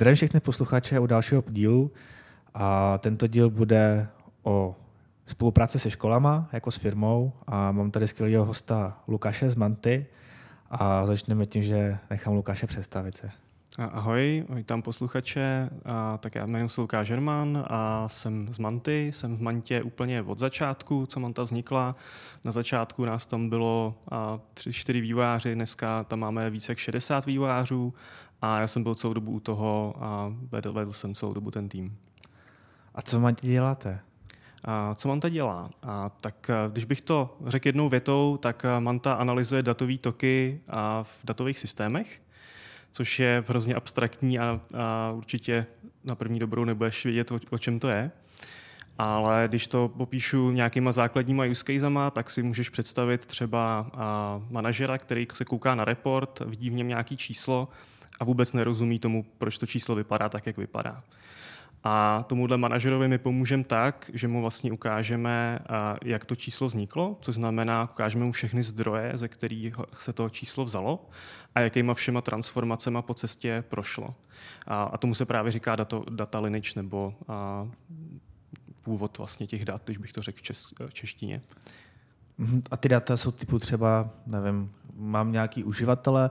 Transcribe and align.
Zdravím 0.00 0.16
všechny 0.16 0.40
posluchače 0.40 1.00
u 1.00 1.06
dalšího 1.06 1.44
dílu 1.48 1.92
a 2.54 2.98
tento 2.98 3.26
díl 3.26 3.50
bude 3.50 4.08
o 4.42 4.76
spolupráci 5.26 5.78
se 5.78 5.90
školama, 5.90 6.48
jako 6.52 6.70
s 6.70 6.76
firmou 6.76 7.32
a 7.46 7.72
mám 7.72 7.90
tady 7.90 8.08
skvělého 8.08 8.44
hosta 8.44 8.98
Lukáše 9.08 9.50
z 9.50 9.56
Manty 9.56 10.06
a 10.70 11.06
začneme 11.06 11.46
tím, 11.46 11.62
že 11.62 11.98
nechám 12.10 12.34
Lukáše 12.34 12.66
představit 12.66 13.16
se. 13.16 13.30
Ahoj, 13.78 14.46
vítám 14.50 14.82
posluchače. 14.82 15.70
A, 15.84 16.18
tak 16.18 16.34
já 16.34 16.46
jmenuji 16.46 16.68
se 16.68 16.80
Lukáš 16.80 17.06
Žerman 17.06 17.64
a 17.70 18.08
jsem 18.08 18.48
z 18.54 18.58
Manty. 18.58 19.10
Jsem 19.14 19.36
v 19.36 19.40
Mantě 19.40 19.82
úplně 19.82 20.22
od 20.22 20.38
začátku, 20.38 21.06
co 21.06 21.20
Manta 21.20 21.42
vznikla. 21.42 21.96
Na 22.44 22.52
začátku 22.52 23.04
nás 23.04 23.26
tam 23.26 23.48
bylo 23.48 23.94
tři, 24.54 24.72
čtyři 24.72 25.00
vývojáři, 25.00 25.54
dneska 25.54 26.04
tam 26.04 26.18
máme 26.18 26.50
více 26.50 26.72
jak 26.72 26.78
60 26.78 27.26
vývojářů 27.26 27.94
a 28.42 28.60
já 28.60 28.66
jsem 28.68 28.82
byl 28.82 28.94
celou 28.94 29.14
dobu 29.14 29.32
u 29.32 29.40
toho 29.40 29.94
a 30.00 30.32
vedl, 30.50 30.72
vedl 30.72 30.92
jsem 30.92 31.14
celou 31.14 31.32
dobu 31.32 31.50
ten 31.50 31.68
tým. 31.68 31.96
A 32.94 33.02
co 33.02 33.20
Mantě 33.20 33.46
děláte? 33.46 34.00
A 34.64 34.94
co 34.94 35.08
Manta 35.08 35.28
dělá? 35.28 35.70
A 35.82 36.10
tak 36.20 36.50
když 36.72 36.84
bych 36.84 37.00
to 37.00 37.36
řekl 37.46 37.68
jednou 37.68 37.88
větou, 37.88 38.36
tak 38.36 38.66
Manta 38.78 39.14
analyzuje 39.14 39.62
datové 39.62 39.98
toky 39.98 40.60
a 40.68 41.02
v 41.02 41.20
datových 41.24 41.58
systémech 41.58 42.20
což 42.92 43.18
je 43.18 43.44
hrozně 43.48 43.74
abstraktní 43.74 44.38
a, 44.38 44.60
a 44.74 45.12
určitě 45.12 45.66
na 46.04 46.14
první 46.14 46.38
dobrou 46.38 46.64
nebudeš 46.64 47.04
vědět, 47.04 47.32
o, 47.32 47.40
o 47.50 47.58
čem 47.58 47.78
to 47.78 47.88
je. 47.88 48.10
Ale 48.98 49.44
když 49.48 49.66
to 49.66 49.88
popíšu 49.88 50.50
nějakýma 50.50 50.92
základníma 50.92 51.44
use 51.44 51.64
casema, 51.64 52.10
tak 52.10 52.30
si 52.30 52.42
můžeš 52.42 52.68
představit 52.68 53.26
třeba 53.26 53.90
manažera, 54.50 54.98
který 54.98 55.26
se 55.32 55.44
kouká 55.44 55.74
na 55.74 55.84
report, 55.84 56.42
vidí 56.46 56.70
v 56.70 56.72
něm 56.72 56.88
nějaký 56.88 57.16
číslo 57.16 57.68
a 58.20 58.24
vůbec 58.24 58.52
nerozumí 58.52 58.98
tomu, 58.98 59.24
proč 59.38 59.58
to 59.58 59.66
číslo 59.66 59.94
vypadá 59.94 60.28
tak, 60.28 60.46
jak 60.46 60.56
vypadá. 60.56 61.02
A 61.84 62.24
tomuhle 62.28 62.56
manažerovi 62.58 63.08
my 63.08 63.18
pomůžeme 63.18 63.64
tak, 63.64 64.10
že 64.14 64.28
mu 64.28 64.40
vlastně 64.40 64.72
ukážeme, 64.72 65.58
jak 66.04 66.24
to 66.24 66.36
číslo 66.36 66.66
vzniklo, 66.66 67.18
což 67.20 67.34
znamená, 67.34 67.84
ukážeme 67.92 68.24
mu 68.24 68.32
všechny 68.32 68.62
zdroje, 68.62 69.12
ze 69.14 69.28
kterých 69.28 69.74
se 69.94 70.12
to 70.12 70.30
číslo 70.30 70.64
vzalo 70.64 71.08
a 71.54 71.60
jakýma 71.60 71.94
všema 71.94 72.20
transformacemi 72.20 72.98
po 73.00 73.14
cestě 73.14 73.64
prošlo. 73.68 74.14
A, 74.66 74.98
tomu 74.98 75.14
se 75.14 75.24
právě 75.24 75.52
říká 75.52 75.76
dato, 75.76 76.04
data 76.10 76.40
lineage 76.40 76.72
nebo 76.76 77.14
původ 78.82 79.18
vlastně 79.18 79.46
těch 79.46 79.64
dat, 79.64 79.82
když 79.84 79.98
bych 79.98 80.12
to 80.12 80.22
řekl 80.22 80.40
v 80.86 80.94
češtině. 80.94 81.42
Mhm, 82.38 82.62
a 82.70 82.76
ty 82.76 82.88
data 82.88 83.16
jsou 83.16 83.30
typu 83.30 83.58
třeba, 83.58 84.10
nevím, 84.26 84.72
mám 85.00 85.32
nějaký 85.32 85.64
uživatele, 85.64 86.30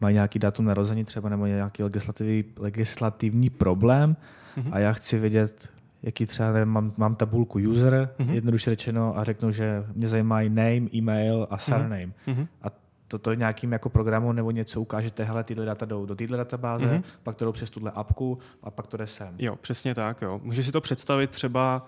má 0.00 0.10
nějaký 0.10 0.38
datum 0.38 0.64
narození 0.64 1.04
třeba 1.04 1.28
nebo 1.28 1.46
nějaký 1.46 1.82
legislativní, 1.82 2.44
legislativní 2.56 3.50
problém, 3.50 4.16
mm-hmm. 4.56 4.68
a 4.72 4.78
já 4.78 4.92
chci 4.92 5.18
vědět, 5.18 5.68
jaký 6.02 6.26
třeba 6.26 6.52
nevím, 6.52 6.68
mám, 6.68 6.92
mám 6.96 7.14
tabulku 7.14 7.58
user, 7.58 8.08
mm-hmm. 8.18 8.30
jednoduše 8.32 8.70
řečeno, 8.70 9.18
a 9.18 9.24
řeknu, 9.24 9.50
že 9.50 9.84
mě 9.94 10.08
zajímají 10.08 10.48
name, 10.48 10.88
e-mail 10.94 11.46
a 11.50 11.58
surname. 11.58 12.06
Mm-hmm. 12.26 12.46
A 12.62 12.66
toto 13.08 13.34
nějakým 13.34 13.72
jako 13.72 13.88
programu 13.88 14.32
nebo 14.32 14.50
něco 14.50 14.80
ukážete, 14.80 15.24
hele, 15.24 15.44
tyhle 15.44 15.64
data 15.64 15.86
jdou 15.86 16.06
do 16.06 16.14
téhle 16.14 16.38
databáze, 16.38 16.86
mm-hmm. 16.86 17.02
pak 17.22 17.36
to 17.36 17.44
jdou 17.44 17.52
přes 17.52 17.70
tuhle 17.70 17.90
apku 17.90 18.38
a 18.62 18.70
pak 18.70 18.86
to 18.86 18.96
jde 18.96 19.06
sem. 19.06 19.34
Jo, 19.38 19.56
přesně 19.56 19.94
tak. 19.94 20.22
Jo. 20.22 20.40
Můžeš 20.42 20.66
si 20.66 20.72
to 20.72 20.80
představit 20.80 21.30
třeba 21.30 21.86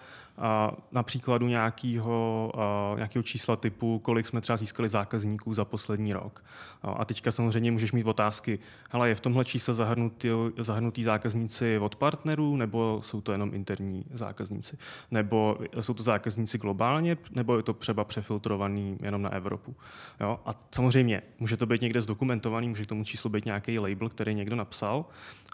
na 0.93 1.03
příkladu 1.03 1.49
nějakého, 1.49 2.53
nějakého 2.97 3.23
čísla 3.23 3.57
typu, 3.57 3.99
kolik 3.99 4.27
jsme 4.27 4.41
třeba 4.41 4.57
získali 4.57 4.89
zákazníků 4.89 5.55
za 5.55 5.65
poslední 5.65 6.13
rok. 6.13 6.45
A 6.83 7.05
teďka 7.05 7.33
samozřejmě 7.33 7.73
můžeš 7.73 7.93
mít 7.93 8.07
otázky, 8.07 8.59
hele, 8.91 9.09
je 9.09 9.15
v 9.15 9.21
tomhle 9.21 9.45
čísle 9.45 9.75
zahrnutý, 9.75 10.29
zahrnutý 10.59 11.05
zákazníci 11.05 11.79
od 11.79 11.97
partnerů, 11.97 12.57
nebo 12.57 13.01
jsou 13.05 13.21
to 13.21 13.33
jenom 13.33 13.55
interní 13.55 14.05
zákazníci? 14.13 14.79
Nebo 15.11 15.59
jsou 15.81 15.95
to 15.95 16.03
zákazníci 16.03 16.59
globálně, 16.59 17.17
nebo 17.31 17.57
je 17.57 17.63
to 17.63 17.73
třeba 17.73 18.05
přefiltrovaný 18.05 18.99
jenom 19.03 19.23
na 19.23 19.33
Evropu? 19.33 19.77
Jo? 20.21 20.41
A 20.47 20.55
samozřejmě 20.75 21.23
může 21.39 21.57
to 21.57 21.67
být 21.67 21.81
někde 21.81 22.01
zdokumentovaný, 22.01 22.69
může 22.69 22.85
k 22.85 22.87
tomu 22.87 23.05
číslu 23.05 23.31
být 23.31 23.45
nějaký 23.45 23.79
label, 23.79 24.09
který 24.09 24.35
někdo 24.35 24.57
napsal, 24.57 25.05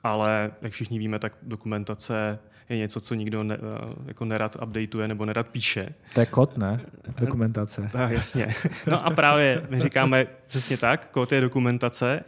ale 0.03 0.53
jak 0.63 0.73
všichni 0.73 0.99
víme, 0.99 1.19
tak 1.19 1.39
dokumentace 1.43 2.39
je 2.69 2.77
něco, 2.77 3.01
co 3.01 3.15
nikdo 3.15 3.43
ne, 3.43 3.59
jako 4.07 4.25
nerad 4.25 4.57
updateuje 4.63 5.09
nebo 5.09 5.27
nerad 5.27 5.49
píše. 5.49 5.89
To 6.15 6.21
je 6.21 6.27
kód, 6.27 6.57
ne? 6.59 6.81
Dokumentace. 7.21 7.91
Tak, 7.93 8.11
jasně. 8.11 8.49
No 8.87 9.07
a 9.07 9.11
právě 9.11 9.63
my 9.69 9.81
říkáme 9.81 10.27
přesně 10.47 10.77
tak, 10.77 11.09
kód 11.11 11.33
je 11.33 11.41
dokumentace 11.41 12.25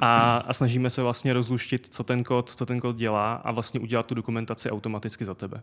a, 0.00 0.36
a 0.36 0.52
snažíme 0.52 0.90
se 0.90 1.02
vlastně 1.02 1.32
rozluštit, 1.32 1.86
co 1.94 2.04
ten 2.04 2.24
kód, 2.24 2.50
co 2.50 2.66
ten 2.66 2.80
kód 2.80 2.96
dělá 2.96 3.34
a 3.34 3.52
vlastně 3.52 3.80
udělat 3.80 4.06
tu 4.06 4.14
dokumentaci 4.14 4.70
automaticky 4.70 5.24
za 5.24 5.34
tebe. 5.34 5.60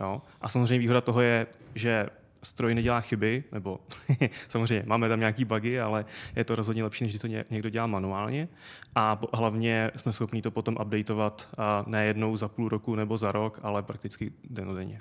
Jo? 0.00 0.22
A 0.40 0.48
samozřejmě 0.48 0.78
výhoda 0.78 1.00
toho 1.00 1.20
je, 1.20 1.46
že 1.74 2.06
stroj 2.42 2.74
nedělá 2.74 3.00
chyby, 3.00 3.44
nebo 3.52 3.80
samozřejmě 4.48 4.84
máme 4.86 5.08
tam 5.08 5.20
nějaký 5.20 5.44
bugy, 5.44 5.80
ale 5.80 6.04
je 6.36 6.44
to 6.44 6.56
rozhodně 6.56 6.84
lepší, 6.84 7.04
než 7.04 7.12
když 7.12 7.22
to 7.22 7.28
někdo 7.50 7.68
dělá 7.68 7.86
manuálně. 7.86 8.48
A 8.94 9.20
hlavně 9.34 9.90
jsme 9.96 10.12
schopni 10.12 10.42
to 10.42 10.50
potom 10.50 10.76
updateovat 10.80 11.48
ne 11.86 12.04
jednou 12.04 12.36
za 12.36 12.48
půl 12.48 12.68
roku 12.68 12.94
nebo 12.94 13.18
za 13.18 13.32
rok, 13.32 13.60
ale 13.62 13.82
prakticky 13.82 14.32
denodenně. 14.50 15.00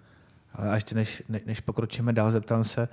Ale 0.54 0.70
a 0.70 0.76
ještě 0.76 0.96
než, 0.96 1.24
ne, 1.30 1.40
než 1.46 1.60
pokročíme 1.60 2.14
dál, 2.14 2.32
zeptám 2.32 2.64
se, 2.64 2.90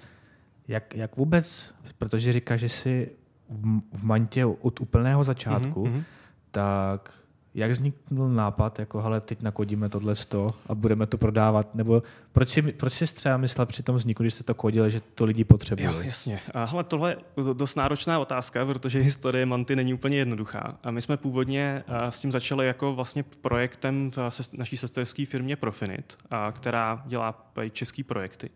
jak, 0.69 0.95
jak 0.95 1.17
vůbec, 1.17 1.75
protože 1.99 2.33
říká, 2.33 2.57
že 2.57 2.69
jsi 2.69 3.11
v, 3.49 3.81
v 3.93 4.05
Mantě 4.05 4.47
od 4.47 4.81
úplného 4.81 5.25
začátku, 5.25 5.87
mm-hmm. 5.87 6.03
tak 6.51 7.26
jak 7.57 7.71
vznikl 7.71 8.29
nápad, 8.29 8.79
jako 8.79 9.03
hele, 9.03 9.21
teď 9.21 9.43
nakodíme 9.43 9.89
tohle 9.89 10.15
sto 10.15 10.55
a 10.69 10.75
budeme 10.75 11.07
to 11.07 11.19
prodávat, 11.19 11.75
nebo 11.75 12.03
proč 12.33 12.49
si, 12.49 12.63
proč 12.63 12.93
jsi 12.93 13.15
třeba 13.15 13.37
myslel 13.37 13.67
při 13.67 13.83
tom 13.83 13.97
vzniku, 13.97 14.23
když 14.23 14.35
jste 14.35 14.45
to 14.45 14.55
kodili, 14.55 14.91
že 14.91 15.01
to 15.01 15.25
lidi 15.25 15.45
potřebují? 15.45 15.87
Jo, 15.87 16.01
jasně. 16.01 16.41
A 16.55 16.65
hele, 16.65 16.85
tohle 16.85 17.11
je 17.11 17.17
dost 17.53 17.75
náročná 17.75 18.19
otázka, 18.19 18.67
protože 18.67 18.99
historie 18.99 19.47
Manty 19.47 19.77
není 19.77 19.95
úplně 19.95 20.17
jednoduchá. 20.17 20.79
A 20.83 20.91
my 20.91 21.03
jsme 21.03 21.17
původně 21.17 21.85
s 22.11 22.21
tím 22.21 22.33
začali 22.33 22.67
jako 22.67 22.95
vlastně 22.95 23.25
projektem 23.41 24.11
v 24.11 24.19
naší 24.57 24.77
sesterské 24.77 25.27
firmě 25.27 25.57
Profinit, 25.57 26.17
která 26.53 27.03
dělá 27.07 27.53
české 27.73 28.05
projekty. 28.05 28.51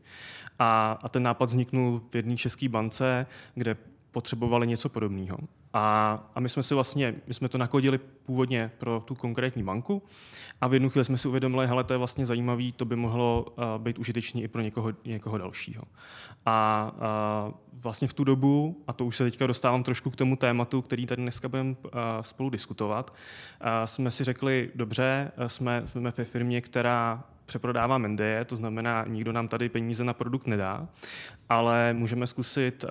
A, 0.59 0.99
a 1.03 1.09
ten 1.09 1.22
nápad 1.22 1.44
vzniknul 1.44 2.03
v 2.10 2.16
jedné 2.16 2.37
české 2.37 2.69
bance, 2.69 3.27
kde 3.55 3.77
potřebovali 4.10 4.66
něco 4.66 4.89
podobného. 4.89 5.39
A, 5.72 6.19
a 6.34 6.41
my 6.41 6.48
jsme 6.48 6.62
si 6.62 6.75
vlastně, 6.75 7.14
my 7.26 7.34
jsme 7.34 7.48
to 7.48 7.58
nakodili 7.58 7.98
původně 7.98 8.70
pro 8.78 9.03
tu 9.04 9.14
konkrétní 9.14 9.62
banku 9.62 10.03
a 10.60 10.69
v 10.69 10.75
jednu 10.75 10.91
chvíli 10.91 11.04
jsme 11.04 11.19
si 11.19 11.28
uvědomili, 11.28 11.66
hele, 11.66 11.84
to 11.84 11.94
je 11.94 11.98
vlastně 11.98 12.26
zajímavý, 12.26 12.72
to 12.72 12.84
by 12.84 12.97
mohlo 12.97 13.47
uh, 13.48 13.64
být 13.78 13.98
užitečný 13.98 14.42
i 14.42 14.48
pro 14.48 14.62
někoho, 14.62 14.92
někoho 15.04 15.38
dalšího. 15.38 15.82
A 16.47 16.91
uh, 17.47 17.54
vlastně 17.72 18.09
v 18.09 18.14
tu 18.14 18.25
dobu, 18.25 18.84
a 18.86 18.92
to 18.92 19.04
už 19.04 19.16
se 19.16 19.25
teďka 19.25 19.47
dostávám 19.47 19.82
trošku 19.82 20.10
k 20.10 20.16
tomu 20.16 20.36
tématu, 20.36 20.82
který 20.82 21.06
tady 21.06 21.22
dneska 21.22 21.48
budeme 21.48 21.70
uh, 21.70 21.91
spolu 22.22 22.50
diskutovat, 22.50 23.10
uh, 23.10 23.66
jsme 23.84 24.10
si 24.10 24.25
řekli, 24.25 24.70
dobře, 24.75 25.32
jsme, 25.47 25.82
jsme 25.86 26.12
ve 26.16 26.25
firmě, 26.25 26.60
která 26.60 27.25
přeprodává 27.47 27.98
Mendeje, 27.98 28.44
to 28.44 28.56
znamená, 28.56 29.04
nikdo 29.09 29.32
nám 29.32 29.48
tady 29.48 29.69
peníze 29.69 30.04
na 30.04 30.12
produkt 30.12 30.47
nedá, 30.47 30.88
ale 31.48 31.92
můžeme 31.92 32.26
zkusit 32.26 32.84
uh, 32.84 32.91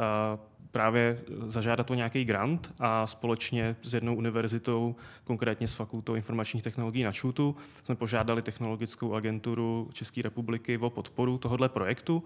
právě 0.72 1.20
zažádat 1.46 1.92
o 1.92 1.94
nějaký 1.94 2.26
grant 2.26 2.74
a 2.80 3.08
společně 3.08 3.76
s 3.82 3.94
jednou 3.94 4.16
univerzitou, 4.16 4.96
konkrétně 5.24 5.68
s 5.68 5.74
Fakultou 5.74 6.16
informačních 6.16 6.64
technologií 6.64 7.04
na 7.04 7.12
ČUTu, 7.12 7.56
jsme 7.84 7.96
požádali 7.96 8.42
technologickou 8.42 9.14
agenturu 9.14 9.90
České 9.94 10.22
republiky 10.22 10.78
o 10.78 10.90
podporu 10.90 11.38
tohoto 11.38 11.70
projektu. 11.70 12.24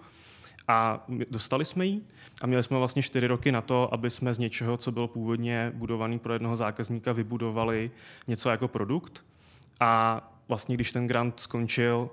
A 0.68 1.06
dostali 1.30 1.66
jsme 1.66 1.86
ji 1.86 2.02
a 2.42 2.48
měli 2.48 2.64
jsme 2.64 2.78
vlastně 2.78 3.02
čtyři 3.02 3.28
roky 3.28 3.52
na 3.52 3.62
to, 3.62 3.94
aby 3.94 4.10
jsme 4.10 4.34
z 4.34 4.38
něčeho, 4.40 4.78
co 4.78 4.92
bylo 4.92 5.08
původně 5.08 5.72
budovaný 5.76 6.20
pro 6.20 6.34
jednoho 6.34 6.56
zákazníka, 6.56 7.12
vybudovali 7.12 7.92
něco 8.28 8.50
jako 8.50 8.68
produkt. 8.68 9.26
A 9.80 10.22
vlastně, 10.48 10.76
když 10.76 10.92
ten 10.92 11.08
grant 11.08 11.40
skončil, 11.40 12.10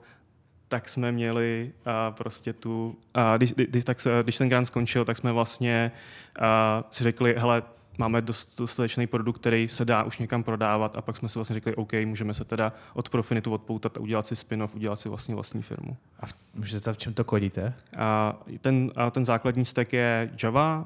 tak 0.71 0.89
jsme 0.89 1.13
měli 1.13 1.73
uh, 1.87 2.15
prostě 2.15 2.53
tu, 2.53 2.97
uh, 3.17 3.23
když, 3.37 3.53
když, 3.53 3.85
tak, 3.85 3.99
když 4.23 4.39
ten 4.39 4.49
grant 4.49 4.67
skončil, 4.67 5.05
tak 5.05 5.17
jsme 5.17 5.33
vlastně 5.33 5.93
uh, 6.41 6.47
si 6.91 7.05
řekli, 7.05 7.35
hele, 7.39 7.63
máme 7.99 8.23
dost, 8.23 8.59
dostatečný 8.59 9.07
produkt, 9.07 9.39
který 9.39 9.69
se 9.69 9.85
dá 9.85 10.03
už 10.03 10.19
někam 10.19 10.43
prodávat 10.43 10.97
a 10.97 11.03
pak 11.03 11.17
jsme 11.17 11.29
si 11.29 11.39
vlastně 11.39 11.55
řekli, 11.55 11.75
OK, 11.75 11.93
můžeme 12.05 12.35
se 12.35 12.45
teda 12.45 12.73
od 12.95 13.09
Profinitu 13.09 13.53
odpoutat 13.53 13.97
a 13.97 14.01
udělat 14.01 14.27
si 14.27 14.37
spin-off, 14.37 14.75
udělat 14.75 15.01
si 15.01 15.09
vlastně 15.09 15.35
vlastní 15.35 15.63
firmu. 15.63 15.97
A 16.21 16.27
můžete 16.55 16.93
v 16.93 16.99
čem 16.99 17.15
to 17.15 17.25
kodíte? 17.25 17.75
A 17.97 18.37
ten, 18.61 18.91
a 18.97 19.11
ten 19.11 19.27
základní 19.27 19.65
stack 19.65 19.93
je 19.93 20.31
Java, 20.43 20.85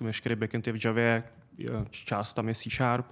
veškerý 0.00 0.34
backend 0.34 0.66
je 0.66 0.72
v 0.72 0.84
Javě, 0.84 1.22
část 1.90 2.34
tam 2.34 2.48
je 2.48 2.54
C 2.54 2.70
Sharp 2.70 3.06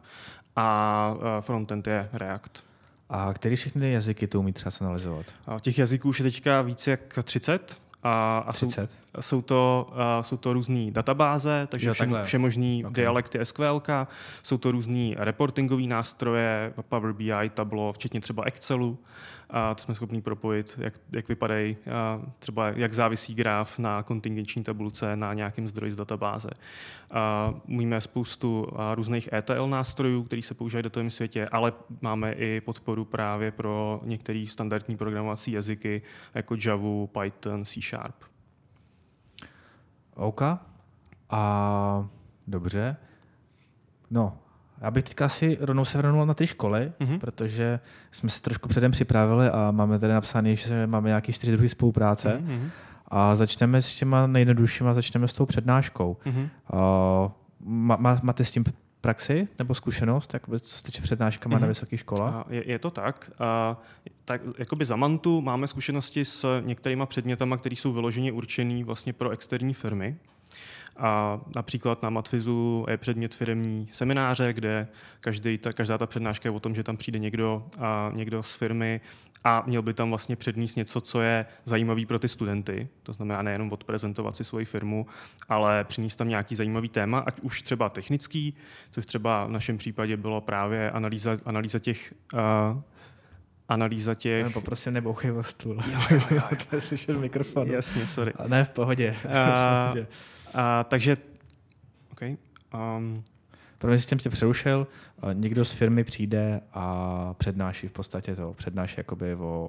a 0.56 1.16
frontend 1.40 1.86
je 1.86 2.08
React. 2.12 2.73
A 3.08 3.32
který 3.32 3.56
všechny 3.56 3.92
jazyky 3.92 4.26
to 4.26 4.40
umí 4.40 4.52
třeba 4.52 4.72
analyzovat? 4.80 5.26
A 5.46 5.60
těch 5.60 5.78
jazyků 5.78 6.08
už 6.08 6.20
je 6.20 6.22
teďka 6.22 6.62
více 6.62 6.90
jak 6.90 7.18
30. 7.24 7.78
A, 8.02 8.38
a 8.38 8.52
30? 8.52 8.90
Jsou, 8.90 9.03
jsou 9.20 9.42
to, 9.42 9.86
uh, 9.90 10.22
jsou 10.22 10.36
to 10.36 10.52
různé 10.52 10.90
databáze, 10.90 11.66
takže 11.70 11.92
vše, 11.92 12.08
všemožný 12.22 12.84
okay. 12.84 13.02
dialekty 13.02 13.38
SQL, 13.42 13.82
jsou 14.42 14.58
to 14.58 14.72
různé 14.72 15.14
reportingové 15.16 15.82
nástroje, 15.82 16.72
Power 16.88 17.12
BI, 17.12 17.50
Tableau, 17.54 17.92
včetně 17.92 18.20
třeba 18.20 18.44
Excelu. 18.44 18.98
A 19.50 19.74
to 19.74 19.82
jsme 19.82 19.94
schopni 19.94 20.22
propojit, 20.22 20.78
jak, 20.82 20.94
jak 21.12 21.28
vypadají, 21.28 21.76
třeba 22.38 22.68
jak 22.68 22.94
závisí 22.94 23.34
graf 23.34 23.78
na 23.78 24.02
kontingenční 24.02 24.64
tabulce 24.64 25.16
na 25.16 25.34
nějakém 25.34 25.68
zdroji 25.68 25.92
z 25.92 25.96
databáze. 25.96 26.48
A 27.10 27.54
umíme 27.68 28.00
spoustu 28.00 28.66
různých 28.94 29.28
ETL 29.32 29.66
nástrojů, 29.68 30.22
které 30.22 30.42
se 30.42 30.54
používají 30.54 30.82
do 30.82 30.90
toho 30.90 31.10
světě, 31.10 31.48
ale 31.52 31.72
máme 32.00 32.32
i 32.32 32.60
podporu 32.60 33.04
právě 33.04 33.50
pro 33.50 34.00
některé 34.04 34.44
standardní 34.48 34.96
programovací 34.96 35.52
jazyky, 35.52 36.02
jako 36.34 36.56
Java, 36.66 37.06
Python, 37.06 37.64
C 37.64 37.80
Sharp. 37.80 38.33
OK. 40.14 40.42
A 41.30 42.06
dobře. 42.46 42.96
No, 44.10 44.38
já 44.80 44.90
bych 44.90 45.04
teďka 45.04 45.26
asi 45.26 45.58
rovnou 45.60 45.84
se 45.84 45.98
vrnul 45.98 46.26
na 46.26 46.34
ty 46.34 46.46
školy, 46.46 46.92
mm-hmm. 47.00 47.18
protože 47.18 47.80
jsme 48.10 48.28
se 48.28 48.42
trošku 48.42 48.68
předem 48.68 48.90
připravili 48.90 49.48
a 49.48 49.70
máme 49.70 49.98
tady 49.98 50.12
napsané, 50.12 50.56
že 50.56 50.86
máme 50.86 51.08
nějaké 51.08 51.32
čtyři 51.32 51.52
druhy 51.52 51.68
spolupráce. 51.68 52.42
Mm-hmm. 52.42 52.68
A 53.08 53.36
začneme 53.36 53.82
s 53.82 53.96
těma 53.96 54.26
nejjednoduššíma, 54.26 54.94
začneme 54.94 55.28
s 55.28 55.32
tou 55.32 55.46
přednáškou. 55.46 56.16
Mm-hmm. 56.26 56.48
Uh, 57.24 57.30
má, 57.64 58.18
máte 58.22 58.44
s 58.44 58.52
tím 58.52 58.64
praxi 59.04 59.48
nebo 59.58 59.74
zkušenost, 59.74 60.34
jak 60.34 60.42
co 60.60 60.76
se 60.76 60.82
týče 60.82 61.02
přednáškama 61.02 61.56
mm-hmm. 61.56 61.60
na 61.60 61.66
vysokých 61.66 62.00
školách? 62.00 62.44
Je, 62.50 62.70
je 62.70 62.78
to 62.78 62.90
tak. 62.90 63.30
A, 63.38 63.76
tak 64.24 64.40
jakoby 64.58 64.84
za 64.84 64.96
Mantu 64.96 65.40
máme 65.40 65.66
zkušenosti 65.66 66.24
s 66.24 66.60
některýma 66.60 67.06
předmětama, 67.06 67.56
které 67.56 67.76
jsou 67.76 67.92
vyloženě 67.92 68.32
určený 68.32 68.84
vlastně 68.84 69.12
pro 69.12 69.30
externí 69.30 69.74
firmy. 69.74 70.16
A 70.96 71.40
například 71.56 72.02
na 72.02 72.10
Matfizu 72.10 72.86
je 72.90 72.96
předmět 72.96 73.34
firmní 73.34 73.88
semináře, 73.90 74.52
kde 74.52 74.88
každý, 75.20 75.58
ta, 75.58 75.72
každá 75.72 75.98
ta 75.98 76.06
přednáška 76.06 76.48
je 76.48 76.54
o 76.54 76.60
tom, 76.60 76.74
že 76.74 76.82
tam 76.82 76.96
přijde 76.96 77.18
někdo, 77.18 77.66
a 77.78 78.10
někdo 78.14 78.42
z 78.42 78.54
firmy 78.54 79.00
a 79.44 79.62
měl 79.66 79.82
by 79.82 79.94
tam 79.94 80.08
vlastně 80.08 80.36
předníst 80.36 80.76
něco, 80.76 81.00
co 81.00 81.20
je 81.20 81.46
zajímavý 81.64 82.06
pro 82.06 82.18
ty 82.18 82.28
studenty. 82.28 82.88
To 83.02 83.12
znamená 83.12 83.42
nejenom 83.42 83.72
odprezentovat 83.72 84.36
si 84.36 84.44
svoji 84.44 84.64
firmu, 84.64 85.06
ale 85.48 85.84
přinést 85.84 86.16
tam 86.16 86.28
nějaký 86.28 86.54
zajímavý 86.54 86.88
téma, 86.88 87.18
ať 87.18 87.40
už 87.40 87.62
třeba 87.62 87.88
technický, 87.88 88.54
což 88.90 89.06
třeba 89.06 89.46
v 89.46 89.50
našem 89.50 89.78
případě 89.78 90.16
bylo 90.16 90.40
právě 90.40 90.90
analýza, 90.90 91.36
analýza 91.44 91.78
těch 91.78 92.14
uh, 92.34 92.40
analýza 93.68 94.14
těch... 94.14 94.52
Poprosím, 94.52 94.92
nebouchej 94.92 95.32
o 95.32 95.42
stůl. 95.42 95.82
Jo, 95.92 96.00
jo, 96.10 96.20
jo. 96.30 96.42
to 96.70 96.76
je 96.76 96.80
slyšet 96.80 97.18
mikrofon. 97.18 97.70
Jasně, 97.70 98.06
sorry. 98.06 98.32
A 98.36 98.48
ne, 98.48 98.64
v 98.64 98.70
pohodě. 98.70 99.16
Uh, 99.24 99.30
pohodě. 99.88 100.06
A, 100.54 100.84
takže, 100.84 101.14
OK. 102.12 102.22
Um, 102.74 103.24
Protože 103.78 104.00
jsem 104.00 104.18
tě 104.18 104.30
přerušil, 104.30 104.86
někdo 105.32 105.64
z 105.64 105.72
firmy 105.72 106.04
přijde 106.04 106.60
a 106.72 107.34
přednáší 107.38 107.88
v 107.88 107.92
podstatě 107.92 108.36
to, 108.36 108.54
přednáší 108.54 108.94
jakoby 108.96 109.34
o, 109.34 109.68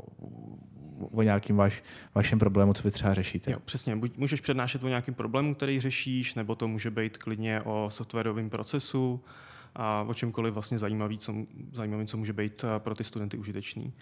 o 1.12 1.22
nějakým 1.22 1.56
vaš, 1.56 1.84
vašem 2.16 2.40
problému, 2.40 2.74
co 2.74 2.84
vy 2.84 2.92
třeba 2.92 3.14
řešíte. 3.14 3.52
Jo, 3.52 3.58
přesně. 3.66 3.96
Buď 3.96 4.18
můžeš 4.18 4.42
přednášet 4.42 4.84
o 4.84 4.88
nějakém 4.88 5.14
problému, 5.14 5.56
který 5.56 5.80
řešíš, 5.80 6.36
nebo 6.36 6.56
to 6.56 6.68
může 6.68 6.92
být 6.92 7.18
klidně 7.18 7.62
o 7.62 7.90
softwarovém 7.90 8.50
procesu 8.50 9.24
a 9.76 10.06
o 10.08 10.14
čemkoliv 10.14 10.54
vlastně 10.54 10.80
zajímavý, 10.80 11.18
co, 11.18 11.34
zajímavý, 11.72 12.06
co 12.06 12.18
může 12.18 12.34
být 12.34 12.66
pro 12.78 12.96
ty 12.96 13.04
studenty 13.04 13.38
užitečný. 13.38 13.94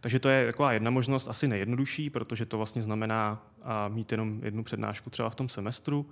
Takže 0.00 0.18
to 0.18 0.28
je 0.28 0.46
taková 0.46 0.72
jedna 0.72 0.90
možnost, 0.90 1.28
asi 1.28 1.48
nejjednodušší, 1.48 2.10
protože 2.10 2.46
to 2.46 2.56
vlastně 2.56 2.82
znamená 2.82 3.46
mít 3.88 4.12
jenom 4.12 4.40
jednu 4.42 4.64
přednášku 4.64 5.10
třeba 5.10 5.30
v 5.30 5.34
tom 5.34 5.48
semestru, 5.48 6.06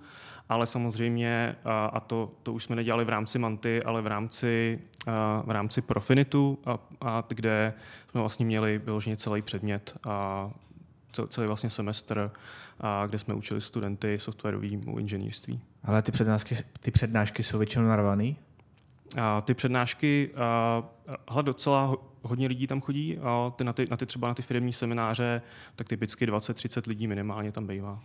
ale 0.48 0.66
samozřejmě, 0.66 1.56
a 1.92 2.00
to, 2.00 2.32
to 2.42 2.52
už 2.52 2.64
jsme 2.64 2.76
nedělali 2.76 3.04
v 3.04 3.08
rámci 3.08 3.38
Manty, 3.38 3.82
ale 3.82 4.02
v 4.02 4.06
rámci, 4.06 4.80
v 5.44 5.50
rámci 5.50 5.82
Profinitu, 5.82 6.58
a, 6.66 6.78
a 7.00 7.24
kde 7.28 7.74
jsme 8.10 8.20
vlastně 8.20 8.46
měli 8.46 8.78
vyloženě 8.78 9.16
celý 9.16 9.42
předmět 9.42 9.96
a 10.04 10.50
celý 11.28 11.46
vlastně 11.46 11.70
semestr, 11.70 12.30
a 12.80 13.06
kde 13.06 13.18
jsme 13.18 13.34
učili 13.34 13.60
studenty 13.60 14.18
softwarovému 14.18 14.98
inženýrství. 14.98 15.60
Ale 15.84 16.02
ty 16.02 16.12
přednášky, 16.12 16.56
ty 16.80 16.90
přednášky 16.90 17.42
jsou 17.42 17.58
většinou 17.58 17.84
narvaný? 17.84 18.36
A 19.20 19.40
ty 19.40 19.54
přednášky, 19.54 20.30
a, 21.28 21.42
docela 21.42 21.96
hodně 22.22 22.48
lidí 22.48 22.66
tam 22.66 22.80
chodí 22.80 23.18
a 23.18 23.52
ty 23.56 23.64
na, 23.64 23.72
ty, 23.72 23.86
na 23.90 23.96
ty 23.96 24.06
třeba 24.06 24.28
na 24.28 24.34
ty 24.34 24.42
firmní 24.42 24.72
semináře, 24.72 25.42
tak 25.76 25.88
typicky 25.88 26.26
20-30 26.26 26.88
lidí 26.88 27.06
minimálně 27.06 27.52
tam 27.52 27.66
bývá. 27.66 28.02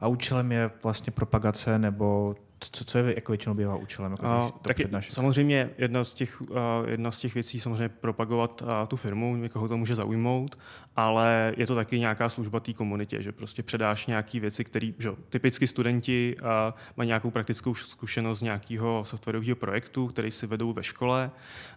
A 0.00 0.08
účelem 0.08 0.52
je 0.52 0.70
vlastně 0.82 1.10
propagace 1.10 1.78
nebo 1.78 2.34
co, 2.72 2.84
co 2.84 2.98
je 2.98 3.14
jako 3.14 3.32
většinou 3.32 3.54
bývá 3.54 3.76
účelem? 3.76 4.12
Jako 4.12 4.26
a, 4.26 4.52
tak 4.62 4.76
samozřejmě 5.10 5.70
jedna 5.78 6.04
z, 6.04 6.12
těch, 6.12 6.40
uh, 6.40 6.48
jedna 6.86 7.10
z 7.10 7.18
těch 7.18 7.34
věcí 7.34 7.60
samozřejmě 7.60 7.88
propagovat 7.88 8.62
uh, 8.62 8.68
tu 8.88 8.96
firmu, 8.96 9.36
někoho 9.36 9.68
to 9.68 9.76
může 9.76 9.94
zaujmout, 9.94 10.58
ale 10.96 11.54
je 11.56 11.66
to 11.66 11.74
taky 11.74 11.98
nějaká 11.98 12.28
služba 12.28 12.60
té 12.60 12.72
komunitě, 12.72 13.22
že 13.22 13.32
prostě 13.32 13.62
předáš 13.62 14.06
nějaké 14.06 14.40
věci, 14.40 14.64
které, 14.64 14.92
že 14.98 15.10
typicky 15.28 15.66
studenti 15.66 16.36
uh, 16.42 16.48
mají 16.96 17.06
nějakou 17.06 17.30
praktickou 17.30 17.74
zkušenost 17.74 18.38
z 18.38 18.42
nějakého 18.42 19.04
softwarového 19.04 19.56
projektu, 19.56 20.06
který 20.06 20.30
si 20.30 20.46
vedou 20.46 20.72
ve 20.72 20.82
škole, 20.82 21.30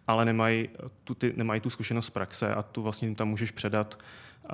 ale 0.07 0.25
nemají 0.25 0.69
tu, 1.03 1.15
ty, 1.15 1.33
nemají 1.35 1.61
tu 1.61 1.69
zkušenost 1.69 2.05
z 2.05 2.09
praxe 2.09 2.53
a 2.53 2.63
tu 2.63 2.81
vlastně 2.81 3.15
tam 3.15 3.29
můžeš 3.29 3.51
předat 3.51 3.97
uh, 4.43 4.49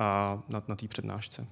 na, 0.48 0.62
na 0.68 0.76
té 0.76 0.88
přednášce. 0.88 1.46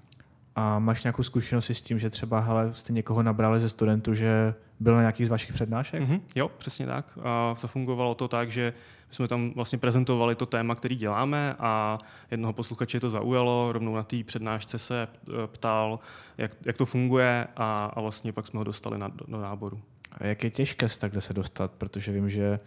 A 0.58 0.78
máš 0.78 1.02
nějakou 1.04 1.22
zkušenost 1.22 1.70
s 1.70 1.82
tím, 1.82 1.98
že 1.98 2.10
třeba 2.10 2.40
hele, 2.40 2.74
jste 2.74 2.92
někoho 2.92 3.22
nabrali 3.22 3.60
ze 3.60 3.68
studentů, 3.68 4.14
že 4.14 4.54
byl 4.80 4.94
na 4.94 5.00
nějakých 5.00 5.26
z 5.26 5.30
vašich 5.30 5.52
přednášek? 5.52 6.02
Mm-hmm, 6.02 6.20
jo, 6.34 6.48
přesně 6.58 6.86
tak. 6.86 7.18
A 7.22 7.54
zafungovalo 7.60 8.14
to 8.14 8.28
tak, 8.28 8.50
že 8.50 8.72
jsme 9.10 9.28
tam 9.28 9.52
vlastně 9.54 9.78
prezentovali 9.78 10.34
to 10.34 10.46
téma, 10.46 10.74
který 10.74 10.96
děláme 10.96 11.54
a 11.58 11.98
jednoho 12.30 12.52
posluchače 12.52 13.00
to 13.00 13.10
zaujalo, 13.10 13.72
rovnou 13.72 13.94
na 13.94 14.02
té 14.02 14.24
přednášce 14.24 14.78
se 14.78 15.02
e, 15.02 15.46
ptal, 15.46 15.98
jak, 16.38 16.52
jak 16.64 16.76
to 16.76 16.86
funguje 16.86 17.46
a, 17.56 17.92
a 17.96 18.00
vlastně 18.00 18.32
pak 18.32 18.46
jsme 18.46 18.58
ho 18.58 18.64
dostali 18.64 18.98
na, 18.98 19.08
do 19.28 19.40
náboru. 19.40 19.80
A 20.12 20.26
jak 20.26 20.44
je 20.44 20.50
těžké 20.50 20.88
se 20.88 21.00
takhle 21.00 21.20
se 21.20 21.34
dostat, 21.34 21.72
protože 21.78 22.12
vím, 22.12 22.30
že 22.30 22.60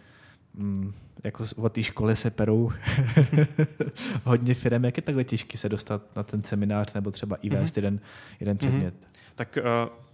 mm, 0.54 0.92
jako 1.24 1.44
od 1.56 1.72
té 1.72 1.82
školy 1.82 2.16
se 2.16 2.30
perou 2.30 2.72
hodně 4.24 4.54
firm. 4.54 4.84
Jak 4.84 4.96
je 4.96 5.02
takhle 5.02 5.24
těžké 5.24 5.58
se 5.58 5.68
dostat 5.68 6.16
na 6.16 6.22
ten 6.22 6.42
seminář 6.42 6.94
nebo 6.94 7.10
třeba 7.10 7.36
i 7.36 7.50
vést 7.50 7.74
mm-hmm. 7.74 7.78
jeden, 7.78 8.00
jeden 8.40 8.56
předmět? 8.58 8.94
Mm-hmm. 8.94 9.12
Tak 9.34 9.58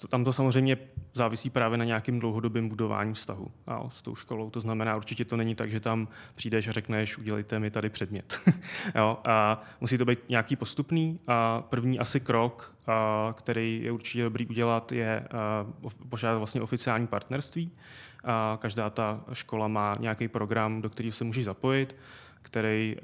uh, 0.00 0.08
tam 0.08 0.24
to 0.24 0.32
samozřejmě 0.32 0.76
závisí 1.14 1.50
právě 1.50 1.78
na 1.78 1.84
nějakým 1.84 2.20
dlouhodobým 2.20 2.68
budování 2.68 3.14
vztahu 3.14 3.50
a 3.66 3.90
s 3.90 4.02
tou 4.02 4.14
školou. 4.14 4.50
To 4.50 4.60
znamená, 4.60 4.96
určitě 4.96 5.24
to 5.24 5.36
není 5.36 5.54
tak, 5.54 5.70
že 5.70 5.80
tam 5.80 6.08
přijdeš 6.34 6.68
a 6.68 6.72
řekneš, 6.72 7.18
udělejte 7.18 7.58
mi 7.58 7.70
tady 7.70 7.90
předmět. 7.90 8.40
jo? 8.96 9.18
A 9.24 9.62
musí 9.80 9.98
to 9.98 10.04
být 10.04 10.18
nějaký 10.28 10.56
postupný. 10.56 11.20
A 11.26 11.62
první 11.62 11.98
asi 11.98 12.20
krok, 12.20 12.74
a, 12.86 13.34
který 13.38 13.80
je 13.82 13.92
určitě 13.92 14.22
dobrý 14.22 14.46
udělat, 14.46 14.92
je 14.92 15.24
uh, 15.84 15.90
požádat 16.08 16.38
vlastně 16.38 16.60
oficiální 16.60 17.06
partnerství. 17.06 17.70
A 18.30 18.58
každá 18.60 18.90
ta 18.90 19.20
škola 19.32 19.68
má 19.68 19.96
nějaký 20.00 20.28
program, 20.28 20.82
do 20.82 20.90
kterého 20.90 21.12
se 21.12 21.24
můžeš 21.24 21.44
zapojit, 21.44 21.96
který, 22.42 22.96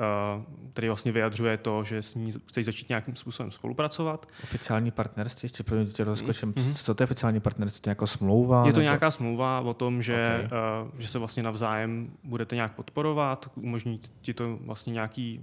který 0.73 0.89
vlastně 0.89 1.13
vyjadřuje 1.13 1.57
to, 1.57 1.85
že 1.85 2.03
s 2.03 2.15
ní 2.15 2.33
chceš 2.47 2.67
začít 2.67 2.89
nějakým 2.89 3.17
způsobem 3.17 3.53
spolupracovat. 3.53 4.29
Oficiální 4.43 4.91
partnerství, 4.91 5.47
ještě 5.47 5.63
pro 5.63 5.85
tě 5.85 6.05
rozkočím, 6.05 6.53
mm-hmm. 6.53 6.75
co 6.85 6.95
to 6.95 7.03
je 7.03 7.05
oficiální 7.05 7.41
partnerství? 7.41 7.81
To 7.81 7.91
je 7.91 7.91
jako 7.91 8.07
smlouva? 8.07 8.67
Je 8.67 8.73
to 8.73 8.79
nebo... 8.79 8.85
nějaká 8.85 9.11
smlouva 9.11 9.61
o 9.61 9.75
tom, 9.75 10.03
že, 10.03 10.43
okay. 10.47 10.59
že 10.99 11.09
se 11.09 11.19
vlastně 11.19 11.43
navzájem 11.43 12.11
budete 12.25 12.55
nějak 12.55 12.73
podporovat, 12.73 13.51
umožní 13.55 14.01
ti 14.21 14.35
to 14.35 14.59
vlastně 14.61 14.93
nějaký 14.93 15.41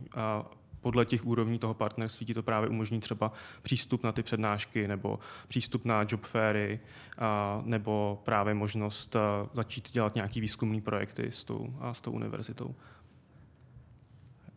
podle 0.82 1.06
těch 1.06 1.26
úrovní 1.26 1.60
toho 1.60 1.74
partnerství 1.74 2.26
ti 2.26 2.34
to 2.34 2.44
právě 2.44 2.70
umožní 2.70 3.00
třeba 3.00 3.32
přístup 3.62 4.04
na 4.04 4.12
ty 4.12 4.24
přednášky 4.24 4.88
nebo 4.88 5.20
přístup 5.48 5.86
na 5.86 6.06
job 6.10 6.26
fairy 6.26 6.80
a, 7.18 7.62
nebo 7.66 8.22
právě 8.26 8.54
možnost 8.54 9.16
a, 9.16 9.50
začít 9.54 9.92
dělat 9.92 10.16
nějaký 10.16 10.42
výzkumný 10.42 10.82
projekty 10.82 11.28
s 11.32 11.44
tou, 11.44 11.74
a 11.80 11.94
s 11.94 12.02
tou 12.02 12.12
univerzitou. 12.12 12.76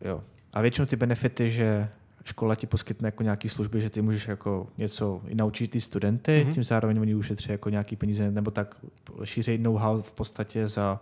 Jo. 0.01 0.23
A 0.53 0.61
většinou 0.61 0.85
ty 0.85 0.95
benefity, 0.95 1.49
že 1.49 1.89
škola 2.25 2.55
ti 2.55 2.67
poskytne 2.67 3.07
jako 3.07 3.23
nějaký 3.23 3.49
služby, 3.49 3.81
že 3.81 3.89
ty 3.89 4.01
můžeš 4.01 4.27
jako 4.27 4.67
něco 4.77 5.21
i 5.27 5.35
naučit 5.35 5.67
ty 5.67 5.81
studenty, 5.81 6.45
mm-hmm. 6.45 6.53
tím 6.53 6.63
zároveň 6.63 6.99
oni 6.99 7.15
ušetří 7.15 7.51
jako 7.51 7.69
nějaký 7.69 7.95
peníze, 7.95 8.31
nebo 8.31 8.51
tak 8.51 8.75
šířej 9.23 9.57
know-how 9.57 10.01
v 10.01 10.13
podstatě 10.13 10.67
za 10.67 10.99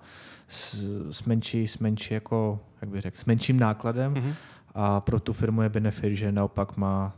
s, 0.48 0.74
s 1.12 1.24
menší, 1.24 1.68
s 1.68 1.78
menší 1.78 2.14
jako, 2.14 2.60
jak 2.82 2.90
bych 2.90 3.02
řekl, 3.02 3.18
s 3.18 3.26
menším 3.26 3.60
nákladem. 3.60 4.14
Mm-hmm 4.14 4.34
a 4.76 5.02
pro 5.02 5.20
tu 5.20 5.34
firmu 5.34 5.62
je 5.62 5.70
benefit, 5.70 6.16
že 6.16 6.32
naopak 6.32 6.78
má 6.78 7.16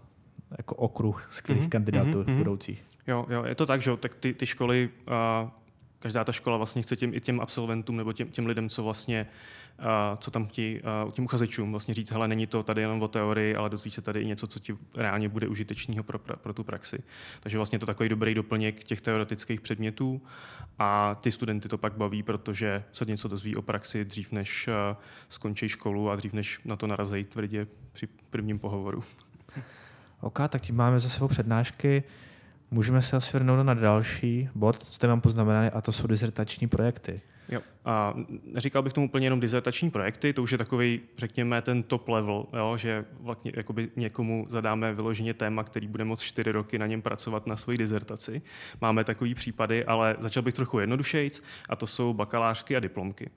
jako 0.57 0.75
okruh 0.75 1.27
skvělých 1.31 1.65
mm-hmm. 1.65 1.69
kandidátů 1.69 2.23
mm-hmm. 2.23 2.37
budoucích. 2.37 2.83
Jo, 3.07 3.25
jo, 3.29 3.43
je 3.43 3.55
to 3.55 3.65
tak, 3.65 3.81
že 3.81 3.97
tak 3.97 4.15
ty, 4.15 4.33
ty 4.33 4.45
školy, 4.45 4.89
uh, 5.07 5.49
každá 6.05 6.23
ta 6.23 6.31
škola 6.31 6.57
vlastně 6.57 6.81
chce 6.81 6.95
těm, 6.95 7.13
i 7.13 7.19
těm 7.19 7.39
absolventům 7.39 7.97
nebo 7.97 8.13
těm, 8.13 8.29
těm 8.29 8.45
lidem, 8.45 8.69
co 8.69 8.83
vlastně 8.83 9.27
co 10.17 10.31
tam 10.31 10.47
ti, 10.47 10.81
těm 11.11 11.25
uchazečům 11.25 11.71
vlastně 11.71 11.93
říct, 11.93 12.11
hele, 12.11 12.27
není 12.27 12.47
to 12.47 12.63
tady 12.63 12.81
jenom 12.81 13.01
o 13.01 13.07
teorii, 13.07 13.55
ale 13.55 13.69
dozví 13.69 13.91
se 13.91 14.01
tady 14.01 14.21
i 14.21 14.25
něco, 14.25 14.47
co 14.47 14.59
ti 14.59 14.77
reálně 14.95 15.29
bude 15.29 15.47
užitečného 15.47 16.03
pro, 16.03 16.19
pro 16.19 16.53
tu 16.53 16.63
praxi. 16.63 17.03
Takže 17.39 17.57
vlastně 17.57 17.79
to 17.79 17.85
takový 17.85 18.09
dobrý 18.09 18.33
doplněk 18.33 18.83
těch 18.83 19.01
teoretických 19.01 19.61
předmětů 19.61 20.21
a 20.79 21.15
ty 21.15 21.31
studenty 21.31 21.69
to 21.69 21.77
pak 21.77 21.97
baví, 21.97 22.23
protože 22.23 22.83
se 22.93 23.05
něco 23.05 23.27
dozví 23.27 23.55
o 23.55 23.61
praxi 23.61 24.05
dřív, 24.05 24.31
než 24.31 24.69
skončí 25.29 25.69
školu 25.69 26.09
a 26.09 26.15
dřív, 26.15 26.33
než 26.33 26.59
na 26.65 26.75
to 26.75 26.87
narazí 26.87 27.23
tvrdě 27.23 27.67
při 27.93 28.07
prvním 28.29 28.59
pohovoru. 28.59 29.03
OK, 30.21 30.39
tak 30.49 30.61
tím 30.61 30.75
máme 30.75 30.99
za 30.99 31.09
sebou 31.09 31.27
přednášky. 31.27 32.03
Můžeme 32.71 33.01
se 33.01 33.17
asi 33.17 33.37
vrnout 33.37 33.65
na 33.65 33.73
další 33.73 34.49
bod, 34.55 34.77
co 34.79 34.99
tady 34.99 35.09
mám 35.09 35.21
poznamenané, 35.21 35.69
a 35.69 35.81
to 35.81 35.91
jsou 35.91 36.07
dizertační 36.07 36.67
projekty. 36.67 37.21
Jo. 37.49 37.59
A 37.85 38.13
neříkal 38.43 38.81
bych 38.81 38.93
tomu 38.93 39.07
úplně 39.07 39.25
jenom 39.25 39.39
dizertační 39.39 39.89
projekty, 39.89 40.33
to 40.33 40.43
už 40.43 40.51
je 40.51 40.57
takový, 40.57 41.01
řekněme, 41.17 41.61
ten 41.61 41.83
top 41.83 42.07
level, 42.07 42.45
jo, 42.57 42.77
že 42.77 43.05
vlastně 43.19 43.51
jakoby 43.55 43.89
někomu 43.95 44.47
zadáme 44.49 44.93
vyloženě 44.93 45.33
téma, 45.33 45.63
který 45.63 45.87
bude 45.87 46.05
moct 46.05 46.21
čtyři 46.21 46.51
roky 46.51 46.79
na 46.79 46.87
něm 46.87 47.01
pracovat 47.01 47.47
na 47.47 47.55
svoji 47.55 47.77
dizertaci. 47.77 48.41
Máme 48.81 49.03
takový 49.03 49.35
případy, 49.35 49.85
ale 49.85 50.15
začal 50.19 50.43
bych 50.43 50.53
trochu 50.53 50.79
jednodušejc, 50.79 51.43
a 51.69 51.75
to 51.75 51.87
jsou 51.87 52.13
bakalářky 52.13 52.75
a 52.75 52.79
diplomky. 52.79 53.29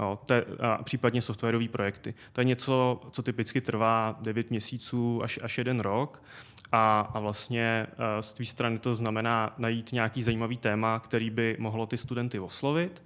Jo, 0.00 0.18
te, 0.26 0.44
a 0.60 0.82
případně 0.82 1.22
softwarové 1.22 1.68
projekty. 1.68 2.14
To 2.32 2.40
je 2.40 2.44
něco, 2.44 3.00
co 3.10 3.22
typicky 3.22 3.60
trvá 3.60 4.18
9 4.20 4.50
měsíců 4.50 5.22
až, 5.22 5.38
až 5.42 5.58
jeden 5.58 5.80
rok 5.80 6.22
a, 6.72 7.00
a 7.14 7.20
vlastně 7.20 7.86
eh, 7.90 8.22
z 8.22 8.34
tvé 8.34 8.44
strany 8.44 8.78
to 8.78 8.94
znamená 8.94 9.54
najít 9.58 9.92
nějaký 9.92 10.22
zajímavý 10.22 10.56
téma, 10.56 10.98
který 10.98 11.30
by 11.30 11.56
mohlo 11.58 11.86
ty 11.86 11.98
studenty 11.98 12.38
oslovit 12.38 13.04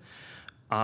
a, 0.71 0.79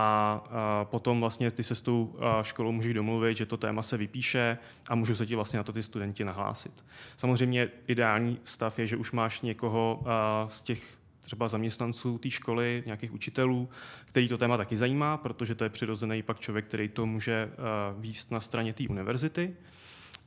a 0.50 0.84
potom 0.84 1.20
vlastně 1.20 1.50
ty 1.50 1.62
se 1.62 1.74
s 1.74 1.80
tou 1.80 2.16
školou 2.42 2.72
můžeš 2.72 2.94
domluvit, 2.94 3.36
že 3.36 3.46
to 3.46 3.56
téma 3.56 3.82
se 3.82 3.96
vypíše 3.96 4.58
a 4.88 4.94
můžou 4.94 5.14
se 5.14 5.26
ti 5.26 5.34
vlastně 5.34 5.56
na 5.56 5.62
to 5.62 5.72
ty 5.72 5.82
studenti 5.82 6.24
nahlásit. 6.24 6.84
Samozřejmě 7.16 7.68
ideální 7.86 8.38
stav 8.44 8.78
je, 8.78 8.86
že 8.86 8.96
už 8.96 9.12
máš 9.12 9.40
někoho 9.40 10.04
z 10.48 10.62
těch 10.62 10.98
třeba 11.20 11.48
zaměstnanců 11.48 12.18
té 12.18 12.30
školy, 12.30 12.82
nějakých 12.86 13.12
učitelů, 13.12 13.68
který 14.04 14.28
to 14.28 14.38
téma 14.38 14.56
taky 14.56 14.76
zajímá, 14.76 15.16
protože 15.16 15.54
to 15.54 15.64
je 15.64 15.70
přirozený 15.70 16.22
pak 16.22 16.40
člověk, 16.40 16.64
který 16.64 16.88
to 16.88 17.06
může 17.06 17.50
výst 17.98 18.30
na 18.30 18.40
straně 18.40 18.72
té 18.72 18.84
univerzity. 18.88 19.56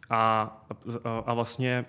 A, 0.09 0.57
a 1.25 1.33
vlastně 1.33 1.85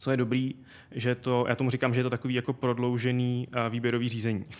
co 0.00 0.10
je 0.10 0.16
dobrý, 0.16 0.54
že 0.90 1.14
to, 1.14 1.44
já 1.48 1.56
tomu 1.56 1.70
říkám, 1.70 1.94
že 1.94 2.00
je 2.00 2.04
to 2.04 2.10
takový 2.10 2.34
jako 2.34 2.52
prodloužený 2.52 3.48
uh, 3.48 3.72
výběrový 3.72 4.08
řízení. 4.08 4.44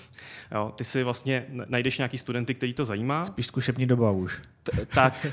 Jo, 0.54 0.72
ty 0.76 0.84
si 0.84 1.02
vlastně 1.02 1.46
najdeš 1.48 1.98
nějaký 1.98 2.18
studenty, 2.18 2.54
který 2.54 2.74
to 2.74 2.84
zajímá. 2.84 3.24
Spíš 3.24 3.46
zkušební 3.46 3.86
doba 3.86 4.10
už. 4.10 4.40
T- 4.62 4.86
tak, 4.86 5.26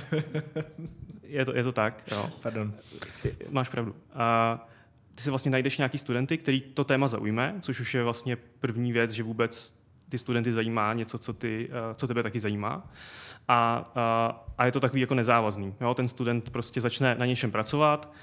je 1.23 1.45
to, 1.45 1.55
je 1.55 1.63
to 1.63 1.71
tak. 1.71 2.03
Jo. 2.11 2.29
Pardon. 2.43 2.73
Máš 3.49 3.69
pravdu. 3.69 3.91
Uh, 3.91 3.97
ty 5.15 5.23
si 5.23 5.29
vlastně 5.29 5.51
najdeš 5.51 5.77
nějaký 5.77 5.97
studenty, 5.97 6.37
který 6.37 6.61
to 6.61 6.83
téma 6.83 7.07
zaujme, 7.07 7.55
což 7.61 7.79
už 7.79 7.93
je 7.93 8.03
vlastně 8.03 8.35
první 8.35 8.91
věc, 8.91 9.11
že 9.11 9.23
vůbec 9.23 9.79
ty 10.09 10.17
studenty 10.17 10.53
zajímá 10.53 10.93
něco, 10.93 11.17
co, 11.17 11.33
ty, 11.33 11.69
uh, 11.69 11.93
co 11.93 12.07
tebe 12.07 12.23
taky 12.23 12.39
zajímá. 12.39 12.91
A, 13.47 13.91
a, 13.95 14.45
a 14.57 14.65
je 14.65 14.71
to 14.71 14.79
takový 14.79 15.01
jako 15.01 15.15
nezávazný. 15.15 15.73
Jo? 15.81 15.93
Ten 15.93 16.07
student 16.07 16.49
prostě 16.49 16.81
začne 16.81 17.15
na 17.15 17.25
něčem 17.25 17.51
pracovat, 17.51 18.13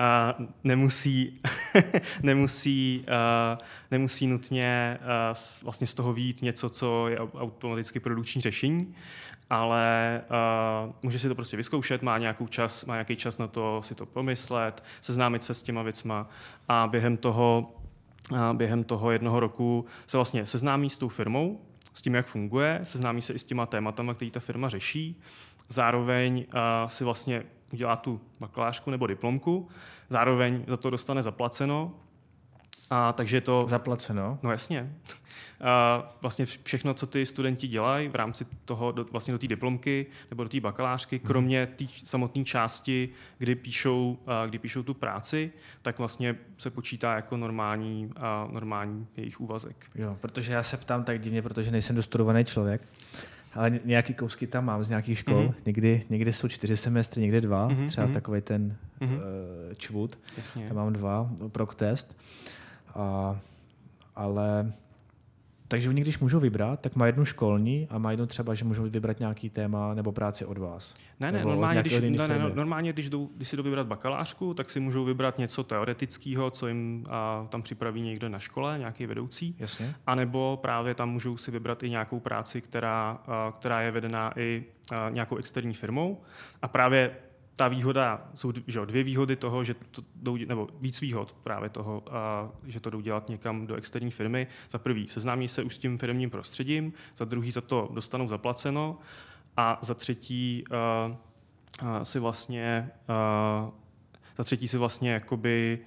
a 0.00 0.34
nemusí, 0.64 1.40
nemusí, 2.22 3.04
uh, 3.08 3.58
nemusí 3.90 4.26
nutně 4.26 4.98
uh, 5.00 5.36
vlastně 5.62 5.86
z 5.86 5.94
toho 5.94 6.12
vít 6.12 6.42
něco, 6.42 6.68
co 6.68 7.08
je 7.08 7.18
automaticky 7.18 8.00
produkční 8.00 8.40
řešení, 8.40 8.94
ale 9.50 10.20
uh, 10.86 10.92
může 11.02 11.18
si 11.18 11.28
to 11.28 11.34
prostě 11.34 11.56
vyzkoušet, 11.56 12.02
má, 12.02 12.18
nějakou 12.18 12.46
čas, 12.46 12.84
má 12.84 12.94
nějaký 12.94 13.16
čas 13.16 13.38
na 13.38 13.46
to 13.46 13.80
si 13.84 13.94
to 13.94 14.06
pomyslet, 14.06 14.84
seznámit 15.00 15.44
se 15.44 15.54
s 15.54 15.62
těma 15.62 15.82
věcma 15.82 16.28
a 16.68 16.86
během 16.86 17.16
toho, 17.16 17.74
uh, 18.30 18.38
během 18.52 18.84
toho 18.84 19.10
jednoho 19.10 19.40
roku 19.40 19.84
se 20.06 20.16
vlastně 20.16 20.46
seznámí 20.46 20.90
s 20.90 20.98
tou 20.98 21.08
firmou, 21.08 21.60
s 21.94 22.02
tím, 22.02 22.14
jak 22.14 22.26
funguje, 22.26 22.80
seznámí 22.82 23.22
se 23.22 23.32
i 23.32 23.38
s 23.38 23.44
těma 23.44 23.66
tématama, 23.66 24.14
které 24.14 24.30
ta 24.30 24.40
firma 24.40 24.68
řeší. 24.68 25.20
Zároveň 25.68 26.46
uh, 26.54 26.88
si 26.88 27.04
vlastně 27.04 27.42
udělá 27.72 27.96
tu 27.96 28.20
bakalářku 28.40 28.90
nebo 28.90 29.06
diplomku, 29.06 29.68
zároveň 30.08 30.64
za 30.68 30.76
to 30.76 30.90
dostane 30.90 31.22
zaplaceno. 31.22 31.92
A 32.90 33.12
takže 33.12 33.40
to... 33.40 33.66
Zaplaceno? 33.68 34.38
No 34.42 34.50
jasně. 34.50 34.92
Vlastně 36.20 36.46
všechno, 36.46 36.94
co 36.94 37.06
ty 37.06 37.26
studenti 37.26 37.68
dělají 37.68 38.08
v 38.08 38.14
rámci 38.14 38.46
toho, 38.64 38.92
do, 38.92 39.04
vlastně 39.04 39.32
do 39.32 39.38
té 39.38 39.46
diplomky 39.46 40.06
nebo 40.30 40.42
do 40.42 40.48
té 40.48 40.60
bakalářky, 40.60 41.16
mhm. 41.16 41.26
kromě 41.26 41.66
té 41.66 41.84
samotné 42.04 42.44
části, 42.44 43.08
kdy 43.38 43.54
píšou, 43.54 44.18
kdy 44.46 44.58
píšou 44.58 44.82
tu 44.82 44.94
práci, 44.94 45.52
tak 45.82 45.98
vlastně 45.98 46.36
se 46.58 46.70
počítá 46.70 47.14
jako 47.14 47.36
normální, 47.36 48.12
normální 48.50 49.06
jejich 49.16 49.40
úvazek. 49.40 49.90
Jo, 49.94 50.16
protože 50.20 50.52
já 50.52 50.62
se 50.62 50.76
ptám 50.76 51.04
tak 51.04 51.20
divně, 51.20 51.42
protože 51.42 51.70
nejsem 51.70 51.96
dostudovaný 51.96 52.44
člověk 52.44 52.82
ale 53.54 53.80
nějaký 53.84 54.14
kousky 54.14 54.46
tam 54.46 54.64
mám 54.64 54.84
z 54.84 54.88
nějakých 54.88 55.18
škol. 55.18 55.48
Mm-hmm. 55.48 55.54
Někdy, 55.66 56.04
někdy 56.10 56.32
jsou 56.32 56.48
čtyři 56.48 56.76
semestry, 56.76 57.22
někdy 57.22 57.40
dva. 57.40 57.68
Mm-hmm. 57.68 57.88
Třeba 57.88 58.06
mm-hmm. 58.06 58.12
takový 58.12 58.40
ten 58.40 58.76
mm-hmm. 59.00 59.16
uh, 59.16 59.20
čvut. 59.76 60.18
Jasně. 60.36 60.68
Tam 60.68 60.76
mám 60.76 60.92
dva, 60.92 61.30
prok 61.48 61.74
test. 61.74 62.16
A, 62.94 63.38
ale 64.16 64.72
takže 65.70 65.88
oni, 65.88 66.00
když 66.00 66.18
můžou 66.18 66.40
vybrat, 66.40 66.80
tak 66.80 66.96
má 66.96 67.06
jednu 67.06 67.24
školní 67.24 67.88
a 67.90 67.98
má 67.98 68.10
jednu 68.10 68.26
třeba, 68.26 68.54
že 68.54 68.64
můžou 68.64 68.82
vybrat 68.82 69.20
nějaký 69.20 69.50
téma 69.50 69.94
nebo 69.94 70.12
práci 70.12 70.44
od 70.44 70.58
vás. 70.58 70.94
Ne, 71.20 71.32
ne, 71.32 71.44
normálně, 71.44 71.80
když, 71.80 72.00
ne, 72.00 72.28
ne, 72.28 72.50
normálně 72.54 72.92
když, 72.92 73.08
jdou, 73.08 73.30
když 73.36 73.48
si 73.48 73.56
jdou 73.56 73.62
vybrat 73.62 73.86
bakalářku, 73.86 74.54
tak 74.54 74.70
si 74.70 74.80
můžou 74.80 75.04
vybrat 75.04 75.38
něco 75.38 75.64
teoretického, 75.64 76.50
co 76.50 76.68
jim 76.68 77.06
a, 77.10 77.46
tam 77.48 77.62
připraví 77.62 78.00
někdo 78.00 78.28
na 78.28 78.38
škole, 78.38 78.78
nějaký 78.78 79.06
vedoucí. 79.06 79.56
Jasně. 79.58 79.94
A 80.06 80.14
nebo 80.14 80.58
právě 80.62 80.94
tam 80.94 81.10
můžou 81.10 81.36
si 81.36 81.50
vybrat 81.50 81.82
i 81.82 81.90
nějakou 81.90 82.20
práci, 82.20 82.60
která, 82.60 83.18
a, 83.26 83.52
která 83.58 83.80
je 83.80 83.90
vedená 83.90 84.38
i 84.38 84.64
a, 84.96 85.10
nějakou 85.10 85.36
externí 85.36 85.74
firmou. 85.74 86.20
A 86.62 86.68
právě 86.68 87.16
ta 87.60 87.68
výhoda, 87.68 88.28
jsou 88.34 88.52
že, 88.66 88.80
dvě 88.86 89.02
výhody 89.02 89.36
toho, 89.36 89.64
že 89.64 89.74
to 89.74 90.02
jdou, 90.14 90.36
nebo 90.36 90.68
víc 90.80 91.00
výhod 91.00 91.32
právě 91.42 91.68
toho, 91.68 92.02
a, 92.10 92.48
že 92.66 92.80
to 92.80 92.90
jdou 92.90 93.00
dělat 93.00 93.28
někam 93.28 93.66
do 93.66 93.74
externí 93.74 94.10
firmy. 94.10 94.46
Za 94.70 94.78
prvý, 94.78 95.08
seznámí 95.08 95.48
se 95.48 95.62
už 95.62 95.74
s 95.74 95.78
tím 95.78 95.98
firmním 95.98 96.30
prostředím, 96.30 96.92
za 97.16 97.24
druhý 97.24 97.50
za 97.50 97.60
to 97.60 97.88
dostanou 97.92 98.28
zaplaceno 98.28 98.98
a 99.56 99.78
za 99.82 99.94
třetí 99.94 100.64
a, 100.70 101.16
a, 101.80 102.04
si 102.04 102.18
vlastně 102.18 102.90
a, 103.08 103.70
za 104.36 104.44
třetí 104.44 104.68
si 104.68 104.78
vlastně 104.78 105.10
jakoby 105.12 105.78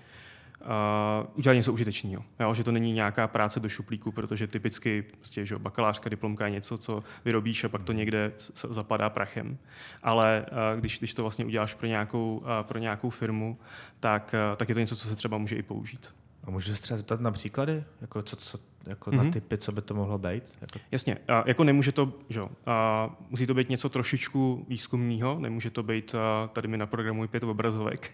uh, 0.64 1.28
udělat 1.36 1.54
něco 1.54 1.74
užitečného. 1.74 2.24
Že 2.54 2.64
to 2.64 2.72
není 2.72 2.94
nějaká 2.94 3.28
práce 3.28 3.60
do 3.60 3.70
šuplíku, 3.70 4.12
protože 4.12 4.48
typicky 4.48 5.02
prostě, 5.02 5.46
že 5.46 5.58
bakalářka, 5.58 6.10
diplomka 6.10 6.46
je 6.46 6.52
něco, 6.52 6.78
co 6.78 7.04
vyrobíš 7.26 7.64
a 7.64 7.70
pak 7.70 7.84
to 7.84 7.94
někde 7.94 8.32
zapadá 8.70 9.10
prachem. 9.10 9.58
Ale 10.04 10.46
uh, 10.52 10.80
když, 10.80 11.00
když 11.00 11.14
to 11.14 11.22
vlastně 11.22 11.46
uděláš 11.46 11.74
pro 11.74 11.88
nějakou, 11.88 12.38
uh, 12.38 12.48
pro 12.62 12.80
nějakou 12.80 13.10
firmu, 13.10 13.58
tak, 14.00 14.36
uh, 14.52 14.58
tak 14.58 14.70
je 14.70 14.76
to 14.76 14.80
něco, 14.80 14.96
co 14.96 15.08
se 15.08 15.16
třeba 15.16 15.38
může 15.38 15.56
i 15.56 15.64
použít. 15.64 16.14
A 16.44 16.52
můžu 16.52 16.76
se 16.76 16.82
třeba 16.82 16.98
zeptat 16.98 17.22
na 17.22 17.32
příklady? 17.32 17.84
Jako, 18.02 18.22
co, 18.22 18.36
co, 18.36 18.60
jako 18.88 19.10
mm-hmm. 19.10 19.16
na 19.16 19.24
mhm. 19.24 19.32
typy, 19.32 19.58
co 19.58 19.72
by 19.72 19.82
to 19.82 19.94
mohlo 19.94 20.18
být? 20.18 20.54
Jako... 20.62 20.80
Jasně, 20.92 21.18
a 21.28 21.44
jako 21.48 21.64
nemůže 21.64 21.92
to, 21.92 22.14
že 22.30 22.42
a 22.66 23.10
musí 23.30 23.48
to 23.48 23.54
být 23.54 23.70
něco 23.70 23.90
trošičku 23.90 24.66
výzkumného, 24.70 25.40
nemůže 25.40 25.70
to 25.70 25.84
být, 25.84 26.16
a 26.16 26.48
tady 26.54 26.68
mi 26.68 26.78
naprogramují 26.78 27.30
pět 27.30 27.44
obrazovek. 27.44 28.12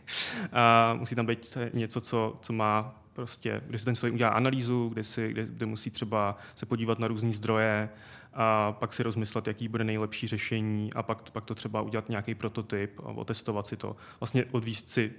A 0.52 0.94
musí 0.94 1.16
tam 1.16 1.26
být 1.26 1.58
něco, 1.74 2.02
co, 2.02 2.36
co 2.42 2.54
má 2.54 2.96
prostě, 3.14 3.62
kde 3.68 3.80
si 3.80 3.86
ten 3.86 3.96
člověk 3.96 4.14
udělá 4.14 4.32
analýzu, 4.32 4.90
kde, 4.92 5.04
si, 5.04 5.28
kde, 5.28 5.46
kde 5.46 5.66
musí 5.66 5.90
třeba 5.90 6.38
se 6.56 6.66
podívat 6.66 7.00
na 7.00 7.08
různé 7.08 7.34
zdroje, 7.34 7.90
a 8.34 8.72
pak 8.72 8.94
si 8.94 9.04
rozmyslet, 9.04 9.48
jaký 9.48 9.68
bude 9.68 9.84
nejlepší 9.84 10.28
řešení 10.28 10.94
a 10.94 11.04
pak, 11.04 11.32
pak 11.32 11.46
to 11.46 11.56
třeba 11.56 11.82
udělat 11.82 12.10
nějaký 12.10 12.36
prototyp 12.36 13.00
a 13.00 13.08
otestovat 13.08 13.68
si 13.68 13.78
to. 13.78 13.96
Vlastně 14.20 14.46
odvíst 14.52 14.90
si 14.90 15.14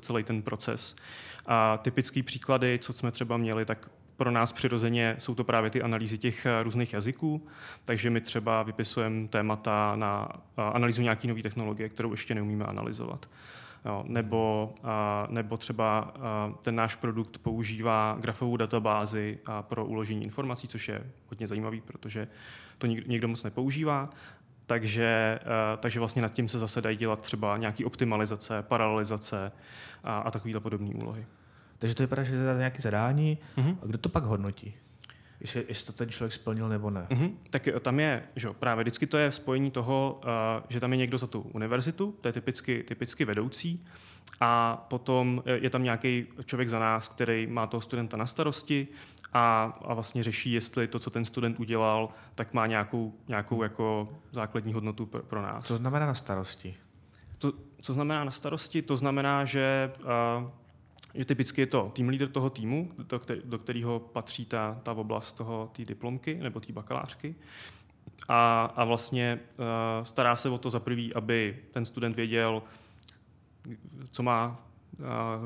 celý 0.00 0.24
ten 0.24 0.42
proces. 0.42 0.96
A 1.46 1.76
typický 1.76 2.22
příklady, 2.22 2.78
co 2.82 2.92
jsme 2.92 3.10
třeba 3.12 3.36
měli, 3.36 3.64
tak 3.64 3.90
pro 4.16 4.30
nás 4.30 4.52
přirozeně 4.52 5.16
jsou 5.18 5.34
to 5.34 5.44
právě 5.44 5.70
ty 5.70 5.82
analýzy 5.82 6.18
těch 6.18 6.46
eh, 6.46 6.62
různých 6.62 6.92
jazyků, 6.92 7.46
takže 7.84 8.10
my 8.10 8.20
třeba 8.20 8.62
vypisujeme 8.62 9.28
témata 9.28 9.96
na 9.96 10.28
analýzu 10.56 11.02
nějaké 11.02 11.28
nové 11.28 11.42
technologie, 11.42 11.88
kterou 11.88 12.10
ještě 12.10 12.34
neumíme 12.34 12.64
analyzovat. 12.64 13.28
Jo, 13.84 14.04
nebo, 14.06 14.74
a, 14.82 15.26
nebo 15.30 15.56
třeba 15.56 15.98
a, 15.98 16.52
ten 16.60 16.76
náš 16.76 16.96
produkt 16.96 17.38
používá 17.38 18.16
grafovou 18.20 18.56
databázi 18.56 19.38
a 19.46 19.62
pro 19.62 19.84
uložení 19.84 20.24
informací, 20.24 20.68
což 20.68 20.88
je 20.88 21.12
hodně 21.28 21.46
zajímavý, 21.46 21.80
protože 21.80 22.28
to 22.78 22.86
nikdo, 22.86 23.06
někdo 23.06 23.28
moc 23.28 23.42
nepoužívá. 23.42 24.10
Takže, 24.66 25.38
uh, 25.42 25.80
takže 25.80 25.98
vlastně 25.98 26.22
nad 26.22 26.32
tím 26.32 26.48
se 26.48 26.58
zase 26.58 26.82
dají 26.82 26.96
dělat 26.96 27.20
třeba 27.20 27.56
nějaký 27.56 27.84
optimalizace, 27.84 28.62
paralelizace 28.62 29.52
a, 30.04 30.18
a 30.18 30.30
takovéhle 30.30 30.60
podobné 30.60 30.90
úlohy. 30.94 31.26
Takže 31.78 31.94
to 31.94 32.02
vypadá, 32.02 32.22
že 32.22 32.34
je 32.34 32.54
nějaké 32.58 32.82
zadání. 32.82 33.38
Mm-hmm. 33.56 33.76
A 33.82 33.86
kdo 33.86 33.98
to 33.98 34.08
pak 34.08 34.24
hodnotí? 34.24 34.74
Jestli, 35.40 35.64
jestli 35.68 35.86
to 35.86 35.92
ten 35.92 36.08
člověk 36.08 36.32
splnil 36.32 36.68
nebo 36.68 36.90
ne. 36.90 37.06
Mm-hmm. 37.10 37.32
Tak 37.50 37.68
tam 37.80 38.00
je, 38.00 38.22
že 38.36 38.48
právě 38.58 38.84
vždycky 38.84 39.06
to 39.06 39.18
je 39.18 39.32
spojení 39.32 39.70
toho, 39.70 40.20
uh, 40.24 40.30
že 40.68 40.80
tam 40.80 40.92
je 40.92 40.96
někdo 40.96 41.18
za 41.18 41.26
tu 41.26 41.40
univerzitu, 41.40 42.14
to 42.20 42.28
je 42.28 42.32
typicky, 42.32 42.82
typicky 42.82 43.24
vedoucí, 43.24 43.86
a 44.40 44.76
potom 44.88 45.42
je 45.46 45.70
tam 45.70 45.82
nějaký 45.82 46.26
člověk 46.44 46.68
za 46.68 46.78
nás, 46.78 47.08
který 47.08 47.46
má 47.46 47.66
toho 47.66 47.80
studenta 47.80 48.16
na 48.16 48.26
starosti 48.26 48.88
a, 49.32 49.72
a 49.84 49.94
vlastně 49.94 50.22
řeší, 50.22 50.52
jestli 50.52 50.88
to, 50.88 50.98
co 50.98 51.10
ten 51.10 51.24
student 51.24 51.60
udělal, 51.60 52.08
tak 52.34 52.54
má 52.54 52.66
nějakou, 52.66 53.14
nějakou 53.28 53.62
jako 53.62 54.08
základní 54.32 54.72
hodnotu 54.72 55.06
pro, 55.06 55.22
pro 55.22 55.42
nás. 55.42 55.66
Co 55.66 55.76
znamená 55.76 56.06
na 56.06 56.14
starosti? 56.14 56.76
To, 57.38 57.52
co 57.80 57.92
znamená 57.92 58.24
na 58.24 58.30
starosti? 58.30 58.82
To 58.82 58.96
znamená, 58.96 59.44
že 59.44 59.92
uh, 59.98 60.50
je 61.14 61.24
typicky 61.24 61.60
je 61.60 61.66
to 61.66 61.90
tým 61.94 62.08
leader 62.08 62.28
toho 62.28 62.50
týmu, 62.50 62.90
do, 62.98 63.18
který, 63.18 63.40
do 63.44 63.58
kterého 63.58 64.00
patří 64.00 64.44
ta, 64.44 64.80
ta 64.82 64.92
oblast 64.92 65.32
toho, 65.32 65.70
té 65.72 65.84
diplomky 65.84 66.34
nebo 66.34 66.60
té 66.60 66.72
bakalářky. 66.72 67.34
A, 68.28 68.64
a 68.76 68.84
vlastně 68.84 69.40
uh, 69.58 70.04
stará 70.04 70.36
se 70.36 70.48
o 70.48 70.58
to 70.58 70.70
za 70.70 70.80
prvý, 70.80 71.14
aby 71.14 71.58
ten 71.70 71.84
student 71.84 72.16
věděl, 72.16 72.62
co 74.10 74.22
má 74.22 74.66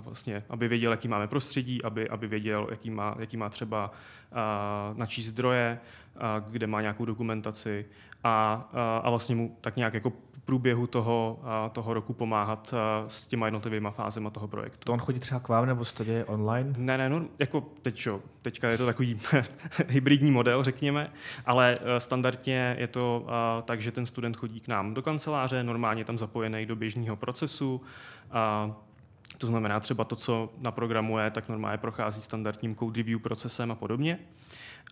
vlastně, 0.01 0.45
aby 0.49 0.69
věděl, 0.69 0.91
jaký 0.91 1.09
máme 1.09 1.27
prostředí, 1.27 1.83
aby, 1.83 2.09
aby 2.09 2.27
věděl, 2.27 2.67
jaký 2.71 2.91
má, 2.91 3.15
jaký 3.19 3.37
má 3.37 3.49
třeba 3.49 3.93
načíst 4.97 5.27
zdroje, 5.27 5.81
kde 6.51 6.67
má 6.67 6.81
nějakou 6.81 7.05
dokumentaci 7.05 7.87
a, 8.25 8.69
a 9.03 9.11
vlastně 9.11 9.35
mu 9.35 9.57
tak 9.61 9.77
nějak 9.77 9.95
jako 9.95 10.11
v 10.33 10.41
průběhu 10.41 10.87
toho, 10.87 11.41
toho 11.73 11.95
roku 11.95 12.13
pomáhat 12.13 12.75
s 13.07 13.27
těma 13.27 13.47
jednotlivými 13.47 13.89
fázemi 13.91 14.29
toho 14.33 14.49
projektu. 14.49 14.79
To 14.85 14.93
on 14.93 15.01
chodí 15.01 15.21
třeba 15.21 15.41
k 15.41 15.49
vám 15.49 15.67
nebo 15.67 15.85
to 15.85 16.05
děje 16.05 16.25
online? 16.25 16.75
Ne, 16.77 16.99
ne, 16.99 17.09
no, 17.09 17.23
jako 17.39 17.61
teď, 17.83 17.95
čo, 17.97 18.21
teďka 18.43 18.69
je 18.69 18.79
to 18.79 18.87
takový 18.87 19.19
hybridní 19.89 20.31
model, 20.31 20.65
řekněme, 20.65 21.11
ale 21.47 21.79
e, 21.81 22.01
standardně 22.01 22.77
je 22.79 22.87
to 22.87 23.27
tak, 23.65 23.81
že 23.81 23.93
ten 23.93 24.07
student 24.07 24.37
chodí 24.37 24.61
k 24.61 24.69
nám 24.69 24.95
do 24.95 25.03
kanceláře, 25.03 25.63
normálně 25.63 26.05
tam 26.05 26.19
zapojený 26.19 26.67
do 26.67 26.77
běžného 26.77 27.17
procesu, 27.17 27.81
to 29.39 29.47
znamená 29.47 29.81
třeba 29.81 30.05
to, 30.05 30.17
co 30.17 30.53
naprogramuje, 30.59 31.31
tak 31.31 31.49
normálně 31.49 31.79
prochází 31.79 32.23
standardním 32.23 32.77
code 32.77 32.97
review 32.97 33.21
procesem 33.21 33.71
a 33.71 33.75
podobně. 33.75 34.19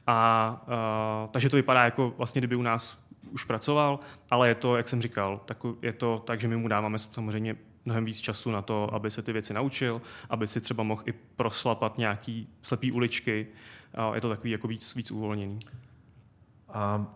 A, 0.07 0.15
a 0.15 1.29
takže 1.31 1.49
to 1.49 1.57
vypadá 1.57 1.85
jako 1.85 2.15
vlastně, 2.17 2.41
kdyby 2.41 2.57
u 2.57 2.63
nás 2.63 2.99
už 3.31 3.45
pracoval, 3.45 4.01
ale 4.31 4.49
je 4.49 4.55
to, 4.55 4.77
jak 4.77 4.89
jsem 4.89 5.03
říkal, 5.03 5.41
tak, 5.45 5.59
je 5.83 5.93
to 5.93 6.23
tak, 6.27 6.41
že 6.41 6.49
my 6.49 6.57
mu 6.57 6.69
dáváme 6.69 6.99
samozřejmě 6.99 7.57
mnohem 7.85 8.05
víc 8.05 8.21
času 8.21 8.51
na 8.51 8.63
to, 8.63 8.95
aby 8.95 9.11
se 9.11 9.23
ty 9.23 9.33
věci 9.33 9.55
naučil, 9.55 10.03
aby 10.31 10.47
si 10.47 10.61
třeba 10.61 10.83
mohl 10.83 11.03
i 11.07 11.13
proslapat 11.13 11.99
nějaký 11.99 12.49
slepý 12.63 12.93
uličky. 12.93 13.47
A 13.95 14.15
je 14.15 14.21
to 14.21 14.29
takový 14.29 14.51
jako 14.51 14.69
víc, 14.69 14.95
víc 14.95 15.11
uvolněný. 15.11 15.61
A 16.69 17.07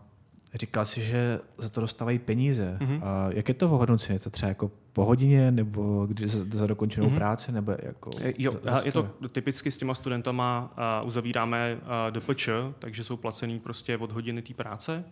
říkal 0.55 0.85
si, 0.85 1.03
že 1.03 1.41
za 1.59 1.69
to 1.69 1.81
dostávají 1.81 2.19
peníze. 2.19 2.79
Mm-hmm. 2.81 3.01
A 3.05 3.27
jak 3.31 3.49
je 3.49 3.55
to 3.55 3.69
hodnocení? 3.69 4.17
Je 4.17 4.21
to 4.21 4.31
třeba 4.31 4.49
jako 4.49 4.71
po 4.93 5.05
hodině, 5.05 5.51
nebo 5.51 6.07
když 6.07 6.31
za, 6.31 6.59
za 6.59 6.67
dokončenou 6.67 7.07
mm-hmm. 7.07 7.15
práci, 7.15 7.53
nebo 7.53 7.77
jako... 7.83 8.11
Jo, 8.39 8.53
za, 8.63 8.83
je 8.85 8.93
to 8.93 9.11
typicky 9.33 9.71
s 9.71 9.77
těma 9.77 9.95
studentama 9.95 10.73
uh, 11.01 11.07
uzavíráme 11.07 11.79
uh, 11.83 12.21
DPČ, 12.21 12.49
takže 12.79 13.05
jsou 13.05 13.17
placený 13.17 13.61
prostě 13.61 13.99
od 13.99 14.13
hodiny 14.13 14.43
té 14.43 14.55
práce 14.55 15.05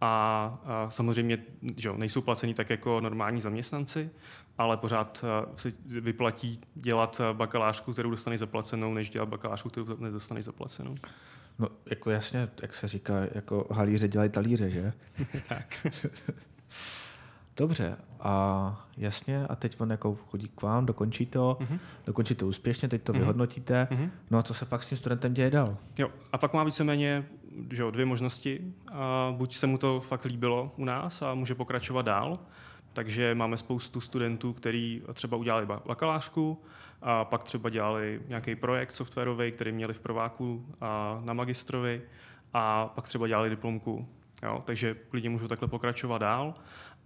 a, 0.00 0.08
a 0.64 0.90
samozřejmě 0.90 1.38
že 1.76 1.92
nejsou 1.96 2.20
placení 2.20 2.54
tak 2.54 2.70
jako 2.70 3.00
normální 3.00 3.40
zaměstnanci, 3.40 4.10
ale 4.58 4.76
pořád 4.76 5.24
se 5.56 5.72
vyplatí 5.84 6.60
dělat 6.74 7.20
bakalářku, 7.32 7.92
kterou 7.92 8.10
dostaneš 8.10 8.40
zaplacenou, 8.40 8.94
než 8.94 9.10
dělat 9.10 9.28
bakalářku, 9.28 9.68
kterou 9.68 9.96
nedostaneš 9.98 10.44
zaplacenou. 10.44 10.94
No, 11.58 11.68
jako 11.90 12.10
jasně, 12.10 12.48
jak 12.62 12.74
se 12.74 12.88
říká, 12.88 13.14
jako 13.34 13.66
halíře 13.70 14.08
dělají 14.08 14.30
talíře, 14.30 14.70
že? 14.70 14.92
tak. 15.48 15.86
Dobře, 17.58 17.96
a 18.20 18.86
jasně, 18.96 19.46
a 19.46 19.56
teď 19.56 19.80
on 19.80 19.90
jako 19.90 20.14
chodí 20.14 20.48
k 20.48 20.62
vám, 20.62 20.86
dokončí 20.86 21.26
to, 21.26 21.56
mm-hmm. 21.60 21.78
dokončí 22.06 22.34
to 22.34 22.46
úspěšně, 22.46 22.88
teď 22.88 23.02
to 23.02 23.12
mm-hmm. 23.12 23.18
vyhodnotíte, 23.18 23.88
mm-hmm. 23.90 24.10
no 24.30 24.38
a 24.38 24.42
co 24.42 24.54
se 24.54 24.66
pak 24.66 24.82
s 24.82 24.88
tím 24.88 24.98
studentem 24.98 25.34
děje 25.34 25.50
dál? 25.50 25.76
Jo, 25.98 26.08
a 26.32 26.38
pak 26.38 26.52
má 26.52 26.64
víceméně 26.64 27.24
že 27.70 27.82
jo, 27.82 27.90
dvě 27.90 28.06
možnosti. 28.06 28.74
A 28.92 29.34
buď 29.36 29.54
se 29.54 29.66
mu 29.66 29.78
to 29.78 30.00
fakt 30.00 30.24
líbilo 30.24 30.72
u 30.76 30.84
nás 30.84 31.22
a 31.22 31.34
může 31.34 31.54
pokračovat 31.54 32.02
dál, 32.02 32.38
takže 32.92 33.34
máme 33.34 33.56
spoustu 33.56 34.00
studentů, 34.00 34.52
kteří 34.52 35.02
třeba 35.14 35.36
udělali 35.36 35.66
bakalářku 35.66 36.62
a 37.02 37.24
pak 37.24 37.44
třeba 37.44 37.70
dělali 37.70 38.20
nějaký 38.28 38.54
projekt 38.54 38.90
softwarový, 38.90 39.52
který 39.52 39.72
měli 39.72 39.94
v 39.94 40.00
prováku 40.00 40.66
a 40.80 41.20
na 41.24 41.32
magistrovi 41.32 42.02
a 42.54 42.86
pak 42.86 43.08
třeba 43.08 43.28
dělali 43.28 43.50
diplomku. 43.50 44.08
Jo, 44.42 44.62
takže 44.64 44.96
lidi 45.12 45.28
můžou 45.28 45.48
takhle 45.48 45.68
pokračovat 45.68 46.18
dál. 46.18 46.54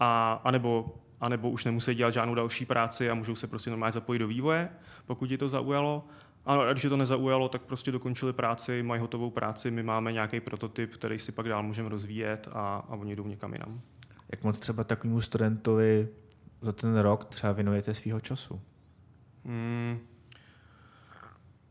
A, 0.05 0.41
anebo, 0.45 0.95
anebo 1.21 1.51
už 1.51 1.65
nemusí 1.65 1.95
dělat 1.95 2.11
žádnou 2.11 2.35
další 2.35 2.65
práci 2.65 3.11
a 3.11 3.15
můžou 3.15 3.35
se 3.35 3.47
prostě 3.47 3.71
normálně 3.71 3.93
zapojit 3.93 4.19
do 4.19 4.29
vývoje, 4.29 4.69
pokud 5.07 5.31
je 5.31 5.39
to 5.39 5.49
zaujalo. 5.49 6.05
A 6.47 6.73
když 6.73 6.85
je 6.85 6.91
to 6.91 6.97
nezaujalo, 6.97 7.49
tak 7.49 7.63
prostě 7.63 7.93
dokončili 7.93 8.33
práci, 8.33 8.83
mají 8.83 9.01
hotovou 9.01 9.31
práci, 9.31 9.71
my 9.71 9.83
máme 9.83 10.13
nějaký 10.13 10.41
prototyp, 10.41 10.95
který 10.95 11.19
si 11.19 11.33
pak 11.33 11.49
dál 11.49 11.63
můžeme 11.63 11.89
rozvíjet 11.89 12.49
a, 12.53 12.77
a 12.77 12.95
oni 12.97 13.17
jdou 13.17 13.27
někam 13.27 13.53
jinam. 13.53 13.81
Jak 14.33 14.45
moc 14.45 14.59
třeba 14.59 14.85
takovému 14.85 15.21
studentovi 15.21 16.09
za 16.61 16.73
ten 16.73 16.99
rok 16.99 17.25
třeba 17.25 17.53
věnujete 17.53 17.95
svého 17.95 18.21
času? 18.21 18.61
Hmm, 19.45 19.99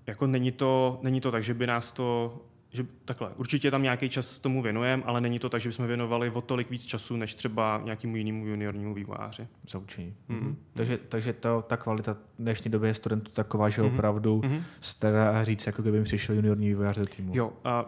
jako 0.08 0.28
není 0.28 0.52
to, 0.52 1.00
není 1.04 1.22
to 1.22 1.32
tak, 1.32 1.44
že 1.44 1.54
by 1.54 1.68
nás 1.68 1.92
to 1.92 2.38
že 2.74 2.86
takhle, 3.06 3.30
určitě 3.36 3.72
tam 3.72 3.84
nějaký 3.84 4.10
čas 4.10 4.40
tomu 4.40 4.62
věnujeme, 4.62 5.04
ale 5.06 5.22
není 5.22 5.40
to 5.40 5.50
tak, 5.50 5.62
že 5.62 5.70
bychom 5.70 5.88
věnovali 5.88 6.30
o 6.30 6.42
tolik 6.42 6.70
víc 6.70 6.86
času, 6.86 7.18
než 7.18 7.36
třeba 7.36 7.82
nějakému 7.84 8.16
jinému 8.16 8.46
juniornímu 8.46 8.94
vývojáři. 8.94 9.48
Za 9.70 9.80
učení. 9.80 10.16
Mm-hmm. 10.30 10.56
Takže, 10.74 10.98
takže 10.98 11.34
to, 11.34 11.64
ta 11.68 11.78
kvalita 11.78 12.18
dnešní 12.40 12.72
doby 12.72 12.88
je 12.88 12.94
studentů 12.94 13.32
taková, 13.32 13.70
že 13.70 13.82
mm-hmm. 13.82 13.94
opravdu 13.94 14.40
mm-hmm. 14.40 14.64
se 14.82 15.12
dá 15.12 15.44
říct, 15.44 15.68
jako 15.68 15.82
kdyby 15.82 16.04
přišel 16.04 16.36
juniorní 16.36 16.68
vývojář 16.68 16.98
do 16.98 17.06
týmu. 17.06 17.32
Jo, 17.36 17.54
a 17.64 17.86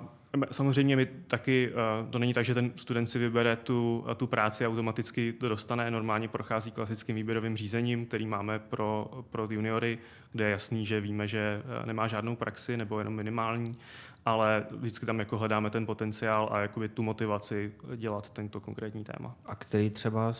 Samozřejmě 0.51 0.95
my 0.95 1.05
taky, 1.27 1.71
to 2.09 2.19
není 2.19 2.33
tak, 2.33 2.45
že 2.45 2.53
ten 2.53 2.71
student 2.75 3.09
si 3.09 3.19
vybere 3.19 3.55
tu, 3.55 4.05
tu 4.17 4.27
práci 4.27 4.65
a 4.65 4.67
automaticky 4.67 5.33
to 5.33 5.49
dostane. 5.49 5.91
Normálně 5.91 6.27
prochází 6.27 6.71
klasickým 6.71 7.15
výběrovým 7.15 7.55
řízením, 7.55 8.05
který 8.05 8.27
máme 8.27 8.59
pro, 8.59 9.11
pro 9.29 9.47
juniory, 9.49 9.97
kde 10.31 10.45
je 10.45 10.51
jasný, 10.51 10.85
že 10.85 11.01
víme, 11.01 11.27
že 11.27 11.61
nemá 11.85 12.07
žádnou 12.07 12.35
praxi 12.35 12.77
nebo 12.77 12.99
jenom 12.99 13.13
minimální 13.13 13.77
ale 14.25 14.65
vždycky 14.71 15.05
tam 15.05 15.19
jako 15.19 15.37
hledáme 15.37 15.69
ten 15.69 15.85
potenciál 15.85 16.49
a 16.51 16.59
jakoby 16.59 16.89
tu 16.89 17.03
motivaci 17.03 17.73
dělat 17.95 18.29
tento 18.29 18.59
konkrétní 18.59 19.03
téma. 19.03 19.35
A 19.45 19.55
který 19.55 19.89
třeba 19.89 20.33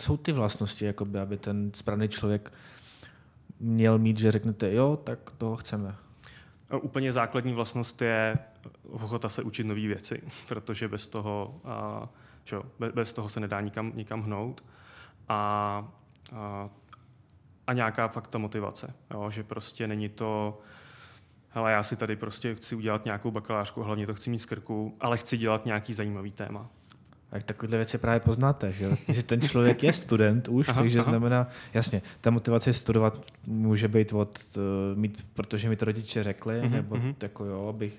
jsou 0.00 0.16
ty 0.16 0.32
vlastnosti, 0.32 0.84
jakoby, 0.84 1.18
aby 1.18 1.36
ten 1.36 1.70
správný 1.74 2.08
člověk 2.08 2.52
měl 3.60 3.98
mít, 3.98 4.18
že 4.18 4.32
řeknete, 4.32 4.74
jo, 4.74 4.98
tak 5.04 5.18
toho 5.38 5.56
chceme. 5.56 5.94
A 6.70 6.76
úplně 6.76 7.12
základní 7.12 7.52
vlastnost 7.52 8.02
je 8.02 8.38
ochota 8.90 9.28
se 9.28 9.42
učit 9.42 9.64
nové 9.64 9.80
věci, 9.80 10.22
protože 10.48 10.88
bez 10.88 11.08
toho, 11.08 11.60
a, 11.64 12.08
čo, 12.44 12.62
bez 12.94 13.12
toho 13.12 13.28
se 13.28 13.40
nedá 13.40 13.60
nikam, 13.60 13.92
nikam 13.94 14.22
hnout. 14.22 14.64
A, 15.28 15.36
a, 16.32 16.68
a 17.66 17.72
nějaká 17.72 18.08
fakt 18.08 18.28
ta 18.28 18.38
motivace, 18.38 18.94
jo, 19.14 19.30
že 19.30 19.44
prostě 19.44 19.86
není 19.86 20.08
to, 20.08 20.60
hele, 21.54 21.72
já 21.72 21.82
si 21.82 21.96
tady 21.96 22.16
prostě 22.16 22.54
chci 22.54 22.74
udělat 22.74 23.04
nějakou 23.04 23.30
bakalářku, 23.30 23.82
hlavně 23.82 24.06
to 24.06 24.14
chci 24.14 24.30
mít 24.30 24.38
z 24.38 24.46
krku, 24.46 24.96
ale 25.00 25.18
chci 25.18 25.38
dělat 25.38 25.66
nějaký 25.66 25.94
zajímavý 25.94 26.32
téma. 26.32 26.70
Tak 27.30 27.42
takovéhle 27.42 27.78
věci 27.78 27.98
právě 27.98 28.20
poznáte, 28.20 28.72
že, 28.72 28.96
že 29.08 29.22
ten 29.22 29.40
člověk 29.40 29.82
je 29.82 29.92
student 29.92 30.48
už, 30.48 30.68
aha, 30.68 30.80
takže 30.80 30.98
aha. 30.98 31.10
znamená, 31.10 31.48
jasně, 31.74 32.02
ta 32.20 32.30
motivace 32.30 32.72
studovat 32.72 33.24
může 33.46 33.88
být 33.88 34.12
od, 34.12 34.38
uh, 34.56 34.62
mít, 34.98 35.26
protože 35.34 35.68
mi 35.68 35.76
to 35.76 35.84
rodiče 35.84 36.22
řekli, 36.22 36.60
uh-huh, 36.60 36.70
nebo 36.70 36.96
uh-huh. 36.96 37.14
jako 37.22 37.44
jo, 37.44 37.68
abych, 37.68 37.98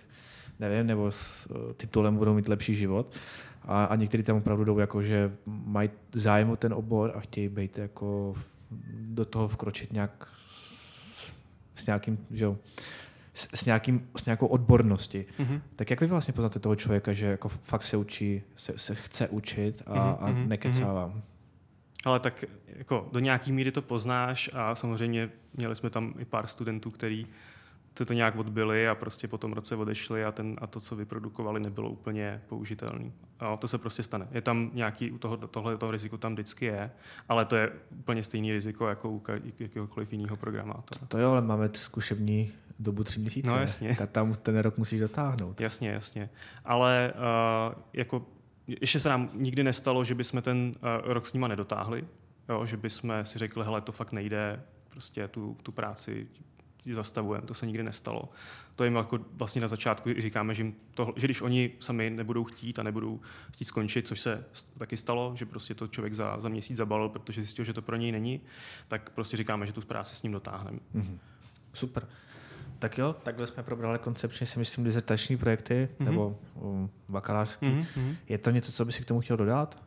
nevím, 0.60 0.88
nebo 0.88 1.12
s 1.12 1.48
uh, 1.50 1.74
titulem 1.74 2.18
budou 2.18 2.34
mít 2.34 2.48
lepší 2.48 2.76
život. 2.76 3.16
A, 3.64 3.86
a 3.86 3.96
někteří 3.96 4.24
tam 4.24 4.38
opravdu 4.38 4.64
jdou 4.64 4.80
jako, 4.80 5.04
že 5.04 5.32
mají 5.46 5.90
zájem 6.12 6.50
o 6.50 6.56
ten 6.56 6.74
obor 6.74 7.12
a 7.16 7.20
chtějí 7.20 7.50
být 7.50 7.78
jako 7.78 8.36
do 9.00 9.26
toho 9.26 9.48
vkročit 9.48 9.94
nějak 9.94 10.28
s 11.76 11.86
nějakým, 11.86 12.18
že 12.32 12.46
jo, 12.46 12.58
s, 13.36 13.48
s, 13.54 13.66
nějakým, 13.66 14.10
s 14.18 14.26
nějakou 14.26 14.48
odborností. 14.48 15.26
Mm-hmm. 15.40 15.62
Tak 15.76 15.90
jak 15.90 16.02
vy 16.02 16.08
vlastně 16.08 16.34
poznáte 16.34 16.60
toho 16.60 16.76
člověka, 16.76 17.14
že 17.14 17.26
jako 17.26 17.50
fakt 17.50 17.84
se 17.84 17.98
učí, 17.98 18.42
se, 18.56 18.78
se 18.78 18.96
chce 18.96 19.28
učit 19.28 19.84
a, 19.86 19.94
mm-hmm. 19.94 20.18
a 20.20 20.30
mhm, 20.30 20.50
nekecává? 20.50 21.08
Mm-hmm. 21.08 21.22
Ale 22.06 22.20
tak 22.20 22.46
jako 22.68 23.10
do 23.12 23.20
nějaký 23.20 23.52
míry 23.52 23.72
to 23.72 23.82
poznáš 23.82 24.50
a 24.54 24.76
samozřejmě 24.76 25.30
měli 25.54 25.76
jsme 25.76 25.90
tam 25.90 26.14
i 26.20 26.26
pár 26.26 26.48
studentů, 26.48 26.92
který 26.92 27.24
ty 27.24 27.32
to 28.04 28.14
nějak 28.14 28.36
odbyli 28.36 28.88
a 28.88 28.96
prostě 28.96 29.28
po 29.28 29.38
tom 29.38 29.54
roce 29.54 29.76
odešli 29.76 30.26
a, 30.26 30.32
ten, 30.32 30.56
a 30.62 30.68
to, 30.68 30.80
co 30.80 30.96
vyprodukovali, 30.96 31.60
nebylo 31.60 31.90
úplně 31.90 32.42
použitelné. 32.48 33.12
to 33.60 33.68
se 33.68 33.78
prostě 33.78 34.04
stane. 34.04 34.28
Je 34.32 34.42
tam 34.42 34.72
nějaký, 34.74 35.12
u 35.12 35.18
toho, 35.18 35.38
tohle 35.38 35.78
toho 35.78 35.92
riziko 35.92 36.18
tam 36.18 36.34
vždycky 36.34 36.66
je, 36.66 36.92
ale 37.30 37.46
to 37.46 37.56
je 37.56 37.72
úplně 38.00 38.24
stejný 38.24 38.54
riziko 38.54 38.88
jako 38.88 39.10
u 39.10 39.24
jakéhokoliv 39.60 40.14
jiného 40.14 40.36
programátora. 40.38 41.00
To, 41.00 41.06
to 41.06 41.18
jo, 41.18 41.32
ale 41.32 41.42
máme 41.42 41.70
zkušební 41.74 42.52
dobu 42.80 43.04
tři 43.04 43.20
měsíce. 43.20 43.48
No 43.48 43.58
jasně. 43.58 43.98
A 44.04 44.08
tam 44.08 44.34
ten 44.34 44.58
rok 44.58 44.78
musíš 44.78 45.00
dotáhnout. 45.00 45.62
Jasně, 45.62 45.90
jasně. 45.90 46.30
Ale 46.66 47.14
uh, 47.16 47.82
jako 47.94 48.26
ještě 48.68 49.00
se 49.00 49.10
nám 49.10 49.30
nikdy 49.34 49.64
nestalo, 49.64 50.04
že 50.04 50.16
bychom 50.16 50.42
ten 50.42 50.74
uh, 50.76 51.14
rok 51.14 51.26
s 51.26 51.34
nima 51.34 51.48
nedotáhli, 51.48 52.08
jo, 52.50 52.66
že 52.66 52.78
bychom 52.78 53.14
si 53.24 53.40
řekli, 53.40 53.64
hele, 53.64 53.82
to 53.82 53.92
fakt 53.92 54.12
nejde, 54.12 54.64
prostě 54.90 55.28
tu, 55.28 55.58
tu 55.64 55.72
práci 55.72 56.28
zastavujeme, 56.94 57.48
to 57.48 57.54
se 57.54 57.66
nikdy 57.66 57.84
nestalo. 57.84 58.30
To 58.76 58.84
jim 58.84 58.96
jako 58.96 59.20
vlastně 59.34 59.62
na 59.62 59.68
začátku 59.68 60.10
říkáme, 60.18 60.54
že, 60.54 60.64
jim 60.64 60.76
to, 60.94 61.14
že 61.16 61.28
když 61.28 61.42
oni 61.42 61.72
sami 61.80 62.10
nebudou 62.10 62.44
chtít 62.44 62.80
a 62.80 62.84
nebudou 62.84 63.20
chtít 63.54 63.66
skončit, 63.66 64.08
což 64.08 64.20
se 64.20 64.46
taky 64.78 64.98
stalo, 64.98 65.32
že 65.36 65.46
prostě 65.46 65.74
to 65.74 65.88
člověk 65.88 66.14
za, 66.14 66.40
za 66.40 66.50
měsíc 66.50 66.78
zabalil, 66.78 67.10
protože 67.10 67.42
zjistil, 67.42 67.66
že 67.66 67.74
to 67.74 67.82
pro 67.82 67.96
něj 67.96 68.12
není, 68.12 68.42
tak 68.88 69.10
prostě 69.10 69.38
říkáme, 69.38 69.66
že 69.66 69.74
tu 69.74 69.82
práci 69.82 70.16
s 70.16 70.24
ním 70.24 70.32
dotáhneme. 70.32 70.80
Mm-hmm. 70.96 71.18
Super. 71.74 72.08
Tak 72.80 72.98
jo, 72.98 73.16
takhle 73.24 73.48
jsme 73.48 73.64
probrali 73.64 74.00
koncepčně 74.00 74.48
si 74.48 74.60
myslím 74.60 74.84
dizertační 74.84 75.38
projekty 75.38 75.90
mm-hmm. 76.00 76.06
nebo 76.06 76.40
um, 76.56 76.90
bakalářský. 77.10 77.66
Mm-hmm. 77.66 78.16
Je 78.30 78.38
to 78.38 78.52
něco, 78.52 78.72
co 78.72 78.86
by 78.86 78.92
si 78.92 79.04
k 79.04 79.06
tomu 79.06 79.22
chtěl 79.22 79.38
dodat? 79.38 79.84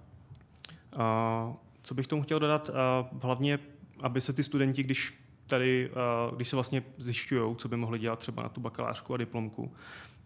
Uh, 0.96 1.54
co 1.82 1.94
bych 1.94 2.06
tomu 2.06 2.22
chtěl 2.22 2.38
dodat? 2.38 2.68
Uh, 2.68 3.20
hlavně, 3.22 3.58
aby 4.00 4.20
se 4.20 4.32
ty 4.32 4.44
studenti, 4.44 4.82
když 4.82 5.27
tady, 5.48 5.90
uh, 5.90 6.36
když 6.36 6.48
se 6.48 6.56
vlastně 6.56 6.82
zjišťují, 6.98 7.56
co 7.56 7.68
by 7.68 7.76
mohli 7.76 7.98
dělat 7.98 8.18
třeba 8.18 8.42
na 8.42 8.48
tu 8.48 8.60
bakalářku 8.60 9.14
a 9.14 9.16
diplomku, 9.16 9.72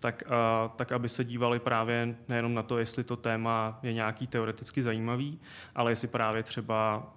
tak, 0.01 0.23
uh, 0.27 0.71
tak 0.77 0.93
aby 0.93 1.09
se 1.09 1.25
dívali 1.25 1.59
právě 1.59 2.17
nejenom 2.29 2.55
na 2.55 2.63
to, 2.63 2.79
jestli 2.79 3.05
to 3.05 3.17
téma 3.17 3.79
je 3.83 3.93
nějaký 3.93 4.27
teoreticky 4.27 4.83
zajímavý, 4.83 5.39
ale 5.75 5.93
jestli 5.93 6.09
právě 6.09 6.43
třeba 6.43 7.13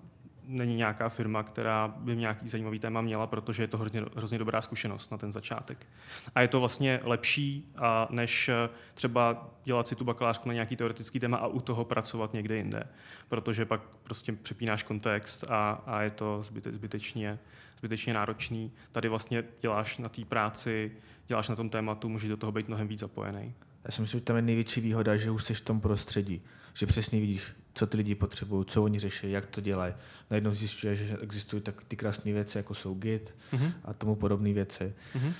není 0.47 0.75
nějaká 0.75 1.09
firma, 1.09 1.43
která 1.43 1.93
by 1.97 2.15
nějaký 2.15 2.49
zajímavý 2.49 2.79
téma 2.79 3.01
měla, 3.01 3.27
protože 3.27 3.63
je 3.63 3.67
to 3.67 3.77
hrozně, 3.77 4.01
hrozně 4.15 4.37
dobrá 4.37 4.61
zkušenost 4.61 5.11
na 5.11 5.17
ten 5.17 5.31
začátek. 5.31 5.87
A 6.35 6.41
je 6.41 6.47
to 6.47 6.59
vlastně 6.59 6.99
lepší, 7.03 7.71
a 7.77 8.07
než 8.09 8.49
eh, 8.49 8.69
třeba 8.93 9.49
dělat 9.63 9.87
si 9.87 9.95
tu 9.95 10.03
bakalářku 10.03 10.49
na 10.49 10.53
nějaký 10.53 10.75
teoretický 10.75 11.19
téma 11.19 11.37
a 11.37 11.47
u 11.47 11.59
toho 11.59 11.85
pracovat 11.85 12.33
někde 12.33 12.55
jinde. 12.55 12.83
Protože 13.29 13.65
pak 13.65 13.81
prostě 14.03 14.33
přepínáš 14.33 14.83
kontext 14.83 15.51
a, 15.51 15.83
a 15.85 16.01
je 16.01 16.09
to 16.09 16.43
zbyte, 16.43 16.71
zbytečně, 16.71 17.39
zbytečně 17.85 18.13
náročný. 18.13 18.71
Tady 18.91 19.09
vlastně 19.09 19.43
děláš 19.61 19.97
na 19.97 20.09
té 20.09 20.25
práci, 20.25 20.91
děláš 21.27 21.49
na 21.49 21.55
tom 21.55 21.69
tématu, 21.69 22.09
můžeš 22.09 22.29
do 22.29 22.37
toho 22.37 22.51
být 22.51 22.67
mnohem 22.67 22.87
víc 22.87 22.99
zapojený. 22.99 23.53
Já 23.85 23.91
si 23.91 24.01
myslím, 24.01 24.19
že 24.19 24.23
tam 24.25 24.35
je 24.35 24.41
největší 24.41 24.81
výhoda, 24.81 25.17
že 25.17 25.31
už 25.31 25.43
jsi 25.43 25.53
v 25.53 25.61
tom 25.61 25.81
prostředí, 25.81 26.41
že 26.73 26.85
přesně 26.85 27.19
vidíš, 27.19 27.47
co 27.73 27.87
ty 27.87 27.97
lidi 27.97 28.15
potřebují, 28.15 28.65
co 28.65 28.83
oni 28.83 28.99
řeší, 28.99 29.31
jak 29.31 29.45
to 29.45 29.61
dělají. 29.61 29.93
Najednou 30.29 30.53
zjišťuje, 30.53 30.95
že 30.95 31.17
existují 31.21 31.61
tak 31.61 31.83
ty 31.83 31.95
krásné 31.95 32.33
věci, 32.33 32.57
jako 32.57 32.73
jsou 32.73 32.93
Git 32.93 33.35
mm-hmm. 33.53 33.71
a 33.83 33.93
tomu 33.93 34.15
podobné 34.15 34.53
věci. 34.53 34.93
Mm-hmm. 35.15 35.33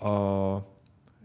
O, 0.00 0.73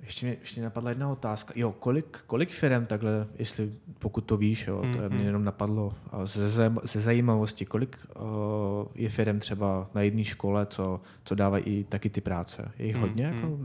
ještě 0.03 0.25
mě, 0.25 0.38
ještě 0.39 0.59
mě 0.59 0.65
napadla 0.65 0.89
jedna 0.89 1.12
otázka. 1.12 1.53
Jo, 1.57 1.71
kolik, 1.71 2.19
kolik 2.27 2.49
firm 2.49 2.85
takhle, 2.85 3.27
jestli 3.39 3.71
pokud 3.99 4.21
to 4.21 4.38
víš, 4.38 4.67
jo, 4.67 4.81
to 4.81 4.88
mm-hmm. 4.88 5.09
mě 5.09 5.23
jenom 5.23 5.43
napadlo 5.43 5.93
ze, 6.23 6.49
ze 6.83 7.01
zajímavosti, 7.01 7.65
kolik 7.65 7.97
o, 8.15 8.88
je 8.95 9.09
firm 9.09 9.39
třeba 9.39 9.89
na 9.93 10.01
jedné 10.01 10.23
škole, 10.23 10.65
co, 10.65 11.01
co 11.23 11.35
dávají 11.35 11.63
i 11.63 11.83
taky 11.83 12.09
ty 12.09 12.21
práce? 12.21 12.71
Je 12.79 12.85
jich 12.85 12.95
mm-hmm. 12.95 12.99
hodně? 12.99 13.23
Jako? 13.23 13.59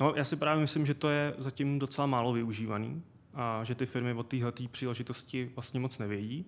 No, 0.00 0.14
já 0.16 0.24
si 0.24 0.36
právě 0.36 0.60
myslím, 0.60 0.86
že 0.86 0.94
to 0.94 1.08
je 1.08 1.34
zatím 1.38 1.78
docela 1.78 2.06
málo 2.06 2.32
využívaný 2.32 3.02
a 3.34 3.64
že 3.64 3.74
ty 3.74 3.86
firmy 3.86 4.14
o 4.14 4.22
téhle 4.22 4.52
příležitosti 4.70 5.50
vlastně 5.54 5.80
moc 5.80 5.98
nevědí. 5.98 6.46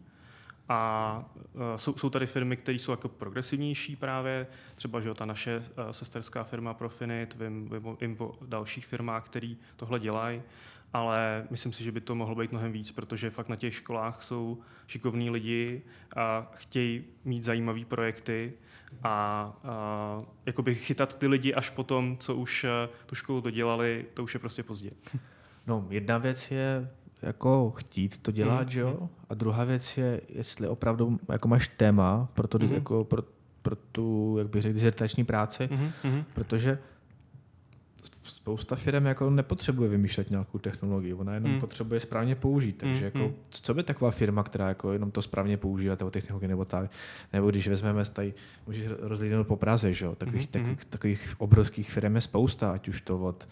A 0.69 1.25
uh, 1.53 1.63
jsou, 1.77 1.97
jsou 1.97 2.11
tady 2.11 2.27
firmy, 2.27 2.57
které 2.57 2.79
jsou 2.79 2.93
jako 2.93 3.09
progresivnější 3.09 3.97
právě, 3.97 4.47
třeba 4.75 5.01
že 5.01 5.15
ta 5.15 5.25
naše 5.25 5.59
uh, 5.59 5.65
sesterská 5.91 6.45
firma 6.45 6.75
Profinit, 6.75 7.35
vím, 7.35 7.69
vím, 7.69 7.97
vím 8.01 8.17
o 8.19 8.35
dalších 8.47 8.87
firmách, 8.87 9.25
které 9.25 9.55
tohle 9.77 10.01
dělají, 10.01 10.43
ale 10.93 11.47
myslím 11.51 11.73
si, 11.73 11.85
že 11.85 11.93
by 11.93 12.01
to 12.01 12.15
mohlo 12.15 12.35
být 12.35 12.53
mnohem 12.53 12.73
víc, 12.73 12.93
protože 12.93 13.31
fakt 13.31 13.49
na 13.49 13.57
těch 13.57 13.75
školách 13.75 14.23
jsou 14.23 14.59
šikovní 14.87 15.31
lidi 15.31 15.83
a 16.17 16.51
chtějí 16.55 17.05
mít 17.25 17.45
zajímavé 17.45 17.85
projekty 17.85 18.53
a, 19.03 19.11
a 19.65 20.23
jakoby 20.47 20.75
chytat 20.75 21.19
ty 21.19 21.27
lidi 21.27 21.55
až 21.55 21.71
potom, 21.71 22.17
co 22.19 22.35
už 22.35 22.67
tu 23.07 23.15
školu 23.15 23.41
dodělali, 23.41 24.07
to 24.15 24.25
už 24.25 24.35
je 24.35 24.41
prostě 24.41 24.63
pozdě. 24.63 24.91
No, 25.67 25.87
jedna 25.91 26.19
věc 26.19 26.51
je 26.51 26.91
jako 27.25 27.71
chtít 27.77 28.19
to 28.19 28.31
dělat, 28.31 28.63
mm. 28.63 28.71
že 28.71 28.81
jo? 28.81 28.97
Hmm. 29.01 29.09
A 29.29 29.35
druhá 29.35 29.65
věc 29.65 29.99
je, 29.99 30.21
jestli 30.29 30.69
opravdu 30.69 31.19
jako 31.29 31.49
máš 31.49 31.69
téma 31.69 32.29
pro, 32.35 32.49
to, 32.49 32.59
mm. 32.59 32.73
jako 32.73 33.05
pro, 33.05 33.23
pro 33.63 33.77
tu, 33.77 34.37
jak 34.39 34.49
bych 34.49 34.63
řekl, 34.63 34.75
dizertační 34.75 35.25
práci, 35.25 35.69
mm. 36.05 36.25
protože 36.35 36.79
spousta 38.23 38.77
firm 38.77 39.07
jako 39.07 39.31
nepotřebuje 39.31 39.89
vymýšlet 39.89 40.31
nějakou 40.31 40.59
technologii, 40.59 41.15
ona 41.15 41.35
jenom 41.35 41.53
mm. 41.53 41.61
potřebuje 41.61 42.01
správně 42.01 42.35
použít. 42.35 42.77
Takže 42.77 42.99
mm. 42.99 43.05
jako, 43.05 43.19
hmm. 43.19 43.35
co 43.51 43.75
by 43.75 43.83
taková 43.83 44.11
firma, 44.11 44.43
která 44.43 44.69
jako 44.69 44.93
jenom 44.93 45.11
to 45.11 45.23
správně 45.23 45.57
používá, 45.57 45.97
nebo 45.99 46.11
technologii 46.11 46.49
nebo 46.49 46.65
tak, 46.65 46.91
nebo 47.33 47.51
když 47.51 47.69
vezmeme 47.69 48.05
tady, 48.05 48.35
můžeš 48.67 48.87
rozlídnout 48.99 49.47
po 49.47 49.57
Praze, 49.57 49.93
že 49.93 50.05
jo? 50.05 50.15
Takových, 50.15 50.43
mm. 50.43 50.47
takových, 50.53 50.85
takových 50.85 51.35
obrovských 51.39 51.91
firm 51.91 52.15
je 52.15 52.21
spousta, 52.21 52.73
ať 52.73 52.89
už 52.89 53.01
to 53.01 53.19
od 53.19 53.49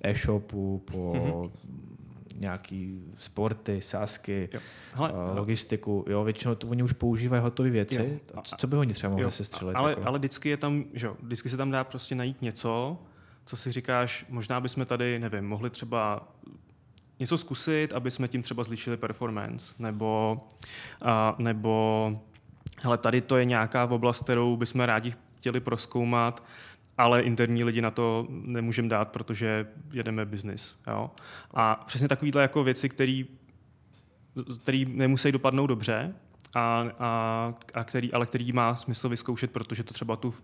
e-shopu, 0.00 0.82
po 0.84 1.12
mm-hmm. 1.12 1.50
Nějaký 2.38 3.02
sporty, 3.16 3.80
sásky, 3.80 4.48
jo. 4.52 4.60
Hele, 4.94 5.12
uh, 5.12 5.36
logistiku. 5.36 6.04
Jo, 6.08 6.24
většinou 6.24 6.54
to 6.54 6.66
oni 6.66 6.82
už 6.82 6.92
používají 6.92 7.42
hotové 7.42 7.70
věci. 7.70 8.20
Jo. 8.34 8.42
Co, 8.58 8.66
by 8.66 8.76
oni 8.76 8.94
třeba 8.94 9.10
mohli 9.10 9.22
jo. 9.22 9.30
střelit? 9.30 9.76
Ale, 9.76 9.90
jako? 9.90 10.02
ale 10.06 10.18
vždycky, 10.18 10.48
je 10.48 10.56
tam, 10.56 10.84
že, 10.92 11.10
vždycky 11.22 11.50
se 11.50 11.56
tam 11.56 11.70
dá 11.70 11.84
prostě 11.84 12.14
najít 12.14 12.42
něco, 12.42 12.98
co 13.44 13.56
si 13.56 13.72
říkáš, 13.72 14.26
možná 14.28 14.60
bychom 14.60 14.86
tady, 14.86 15.18
nevím, 15.18 15.48
mohli 15.48 15.70
třeba 15.70 16.28
něco 17.20 17.38
zkusit, 17.38 17.92
aby 17.92 18.10
jsme 18.10 18.28
tím 18.28 18.42
třeba 18.42 18.64
zlišili 18.64 18.96
performance, 18.96 19.74
nebo, 19.78 20.38
uh, 21.02 21.08
nebo 21.38 22.12
hele, 22.82 22.98
tady 22.98 23.20
to 23.20 23.36
je 23.36 23.44
nějaká 23.44 23.84
oblast, 23.84 24.22
kterou 24.22 24.56
bychom 24.56 24.80
rádi 24.80 25.14
chtěli 25.38 25.60
proskoumat, 25.60 26.44
ale 26.98 27.22
interní 27.22 27.64
lidi 27.64 27.82
na 27.82 27.90
to 27.90 28.26
nemůžeme 28.30 28.88
dát, 28.88 29.08
protože 29.08 29.66
jedeme 29.92 30.24
biznis. 30.26 30.80
A 31.54 31.74
přesně 31.86 32.08
takovýhle 32.08 32.42
jako 32.42 32.64
věci, 32.64 32.88
které 32.88 33.24
nemusí 34.86 35.32
dopadnout 35.32 35.66
dobře, 35.66 36.14
a, 36.54 36.84
a, 36.98 37.54
a 37.74 37.84
který, 37.84 38.12
ale 38.12 38.26
který 38.26 38.52
má 38.52 38.76
smysl 38.76 39.08
vyzkoušet, 39.08 39.50
protože 39.50 39.84
to 39.84 39.94
třeba 39.94 40.16
tu 40.16 40.34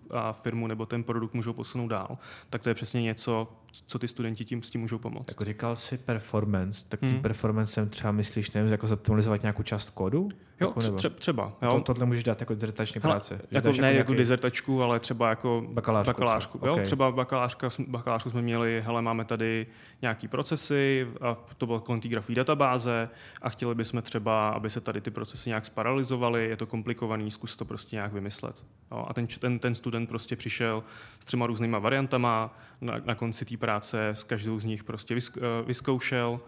firmu 0.42 0.66
nebo 0.66 0.86
ten 0.86 1.02
produkt 1.02 1.34
můžou 1.34 1.52
posunout 1.52 1.88
dál, 1.88 2.18
tak 2.50 2.62
to 2.62 2.68
je 2.68 2.74
přesně 2.74 3.02
něco, 3.02 3.48
co 3.87 3.98
ty 3.98 4.08
studenti 4.08 4.44
tím 4.44 4.62
s 4.62 4.70
tím 4.70 4.80
můžou 4.80 4.98
pomoct. 4.98 5.30
Jako 5.30 5.44
říkal 5.44 5.76
jsi 5.76 5.98
performance, 5.98 6.84
tak 6.88 7.00
tím 7.00 7.08
hmm. 7.08 7.22
performancem 7.22 7.88
třeba 7.88 8.12
myslíš, 8.12 8.50
nevím, 8.50 8.72
jako 8.72 8.87
zoptimalizovat 8.87 9.42
nějakou 9.42 9.62
část 9.62 9.90
kódu? 9.90 10.28
Jo, 10.60 10.68
jako 10.68 10.80
tře- 10.80 11.10
třeba. 11.10 11.52
Jo. 11.62 11.70
To, 11.70 11.80
tohle 11.80 12.06
můžeš 12.06 12.24
dát 12.24 12.40
jako 12.40 12.54
dizertační 12.54 13.00
práce. 13.00 13.34
Jako, 13.34 13.48
ne 13.50 13.58
jako, 13.68 13.80
nějaký... 13.80 13.96
jako 13.96 14.14
dizertačku, 14.14 14.82
ale 14.82 15.00
třeba 15.00 15.30
jako 15.30 15.66
bakalářku. 15.72 16.12
bakalářku 16.12 16.58
třeba. 16.58 16.68
Jo? 16.68 16.72
Okay. 16.72 16.84
Třeba 16.84 17.12
bakalářka, 17.12 17.68
bakalářku 17.87 18.30
jsme 18.30 18.42
měli, 18.42 18.82
hele, 18.87 19.02
máme 19.02 19.24
tady 19.24 19.66
nějaký 20.02 20.28
procesy, 20.28 21.08
a 21.20 21.37
to 21.58 21.82
té 22.02 22.08
grafové 22.08 22.37
databáze 22.37 23.08
a 23.42 23.48
chtěli 23.48 23.74
bychom 23.74 24.02
třeba, 24.02 24.48
aby 24.48 24.70
se 24.70 24.80
tady 24.80 25.00
ty 25.00 25.10
procesy 25.10 25.50
nějak 25.50 25.66
sparalizovaly, 25.66 26.48
je 26.48 26.56
to 26.56 26.66
komplikovaný, 26.66 27.30
zkus 27.30 27.56
to 27.56 27.64
prostě 27.64 27.96
nějak 27.96 28.12
vymyslet. 28.12 28.64
Jo? 28.92 29.06
A 29.08 29.14
ten, 29.14 29.26
ten, 29.26 29.58
ten 29.58 29.74
student 29.74 30.08
prostě 30.08 30.37
přišel 30.37 30.84
s 31.20 31.24
třema 31.24 31.46
různýma 31.46 31.78
variantama, 31.78 32.58
na, 32.80 32.94
na 33.04 33.14
konci 33.14 33.44
té 33.44 33.56
práce 33.64 34.09
s 34.09 34.24
každou 34.24 34.61
z 34.61 34.64
nich 34.64 34.85
prostě 34.85 35.14
eh, 35.16 35.40
vyzkoušel 35.66 36.40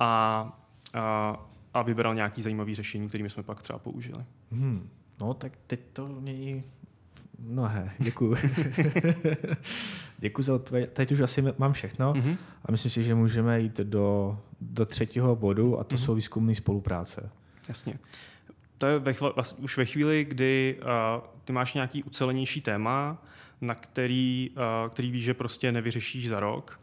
a, 0.00 0.08
a 0.94 1.46
a 1.74 1.82
vybral 1.82 2.14
nějaký 2.14 2.42
zajímavý 2.42 2.74
řešení, 2.74 3.08
kterými 3.08 3.30
jsme 3.30 3.42
pak 3.42 3.62
třeba 3.62 3.78
použili. 3.78 4.24
Hmm. 4.52 4.88
No, 5.20 5.34
tak 5.34 5.52
teď 5.66 5.80
to 5.92 6.08
mění 6.08 6.62
mnohé. 7.38 7.90
Děkuju. 7.98 8.36
Děkuji 10.18 10.42
za 10.42 10.54
odpověď. 10.54 10.90
Teď 10.90 11.12
už 11.12 11.20
asi 11.20 11.44
mám 11.58 11.72
všechno 11.72 12.14
mm-hmm. 12.14 12.36
a 12.64 12.72
myslím 12.72 12.90
si, 12.90 13.04
že 13.04 13.14
můžeme 13.14 13.60
jít 13.60 13.76
do, 13.76 14.38
do 14.60 14.86
třetího 14.86 15.36
bodu 15.36 15.78
a 15.78 15.84
to 15.84 15.96
mm-hmm. 15.96 16.04
jsou 16.04 16.14
výzkumné 16.14 16.54
spolupráce. 16.54 17.30
Jasně. 17.68 17.98
To 18.78 18.86
je 18.86 18.98
ve 18.98 19.12
chvíli, 19.12 19.32
už 19.58 19.76
ve 19.76 19.84
chvíli, 19.84 20.24
kdy 20.24 20.80
uh, 20.82 20.88
ty 21.44 21.52
máš 21.52 21.74
nějaký 21.74 22.02
ucelenější 22.02 22.60
téma, 22.60 23.22
na 23.62 23.74
který, 23.74 24.50
uh, 24.56 24.90
který 24.90 25.10
víš, 25.10 25.24
že 25.24 25.34
prostě 25.34 25.72
nevyřešíš 25.72 26.28
za 26.28 26.40
rok, 26.40 26.80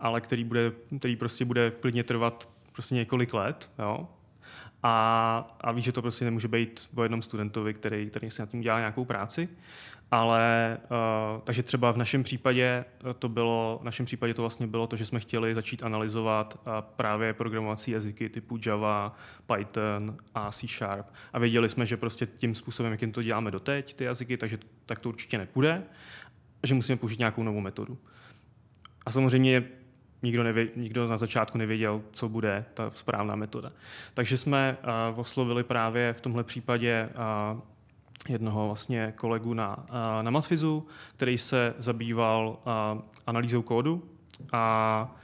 ale 0.00 0.20
který, 0.20 0.44
bude, 0.44 0.72
který 0.98 1.16
prostě 1.16 1.44
bude 1.44 1.70
klidně 1.70 2.04
trvat 2.04 2.48
prostě 2.72 2.94
několik 2.94 3.34
let, 3.34 3.70
jo? 3.78 4.08
a, 4.82 5.56
a 5.60 5.72
ví, 5.72 5.82
že 5.82 5.92
to 5.92 6.02
prostě 6.02 6.24
nemůže 6.24 6.48
být 6.48 6.88
o 6.94 7.02
jednom 7.02 7.22
studentovi, 7.22 7.74
který, 7.74 8.10
který 8.10 8.30
si 8.30 8.42
nad 8.42 8.48
tím 8.48 8.60
dělá 8.60 8.78
nějakou 8.78 9.04
práci. 9.04 9.48
Ale 10.10 10.78
uh, 10.82 11.40
takže 11.44 11.62
třeba 11.62 11.92
v 11.92 11.96
našem 11.96 12.22
případě 12.22 12.84
to 13.18 13.28
bylo, 13.28 13.78
v 13.82 13.84
našem 13.84 14.06
případě 14.06 14.34
to 14.34 14.42
vlastně 14.42 14.66
bylo 14.66 14.86
to, 14.86 14.96
že 14.96 15.06
jsme 15.06 15.20
chtěli 15.20 15.54
začít 15.54 15.82
analyzovat 15.82 16.60
uh, 16.66 16.72
právě 16.96 17.32
programovací 17.32 17.90
jazyky 17.90 18.28
typu 18.28 18.58
Java, 18.66 19.16
Python 19.46 20.16
a 20.34 20.52
C 20.52 20.66
Sharp. 20.66 21.06
A 21.32 21.38
věděli 21.38 21.68
jsme, 21.68 21.86
že 21.86 21.96
prostě 21.96 22.26
tím 22.26 22.54
způsobem, 22.54 22.92
jakým 22.92 23.12
to 23.12 23.22
děláme 23.22 23.50
doteď, 23.50 23.94
ty 23.94 24.04
jazyky, 24.04 24.36
takže 24.36 24.58
tak 24.86 24.98
to 24.98 25.08
určitě 25.08 25.38
nepůjde, 25.38 25.82
že 26.62 26.74
musíme 26.74 26.96
použít 26.96 27.18
nějakou 27.18 27.42
novou 27.42 27.60
metodu. 27.60 27.98
A 29.06 29.10
samozřejmě 29.10 29.64
nikdo, 30.22 30.42
nevě, 30.42 30.68
nikdo 30.76 31.08
na 31.08 31.16
začátku 31.16 31.58
nevěděl, 31.58 32.02
co 32.12 32.28
bude 32.28 32.64
ta 32.74 32.90
správná 32.94 33.36
metoda. 33.36 33.72
Takže 34.14 34.36
jsme 34.36 34.76
uh, 35.12 35.20
oslovili 35.20 35.64
právě 35.64 36.12
v 36.12 36.20
tomhle 36.20 36.44
případě 36.44 37.08
uh, 37.54 37.60
jednoho 38.28 38.66
vlastně 38.66 39.12
kolegu 39.16 39.54
na, 39.54 39.76
uh, 39.76 40.22
na 40.22 40.30
Matfizu, 40.30 40.86
který 41.16 41.38
se 41.38 41.74
zabýval 41.78 42.58
uh, 42.66 43.02
analýzou 43.26 43.62
kódu 43.62 44.04
a, 44.52 45.16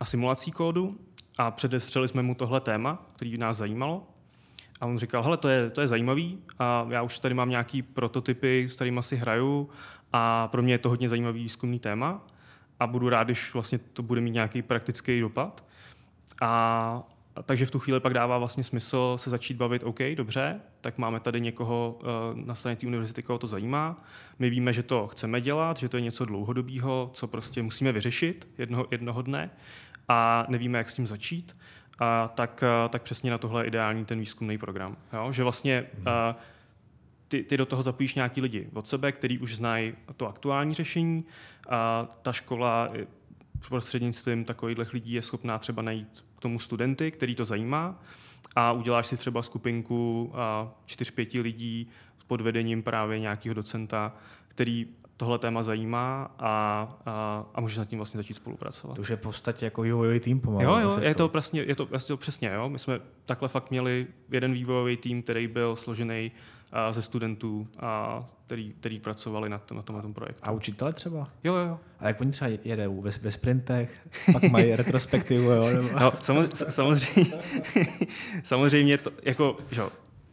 a 0.00 0.04
simulací 0.04 0.52
kódu 0.52 0.98
a 1.38 1.50
předestřeli 1.50 2.08
jsme 2.08 2.22
mu 2.22 2.34
tohle 2.34 2.60
téma, 2.60 3.02
který 3.16 3.38
nás 3.38 3.56
zajímalo. 3.56 4.06
A 4.80 4.86
on 4.86 4.98
říkal, 4.98 5.22
hele, 5.22 5.36
to 5.36 5.48
je, 5.48 5.70
to 5.70 5.80
je 5.80 5.86
zajímavý 5.86 6.38
a 6.58 6.86
já 6.90 7.02
už 7.02 7.18
tady 7.18 7.34
mám 7.34 7.50
nějaký 7.50 7.82
prototypy, 7.82 8.68
s 8.70 8.74
kterými 8.74 9.02
si 9.02 9.16
hraju 9.16 9.70
a 10.12 10.48
pro 10.48 10.62
mě 10.62 10.74
je 10.74 10.78
to 10.78 10.88
hodně 10.88 11.08
zajímavý 11.08 11.42
výzkumný 11.42 11.78
téma 11.78 12.26
a 12.80 12.86
budu 12.86 13.08
rád, 13.08 13.24
když 13.24 13.54
vlastně 13.54 13.78
to 13.78 14.02
bude 14.02 14.20
mít 14.20 14.30
nějaký 14.30 14.62
praktický 14.62 15.20
dopad. 15.20 15.64
A, 16.40 17.02
takže 17.42 17.66
v 17.66 17.70
tu 17.70 17.78
chvíli 17.78 18.00
pak 18.00 18.14
dává 18.14 18.38
vlastně 18.38 18.64
smysl 18.64 19.14
se 19.16 19.30
začít 19.30 19.56
bavit, 19.56 19.84
OK, 19.84 19.98
dobře, 20.14 20.60
tak 20.80 20.98
máme 20.98 21.20
tady 21.20 21.40
někoho 21.40 21.98
uh, 22.00 22.46
na 22.46 22.54
straně 22.54 22.76
té 22.76 22.86
univerzity, 22.86 23.22
koho 23.22 23.38
to 23.38 23.46
zajímá. 23.46 24.04
My 24.38 24.50
víme, 24.50 24.72
že 24.72 24.82
to 24.82 25.06
chceme 25.06 25.40
dělat, 25.40 25.76
že 25.76 25.88
to 25.88 25.96
je 25.96 26.00
něco 26.00 26.24
dlouhodobého, 26.24 27.10
co 27.12 27.26
prostě 27.26 27.62
musíme 27.62 27.92
vyřešit 27.92 28.48
jednoho, 28.58 28.86
jednoho 28.90 29.22
dne 29.22 29.50
a 30.08 30.46
nevíme, 30.48 30.78
jak 30.78 30.90
s 30.90 30.94
tím 30.94 31.06
začít. 31.06 31.56
A 31.98 32.28
tak, 32.28 32.64
uh, 32.84 32.90
tak 32.90 33.02
přesně 33.02 33.30
na 33.30 33.38
tohle 33.38 33.62
je 33.62 33.66
ideální 33.66 34.04
ten 34.04 34.18
výzkumný 34.18 34.58
program. 34.58 34.96
Jo? 35.12 35.32
Že 35.32 35.42
vlastně 35.42 35.86
uh, 35.98 36.04
ty, 37.30 37.44
ty 37.44 37.56
do 37.56 37.66
toho 37.66 37.82
zapojíš 37.82 38.14
nějaký 38.14 38.40
lidi 38.40 38.68
od 38.74 38.88
sebe, 38.88 39.12
který 39.12 39.38
už 39.38 39.56
znají 39.56 39.94
to 40.16 40.28
aktuální 40.28 40.74
řešení 40.74 41.24
a 41.68 42.08
ta 42.22 42.32
škola 42.32 42.92
prostřednictvím 43.68 44.44
takových 44.44 44.92
lidí 44.92 45.12
je 45.12 45.22
schopná 45.22 45.58
třeba 45.58 45.82
najít 45.82 46.24
k 46.36 46.40
tomu 46.40 46.58
studenty, 46.58 47.10
který 47.10 47.34
to 47.34 47.44
zajímá 47.44 48.02
a 48.56 48.72
uděláš 48.72 49.06
si 49.06 49.16
třeba 49.16 49.42
skupinku 49.42 50.32
čtyř, 50.86 51.10
pěti 51.10 51.40
lidí 51.40 51.88
s 52.18 52.24
podvedením 52.24 52.82
právě 52.82 53.18
nějakého 53.18 53.54
docenta, 53.54 54.12
který 54.48 54.86
tohle 55.16 55.38
téma 55.38 55.62
zajímá 55.62 56.34
a, 56.38 56.48
a, 57.06 57.46
a 57.54 57.60
můžeš 57.60 57.78
nad 57.78 57.84
tím 57.84 57.98
vlastně 57.98 58.18
začít 58.18 58.34
spolupracovat. 58.34 58.94
To 58.94 59.00
už 59.00 59.10
je 59.10 59.16
v 59.16 59.20
podstatě 59.20 59.64
jako 59.64 59.82
vývojový 59.82 60.20
tým 60.20 60.40
pomalu. 60.40 60.64
Jo, 60.64 60.78
jo, 60.78 60.98
je 61.00 61.14
to, 61.14 61.28
přesně, 61.28 61.62
je 61.62 61.74
to, 61.74 61.88
je 61.92 61.98
to 61.98 62.16
přesně, 62.16 62.50
jo. 62.54 62.68
My 62.68 62.78
jsme 62.78 63.00
takhle 63.26 63.48
fakt 63.48 63.70
měli 63.70 64.06
jeden 64.30 64.52
vývojový 64.52 64.96
tým, 64.96 65.22
který 65.22 65.46
byl 65.46 65.76
složený 65.76 66.32
ze 66.90 67.02
studentů, 67.02 67.68
a 67.78 68.24
který, 68.46 68.72
který 68.72 69.00
pracovali 69.00 69.48
na, 69.48 69.58
tom, 69.58 69.76
na 69.76 69.82
tomhle 69.82 70.02
tom 70.02 70.14
projektu. 70.14 70.40
A 70.42 70.50
učitele 70.50 70.92
třeba? 70.92 71.28
Jo, 71.44 71.54
jo, 71.54 71.66
jo. 71.66 71.80
A 71.98 72.08
jak 72.08 72.20
oni 72.20 72.30
třeba 72.32 72.50
jedou 72.64 73.00
ve, 73.00 73.10
ve 73.10 73.32
sprintech, 73.32 74.08
pak 74.32 74.42
mají 74.42 74.74
retrospektivu, 74.76 75.50
jo? 75.50 75.66
Nebo... 75.66 75.88
No, 76.00 76.12
samozřejmě, 76.54 77.32
samozřejmě 78.42 78.98
to, 79.04 79.10
jako, 79.22 79.56
že, 79.70 79.82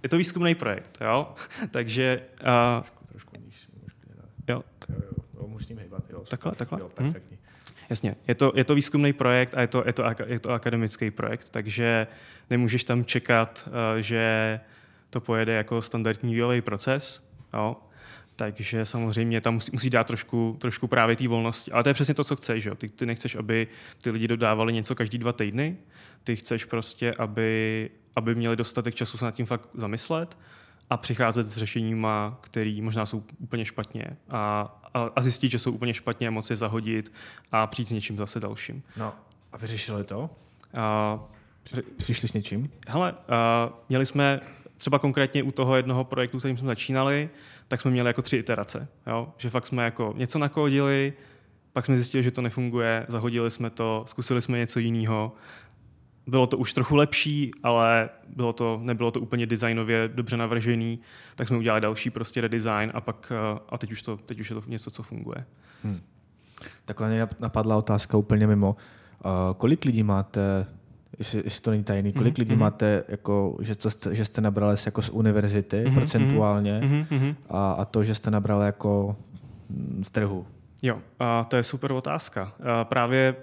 je 0.03 0.09
to 0.09 0.17
výzkumný 0.17 0.55
projekt, 0.55 0.97
jo? 1.01 1.33
Takže... 1.71 2.21
Uh, 2.41 2.83
trošku, 2.83 3.05
trošku 3.07 3.35
níž, 3.45 3.69
jo. 4.17 4.23
Jo, 4.55 4.63
jo, 4.89 5.01
jo, 5.39 5.47
můžu 5.47 5.63
s 5.63 5.67
tím 5.67 5.79
hýbat, 5.79 6.03
jo. 6.09 6.23
Takhle, 6.29 6.51
takhle? 6.51 6.79
Jo, 6.79 6.89
perfektní. 6.89 7.37
Hmm. 7.37 7.45
Jasně, 7.89 8.15
je 8.27 8.35
to, 8.35 8.51
je 8.55 8.63
to 8.63 8.75
výzkumný 8.75 9.13
projekt 9.13 9.53
a 9.55 9.61
je 9.61 9.67
to, 9.67 9.83
je, 9.85 9.93
to, 9.93 10.03
je 10.25 10.39
to 10.39 10.49
akademický 10.49 11.11
projekt, 11.11 11.49
takže 11.49 12.07
nemůžeš 12.49 12.83
tam 12.83 13.05
čekat, 13.05 13.67
uh, 13.67 13.73
že 13.99 14.59
to 15.09 15.21
pojede 15.21 15.53
jako 15.53 15.81
standardní 15.81 16.33
vývojový 16.33 16.61
proces. 16.61 17.29
Jo? 17.53 17.75
Takže 18.35 18.85
samozřejmě 18.85 19.41
tam 19.41 19.53
musí, 19.53 19.71
musí 19.71 19.89
dát 19.89 20.07
trošku, 20.07 20.57
trošku 20.59 20.87
právě 20.87 21.15
té 21.15 21.27
volnosti. 21.27 21.71
Ale 21.71 21.83
to 21.83 21.89
je 21.89 21.93
přesně 21.93 22.13
to, 22.13 22.23
co 22.23 22.35
chceš. 22.35 22.65
Jo? 22.65 22.75
Ty, 22.75 22.89
ty 22.89 23.05
nechceš, 23.05 23.35
aby 23.35 23.67
ty 24.01 24.11
lidi 24.11 24.27
dodávali 24.27 24.73
něco 24.73 24.95
každý 24.95 25.17
dva 25.17 25.33
týdny. 25.33 25.77
Ty 26.23 26.35
chceš 26.35 26.65
prostě, 26.65 27.11
aby, 27.19 27.89
aby 28.15 28.35
měli 28.35 28.55
dostatek 28.55 28.95
času 28.95 29.17
se 29.17 29.25
nad 29.25 29.31
tím 29.31 29.45
fakt 29.45 29.69
zamyslet 29.73 30.37
a 30.89 30.97
přicházet 30.97 31.43
s 31.43 31.57
řešeníma, 31.57 32.37
které 32.41 32.79
možná 32.81 33.05
jsou 33.05 33.23
úplně 33.39 33.65
špatně 33.65 34.05
a, 34.29 34.79
a, 34.93 35.09
a 35.15 35.21
zjistit, 35.21 35.51
že 35.51 35.59
jsou 35.59 35.71
úplně 35.71 35.93
špatně 35.93 36.27
a 36.27 36.31
moci 36.31 36.53
je 36.53 36.57
zahodit 36.57 37.13
a 37.51 37.67
přijít 37.67 37.87
s 37.87 37.91
něčím 37.91 38.17
zase 38.17 38.39
dalším. 38.39 38.83
No 38.97 39.13
a 39.51 39.57
vyřešili 39.57 40.03
to? 40.03 40.29
A, 40.77 41.19
Přišli 41.97 42.27
s 42.27 42.33
něčím? 42.33 42.69
Hele, 42.87 43.11
uh, 43.11 43.17
měli 43.89 44.05
jsme 44.05 44.39
třeba 44.77 44.99
konkrétně 44.99 45.43
u 45.43 45.51
toho 45.51 45.75
jednoho 45.75 46.03
projektu, 46.03 46.37
kterým 46.37 46.57
jsme 46.57 46.67
začínali, 46.67 47.29
tak 47.67 47.81
jsme 47.81 47.91
měli 47.91 48.09
jako 48.09 48.21
tři 48.21 48.37
iterace. 48.37 48.87
Jo? 49.07 49.33
Že 49.37 49.49
fakt 49.49 49.65
jsme 49.65 49.85
jako 49.85 50.13
něco 50.17 50.39
nakodili, 50.39 51.13
pak 51.73 51.85
jsme 51.85 51.95
zjistili, 51.95 52.23
že 52.23 52.31
to 52.31 52.41
nefunguje, 52.41 53.05
zahodili 53.09 53.51
jsme 53.51 53.69
to, 53.69 54.03
zkusili 54.07 54.41
jsme 54.41 54.57
něco 54.57 54.79
jiného. 54.79 55.35
Bylo 56.27 56.47
to 56.47 56.57
už 56.57 56.73
trochu 56.73 56.95
lepší, 56.95 57.51
ale 57.63 58.09
bylo 58.27 58.53
to, 58.53 58.79
nebylo 58.83 59.11
to 59.11 59.19
úplně 59.19 59.45
designově 59.45 60.09
dobře 60.13 60.37
navržený, 60.37 60.99
tak 61.35 61.47
jsme 61.47 61.57
udělali 61.57 61.81
další 61.81 62.09
prostě 62.09 62.41
redesign 62.41 62.91
a 62.93 63.01
pak 63.01 63.31
a 63.69 63.77
teď 63.77 63.91
už, 63.91 64.01
to, 64.01 64.17
teď 64.17 64.39
už 64.39 64.49
je 64.49 64.55
to 64.55 64.63
něco, 64.67 64.91
co 64.91 65.03
funguje. 65.03 65.45
Hmm. 65.83 66.01
Takhle 66.85 67.09
mě 67.09 67.27
napadla 67.39 67.77
otázka 67.77 68.17
úplně 68.17 68.47
mimo. 68.47 68.75
Uh, 69.25 69.31
kolik 69.57 69.85
lidí 69.85 70.03
máte 70.03 70.65
jestli, 71.19 71.41
jestli 71.43 71.61
to 71.61 71.71
není 71.71 71.83
tajný, 71.83 72.13
kolik 72.13 72.33
mm-hmm. 72.33 72.39
lidí 72.39 72.51
mhm. 72.51 72.59
máte, 72.59 73.03
jako, 73.07 73.57
že, 73.61 73.75
co 73.75 73.91
jste, 73.91 74.15
že 74.15 74.25
jste 74.25 74.41
nabrali 74.41 74.77
jako 74.85 75.01
z 75.01 75.09
univerzity 75.09 75.83
mm-hmm. 75.83 75.93
procentuálně 75.93 76.81
mm-hmm. 76.83 77.35
a, 77.49 77.71
a 77.71 77.85
to, 77.85 78.03
že 78.03 78.15
jste 78.15 78.31
nabrali 78.31 78.65
jako 78.65 79.15
mm, 79.69 80.03
z 80.03 80.09
trhu? 80.09 80.45
Jo, 80.81 80.99
a 81.19 81.43
to 81.43 81.55
je 81.55 81.63
super 81.63 81.91
otázka. 81.91 82.53
A 82.63 82.83
právě 82.83 83.35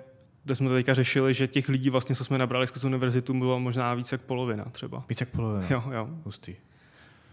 to 0.47 0.55
jsme 0.55 0.71
teďka 0.71 0.95
řešili, 0.95 1.35
že 1.35 1.47
těch 1.47 1.69
lidí, 1.69 1.91
vlastně, 1.91 2.15
co 2.15 2.25
jsme 2.25 2.39
nabrali 2.39 2.67
z 2.67 2.85
univerzitu, 2.85 3.35
bylo 3.35 3.61
možná 3.61 3.95
více 3.95 4.15
jak 4.15 4.23
polovina 4.23 4.65
třeba. 4.65 5.05
Více 5.09 5.23
jak 5.23 5.29
polovina? 5.29 5.67
Jo, 5.71 5.83
jo. 5.91 6.09
Hustý. 6.25 6.55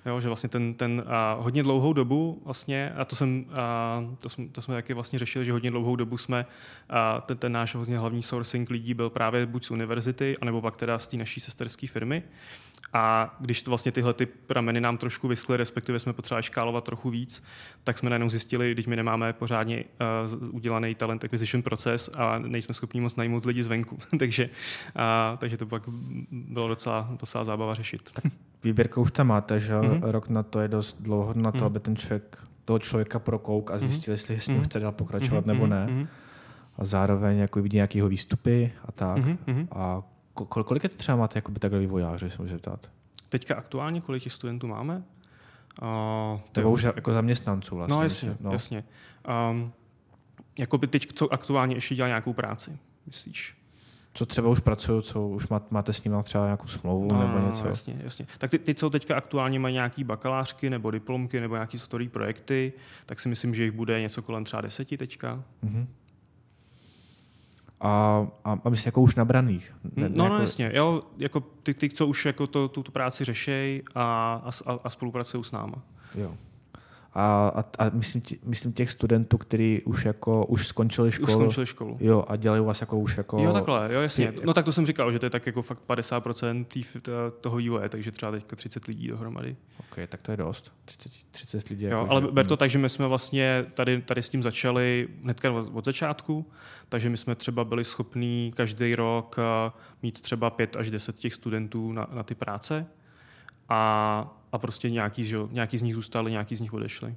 Jo, 0.05 0.19
že 0.19 0.27
vlastně 0.27 0.49
ten, 0.49 0.73
ten 0.73 1.03
a 1.07 1.37
hodně 1.39 1.63
dlouhou 1.63 1.93
dobu 1.93 2.41
vlastně, 2.45 2.91
a 2.91 3.05
to, 3.05 3.15
jsem, 3.15 3.45
a 3.55 4.03
to, 4.21 4.29
jsme, 4.29 4.47
to 4.47 4.61
jsme 4.61 4.75
taky 4.75 4.93
vlastně 4.93 5.19
řešili, 5.19 5.45
že 5.45 5.51
hodně 5.51 5.71
dlouhou 5.71 5.95
dobu 5.95 6.17
jsme, 6.17 6.45
a 6.89 7.21
ten, 7.21 7.37
ten 7.37 7.51
náš 7.51 7.75
hodně 7.75 7.99
hlavní 7.99 8.23
sourcing 8.23 8.69
lidí 8.69 8.93
byl 8.93 9.09
právě 9.09 9.45
buď 9.45 9.65
z 9.65 9.71
univerzity, 9.71 10.37
anebo 10.41 10.61
pak 10.61 10.75
teda 10.75 10.99
z 10.99 11.07
té 11.07 11.17
naší 11.17 11.39
sesterské 11.39 11.87
firmy. 11.87 12.23
A 12.93 13.35
když 13.39 13.61
to 13.61 13.71
vlastně 13.71 13.91
tyhle 13.91 14.13
ty 14.13 14.25
prameny 14.25 14.81
nám 14.81 14.97
trošku 14.97 15.27
vyschly, 15.27 15.57
respektive 15.57 15.99
jsme 15.99 16.13
potřebovali 16.13 16.43
škálovat 16.43 16.83
trochu 16.83 17.09
víc, 17.09 17.43
tak 17.83 17.97
jsme 17.97 18.09
najednou 18.09 18.29
zjistili, 18.29 18.71
když 18.71 18.87
my 18.87 18.95
nemáme 18.95 19.33
pořádně 19.33 19.83
uh, 20.43 20.55
udělaný 20.55 20.95
talent 20.95 21.23
acquisition 21.23 21.61
proces 21.63 22.09
a 22.13 22.39
nejsme 22.39 22.73
schopni 22.73 23.01
moc 23.01 23.15
najmout 23.15 23.45
lidi 23.45 23.63
zvenku. 23.63 23.97
takže, 24.19 24.49
uh, 24.95 25.37
takže 25.37 25.57
to 25.57 25.65
pak 25.65 25.83
bylo 26.31 26.67
docela, 26.67 27.09
docela 27.19 27.45
zábava 27.45 27.73
řešit. 27.73 28.11
Výběrka 28.63 29.01
už 29.01 29.11
tam 29.11 29.27
máte, 29.27 29.59
že 29.59 29.73
mm-hmm. 29.73 29.99
rok 30.01 30.29
na 30.29 30.43
to 30.43 30.59
je 30.59 30.67
dost 30.67 31.01
dlouho 31.01 31.33
na 31.33 31.51
to, 31.51 31.57
mm-hmm. 31.57 31.65
aby 31.65 31.79
ten 31.79 31.95
člověk 31.95 32.37
toho 32.65 32.79
člověka 32.79 33.19
prokouk 33.19 33.71
a 33.71 33.73
mhm. 33.73 33.79
zjistil, 33.79 34.11
mm-hmm. 34.11 34.15
jestli 34.15 34.39
s 34.39 34.47
ním 34.47 34.61
mm-hmm. 34.61 34.65
chce 34.65 34.79
dál 34.79 34.91
pokračovat 34.91 35.43
mm-hmm. 35.43 35.47
nebo 35.47 35.67
ne. 35.67 35.87
Mm-hmm. 35.89 36.07
A 36.77 36.85
zároveň 36.85 37.37
jako 37.37 37.61
vidí 37.61 37.77
nějakého 37.77 38.09
výstupy 38.09 38.73
a 38.85 38.91
tak. 38.91 39.17
Mm-hmm. 39.17 39.67
A 39.71 40.03
kol- 40.33 40.63
kolik 40.63 40.83
je 40.83 40.89
to 40.89 40.97
třeba 40.97 41.15
máte 41.15 41.37
jakoby 41.37 41.59
takhle 41.59 41.79
vývojáři, 41.79 42.29
se 42.29 42.41
můžu 42.41 42.53
zeptat? 42.53 42.89
Teďka 43.29 43.55
aktuálně, 43.55 44.01
kolik 44.01 44.23
těch 44.23 44.33
studentů 44.33 44.67
máme? 44.67 45.03
Uh, 45.81 46.39
to 46.51 46.71
už 46.71 46.83
jako 46.83 47.13
zaměstnanců 47.13 47.75
vlastně. 47.75 47.95
No 47.95 48.03
jasně, 48.03 48.37
no. 48.39 48.51
jasně. 48.51 48.83
Um, 49.51 49.71
jakoby 50.59 50.87
teď, 50.87 51.13
co 51.13 51.33
aktuálně 51.33 51.75
ještě 51.75 51.95
dělá 51.95 52.07
nějakou 52.07 52.33
práci, 52.33 52.77
myslíš? 53.07 53.60
Co 54.13 54.25
třeba 54.25 54.49
už 54.49 54.59
pracují, 54.59 55.03
co 55.03 55.27
už 55.27 55.47
máte 55.69 55.93
s 55.93 56.03
nimi 56.03 56.17
třeba 56.23 56.43
nějakou 56.43 56.67
smlouvu 56.67 57.07
no, 57.13 57.27
nebo 57.27 57.47
něco. 57.47 57.67
Jasně, 57.67 58.01
jasně. 58.03 58.27
Tak 58.37 58.51
ty, 58.51 58.59
ty, 58.59 58.75
co 58.75 58.89
teďka 58.89 59.15
aktuálně 59.15 59.59
mají 59.59 59.73
nějaký 59.73 60.03
bakalářky 60.03 60.69
nebo 60.69 60.91
diplomky 60.91 61.39
nebo 61.39 61.55
nějaký 61.55 61.79
softwarové 61.79 62.09
projekty, 62.09 62.73
tak 63.05 63.19
si 63.19 63.29
myslím, 63.29 63.55
že 63.55 63.63
jich 63.63 63.71
bude 63.71 64.01
něco 64.01 64.21
kolem 64.21 64.43
třeba 64.43 64.61
deseti 64.61 64.97
teďka. 64.97 65.43
Mm-hmm. 65.63 65.87
A, 67.81 68.27
a, 68.45 68.59
a 68.63 68.69
myslím, 68.69 68.87
jako 68.87 69.01
už 69.01 69.15
nabraných. 69.15 69.73
Ne, 69.95 70.09
no, 70.09 70.15
no 70.15 70.23
jako... 70.23 70.35
no 70.35 70.41
jasně, 70.41 70.71
jo, 70.73 71.03
jako 71.17 71.39
ty, 71.39 71.73
ty, 71.73 71.89
co 71.89 72.07
už 72.07 72.25
jako 72.25 72.47
to, 72.47 72.67
tu, 72.67 72.83
tu 72.83 72.91
práci 72.91 73.25
řešejí 73.25 73.81
a, 73.95 74.33
a, 74.65 74.71
a 74.83 74.89
spolupracují 74.89 75.43
s 75.43 75.51
náma. 75.51 75.75
Jo. 76.15 76.35
A, 77.13 77.47
a, 77.55 77.85
a 77.85 77.89
myslím, 77.89 78.21
tě, 78.21 78.35
myslím 78.43 78.73
těch 78.73 78.91
studentů, 78.91 79.37
kteří 79.37 79.81
už 79.85 80.05
jako 80.05 80.45
už 80.45 80.67
skončili 80.67 81.11
školu. 81.11 81.27
Už 81.27 81.33
skončili 81.33 81.65
školu. 81.65 81.97
Jo, 81.99 82.23
a 82.27 82.35
dělají 82.35 82.61
u 82.61 82.65
vás 82.65 82.81
jako 82.81 82.99
už 82.99 83.17
jako... 83.17 83.39
Jo, 83.39 83.53
takhle, 83.53 83.93
jo, 83.93 84.01
jasně. 84.01 84.33
No 84.45 84.53
tak 84.53 84.65
to 84.65 84.71
jsem 84.71 84.85
říkal, 84.85 85.11
že 85.11 85.19
to 85.19 85.25
je 85.25 85.29
tak 85.29 85.45
jako 85.45 85.61
fakt 85.61 85.79
50% 85.87 86.65
tý, 86.65 86.83
toho 87.41 87.57
UE, 87.57 87.89
takže 87.89 88.11
třeba 88.11 88.31
teďka 88.31 88.55
30 88.55 88.85
lidí 88.85 89.07
dohromady. 89.07 89.55
Ok, 89.79 89.99
tak 90.07 90.21
to 90.21 90.31
je 90.31 90.37
dost. 90.37 90.73
30, 90.85 91.11
30 91.31 91.69
lidí. 91.69 91.85
Jo, 91.85 91.89
jako, 91.89 92.11
ale 92.11 92.21
že, 92.21 92.27
ber 92.27 92.47
to 92.47 92.57
tak, 92.57 92.69
že 92.69 92.79
my 92.79 92.89
jsme 92.89 93.07
vlastně 93.07 93.65
tady, 93.73 94.01
tady 94.01 94.23
s 94.23 94.29
tím 94.29 94.43
začali 94.43 95.07
hnedka 95.23 95.51
od, 95.51 95.69
od 95.73 95.85
začátku, 95.85 96.45
takže 96.89 97.09
my 97.09 97.17
jsme 97.17 97.35
třeba 97.35 97.63
byli 97.63 97.83
schopní 97.83 98.53
každý 98.55 98.95
rok 98.95 99.35
eh, 99.39 99.71
mít 100.03 100.21
třeba 100.21 100.49
5 100.49 100.75
až 100.75 100.91
10 100.91 101.19
těch 101.19 101.33
studentů 101.33 101.91
na, 101.91 102.07
na 102.13 102.23
ty 102.23 102.35
práce 102.35 102.85
a, 103.69 104.40
a 104.51 104.57
prostě 104.57 104.89
nějaký, 104.89 105.25
že, 105.25 105.37
nějaký 105.51 105.77
z 105.77 105.81
nich 105.81 105.95
zůstali, 105.95 106.31
nějaký 106.31 106.55
z 106.55 106.61
nich 106.61 106.73
odešli. 106.73 107.15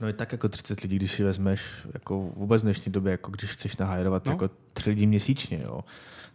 No 0.00 0.06
je 0.06 0.12
tak 0.12 0.32
jako 0.32 0.48
30 0.48 0.80
lidí, 0.80 0.96
když 0.96 1.12
si 1.12 1.24
vezmeš 1.24 1.62
jako 1.94 2.20
vůbec 2.36 2.62
v 2.62 2.64
dnešní 2.64 2.92
době, 2.92 3.10
jako 3.10 3.30
když 3.30 3.50
chceš 3.50 3.76
nahajrovat 3.76 4.26
no. 4.26 4.32
jako 4.32 4.50
3 4.72 4.90
lidí 4.90 5.06
měsíčně, 5.06 5.60
jo, 5.64 5.84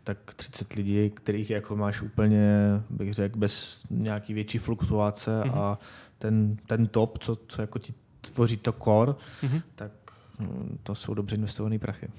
tak 0.04 0.34
30 0.34 0.73
lidí, 0.73 1.10
kterých 1.10 1.49
jako 1.49 1.75
máš 1.75 2.01
úplně, 2.01 2.58
bych 2.89 3.13
řekl, 3.13 3.39
bez 3.39 3.84
nějaký 3.89 4.34
větší 4.34 4.58
fluktuace 4.58 5.32
mm-hmm. 5.32 5.58
a 5.58 5.80
ten, 6.17 6.58
ten 6.67 6.88
top, 6.88 7.17
co, 7.17 7.38
co 7.47 7.62
jako 7.62 7.80
ti 7.80 7.93
tvoří 8.21 8.58
to 8.58 8.71
core, 8.71 9.12
mm-hmm. 9.12 9.62
tak 9.75 9.91
hm, 10.39 10.77
to 10.84 10.95
jsou 10.95 11.13
dobře 11.13 11.36
investované 11.36 11.80
prachy. 11.80 12.08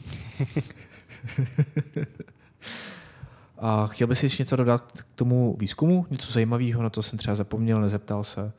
a 3.62 3.86
chtěl 3.86 4.06
bys 4.06 4.22
ještě 4.22 4.42
něco 4.42 4.56
dodat 4.56 4.92
k 5.02 5.06
tomu 5.14 5.56
výzkumu? 5.58 6.06
Něco 6.10 6.32
zajímavého? 6.32 6.82
Na 6.82 6.90
to 6.90 7.02
jsem 7.02 7.18
třeba 7.18 7.34
zapomněl, 7.34 7.80
nezeptal 7.80 8.24
se. 8.24 8.52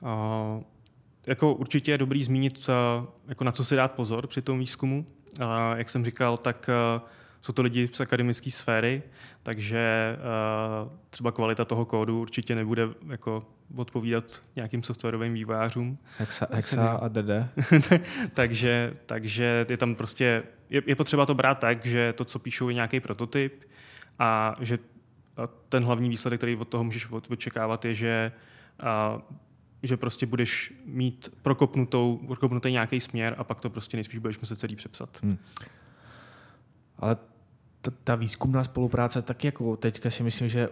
Uh, 0.00 0.62
jako 1.26 1.54
určitě 1.54 1.90
je 1.90 1.98
dobrý 1.98 2.24
zmínit, 2.24 2.68
uh, 2.68 3.06
jako 3.28 3.44
na 3.44 3.52
co 3.52 3.64
si 3.64 3.76
dát 3.76 3.92
pozor 3.92 4.26
při 4.26 4.42
tom 4.42 4.58
výzkumu. 4.58 5.06
Uh, 5.40 5.46
jak 5.76 5.90
jsem 5.90 6.04
říkal, 6.04 6.36
tak 6.36 6.70
uh, 6.98 7.08
jsou 7.40 7.52
to 7.52 7.62
lidi 7.62 7.88
z 7.92 8.00
akademické 8.00 8.50
sféry, 8.50 9.02
takže 9.42 10.16
uh, 10.84 10.92
třeba 11.10 11.32
kvalita 11.32 11.64
toho 11.64 11.84
kódu 11.84 12.20
určitě 12.20 12.54
nebude 12.54 12.88
jako 13.08 13.46
odpovídat 13.76 14.42
nějakým 14.56 14.82
softwarovým 14.82 15.34
vývojářům. 15.34 15.98
Hexa, 16.18 16.46
Hexa 16.50 16.90
a 16.90 17.08
DD. 17.08 17.30
takže, 18.34 18.96
takže 19.06 19.66
je 19.68 19.76
tam 19.76 19.94
prostě, 19.94 20.42
je, 20.70 20.82
je 20.86 20.96
potřeba 20.96 21.26
to 21.26 21.34
brát 21.34 21.58
tak, 21.58 21.86
že 21.86 22.12
to, 22.12 22.24
co 22.24 22.38
píšou, 22.38 22.68
je 22.68 22.74
nějaký 22.74 23.00
prototyp 23.00 23.71
a 24.18 24.56
že 24.60 24.78
ten 25.68 25.84
hlavní 25.84 26.08
výsledek, 26.08 26.40
který 26.40 26.56
od 26.56 26.68
toho 26.68 26.84
můžeš 26.84 27.08
očekávat, 27.30 27.84
je, 27.84 27.94
že 27.94 28.32
a, 28.82 29.18
že 29.82 29.96
prostě 29.96 30.26
budeš 30.26 30.74
mít 30.86 31.34
prokopnutou, 31.42 32.16
prokopnutý 32.26 32.72
nějaký 32.72 33.00
směr 33.00 33.34
a 33.38 33.44
pak 33.44 33.60
to 33.60 33.70
prostě 33.70 33.96
nejspíš 33.96 34.18
budeš 34.18 34.38
muset 34.38 34.58
celý 34.58 34.76
přepsat. 34.76 35.22
Hmm. 35.22 35.38
Ale 36.98 37.16
ta, 38.04 38.14
výzkumná 38.14 38.64
spolupráce 38.64 39.22
taky 39.22 39.46
jako 39.46 39.76
teďka 39.76 40.10
si 40.10 40.22
myslím, 40.22 40.48
že 40.48 40.68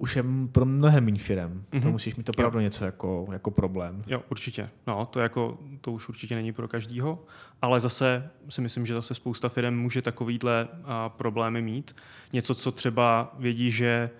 už 0.00 0.16
je 0.16 0.24
pro 0.52 0.64
mnohem 0.64 1.04
méně 1.04 1.18
firm. 1.18 1.52
Mm-hmm. 1.52 1.70
To 1.70 1.78
mhm. 1.78 1.90
musíš 1.90 2.16
mít 2.16 2.28
opravdu 2.28 2.58
jo. 2.58 2.62
něco 2.62 2.84
jako, 2.84 3.28
jako 3.32 3.50
problém. 3.50 4.04
Jo, 4.06 4.22
určitě. 4.30 4.70
No, 4.86 5.06
to, 5.06 5.20
jako, 5.20 5.58
to 5.80 5.92
už 5.92 6.08
určitě 6.08 6.34
není 6.34 6.52
pro 6.52 6.68
každýho, 6.68 7.24
ale 7.62 7.80
zase 7.80 8.30
si 8.48 8.60
myslím, 8.60 8.86
že 8.86 8.94
zase 8.94 9.14
spousta 9.14 9.48
firm 9.48 9.78
může 9.78 10.02
takovýhle 10.02 10.68
a, 10.84 11.08
problémy 11.08 11.62
mít. 11.62 11.96
Něco, 12.32 12.54
co 12.54 12.72
třeba 12.72 13.34
vědí, 13.38 13.70
že 13.70 14.10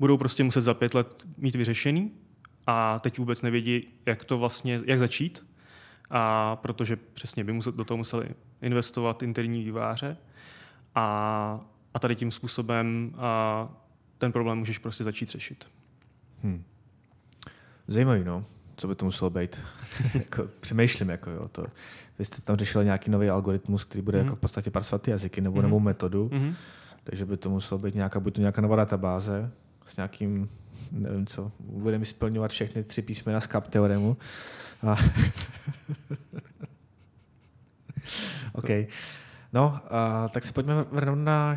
budou 0.00 0.16
prostě 0.16 0.44
muset 0.44 0.60
za 0.60 0.74
pět 0.74 0.94
let 0.94 1.26
mít 1.38 1.54
vyřešený 1.54 2.12
a 2.66 2.98
teď 2.98 3.18
vůbec 3.18 3.42
nevědí, 3.42 3.88
jak 4.06 4.24
to 4.24 4.38
vlastně, 4.38 4.80
jak 4.86 4.98
začít, 4.98 5.46
a 6.10 6.56
protože 6.56 6.96
přesně 6.96 7.44
by 7.44 7.52
musel, 7.52 7.72
do 7.72 7.84
toho 7.84 7.98
museli 7.98 8.28
investovat 8.62 9.22
interní 9.22 9.64
výváře 9.64 10.16
a 10.94 11.60
a 11.94 11.98
tady 11.98 12.16
tím 12.16 12.30
způsobem 12.30 13.12
a 13.18 13.68
ten 14.20 14.32
problém 14.32 14.58
můžeš 14.58 14.78
prostě 14.78 15.04
začít 15.04 15.30
řešit. 15.30 15.64
Hmm. 16.42 16.64
Zajímavý, 17.88 18.24
no. 18.24 18.44
Co 18.76 18.88
by 18.88 18.94
to 18.94 19.04
muselo 19.04 19.30
být? 19.30 19.60
jako, 20.14 20.48
přemýšlím, 20.60 21.08
jako 21.08 21.30
jo. 21.30 21.48
To, 21.48 21.66
vy 22.18 22.24
jste 22.24 22.42
tam 22.42 22.56
řešili 22.56 22.84
nějaký 22.84 23.10
nový 23.10 23.30
algoritmus, 23.30 23.84
který 23.84 24.02
bude 24.02 24.18
mm-hmm. 24.18 24.24
jako 24.24 24.36
v 24.36 24.38
podstatě 24.38 24.70
parsovat 24.70 25.02
ty 25.02 25.10
jazyky 25.10 25.40
nebo 25.40 25.58
mm-hmm. 25.58 25.62
novou 25.62 25.80
metodu. 25.80 26.28
Mm-hmm. 26.28 26.54
Takže 27.04 27.26
by 27.26 27.36
to 27.36 27.50
muselo 27.50 27.78
být 27.78 27.94
nějaká, 27.94 28.20
buď 28.20 28.34
to 28.34 28.40
nějaká 28.40 28.60
nová 28.62 28.76
databáze 28.76 29.50
s 29.86 29.96
nějakým, 29.96 30.48
nevím 30.92 31.26
co, 31.26 31.52
bude 31.60 31.98
mi 31.98 32.06
splňovat 32.06 32.50
všechny 32.50 32.84
tři 32.84 33.02
písmena 33.02 33.40
z 33.40 33.46
CAP 33.46 33.68
teoremu. 33.68 34.16
A 34.86 34.96
OK. 38.52 38.70
No, 39.52 39.80
a, 39.90 40.28
tak 40.28 40.44
se 40.44 40.52
pojďme 40.52 40.82
vrnout 40.82 41.18
na 41.18 41.56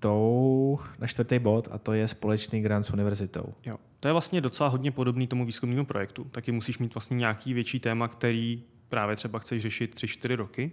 čtvrtou, 0.00 0.78
na 0.98 1.06
čtvrtý 1.06 1.38
bod 1.38 1.68
a 1.70 1.78
to 1.78 1.92
je 1.92 2.08
společný 2.08 2.60
grant 2.62 2.84
s 2.84 2.90
univerzitou. 2.90 3.54
Jo. 3.66 3.76
To 4.00 4.08
je 4.08 4.12
vlastně 4.12 4.40
docela 4.40 4.68
hodně 4.68 4.90
podobný 4.90 5.26
tomu 5.26 5.46
výzkumnému 5.46 5.84
projektu. 5.84 6.24
Taky 6.24 6.52
musíš 6.52 6.78
mít 6.78 6.94
vlastně 6.94 7.16
nějaký 7.16 7.54
větší 7.54 7.80
téma, 7.80 8.08
který 8.08 8.62
právě 8.88 9.16
třeba 9.16 9.38
chceš 9.38 9.62
řešit 9.62 9.94
3-4 9.94 10.36
roky. 10.36 10.72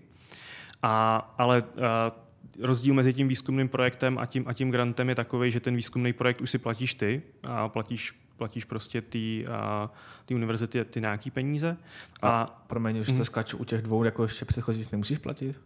A, 0.81 1.17
ale 1.37 1.61
a, 1.61 2.11
rozdíl 2.59 2.93
mezi 2.93 3.13
tím 3.13 3.27
výzkumným 3.27 3.69
projektem 3.69 4.17
a 4.17 4.25
tím, 4.25 4.43
a 4.47 4.53
tím 4.53 4.71
grantem 4.71 5.09
je 5.09 5.15
takový, 5.15 5.51
že 5.51 5.59
ten 5.59 5.75
výzkumný 5.75 6.13
projekt 6.13 6.41
už 6.41 6.51
si 6.51 6.57
platíš 6.57 6.93
ty 6.93 7.21
a 7.47 7.69
platíš 7.69 8.13
platíš 8.37 8.65
prostě 8.65 9.01
ty 9.01 9.45
ty 10.25 10.35
univerzity 10.35 10.85
ty 10.85 11.01
nějaký 11.01 11.31
peníze. 11.31 11.77
A, 12.21 12.41
a 12.41 12.45
promiň, 12.67 12.97
už 12.99 13.09
mm. 13.09 13.17
to 13.17 13.25
skáču 13.25 13.57
u 13.57 13.63
těch 13.63 13.81
dvou, 13.81 14.03
jako 14.03 14.23
ještě 14.23 14.45
předchozích 14.45 14.91
nemusíš 14.91 15.17
platit? 15.17 15.61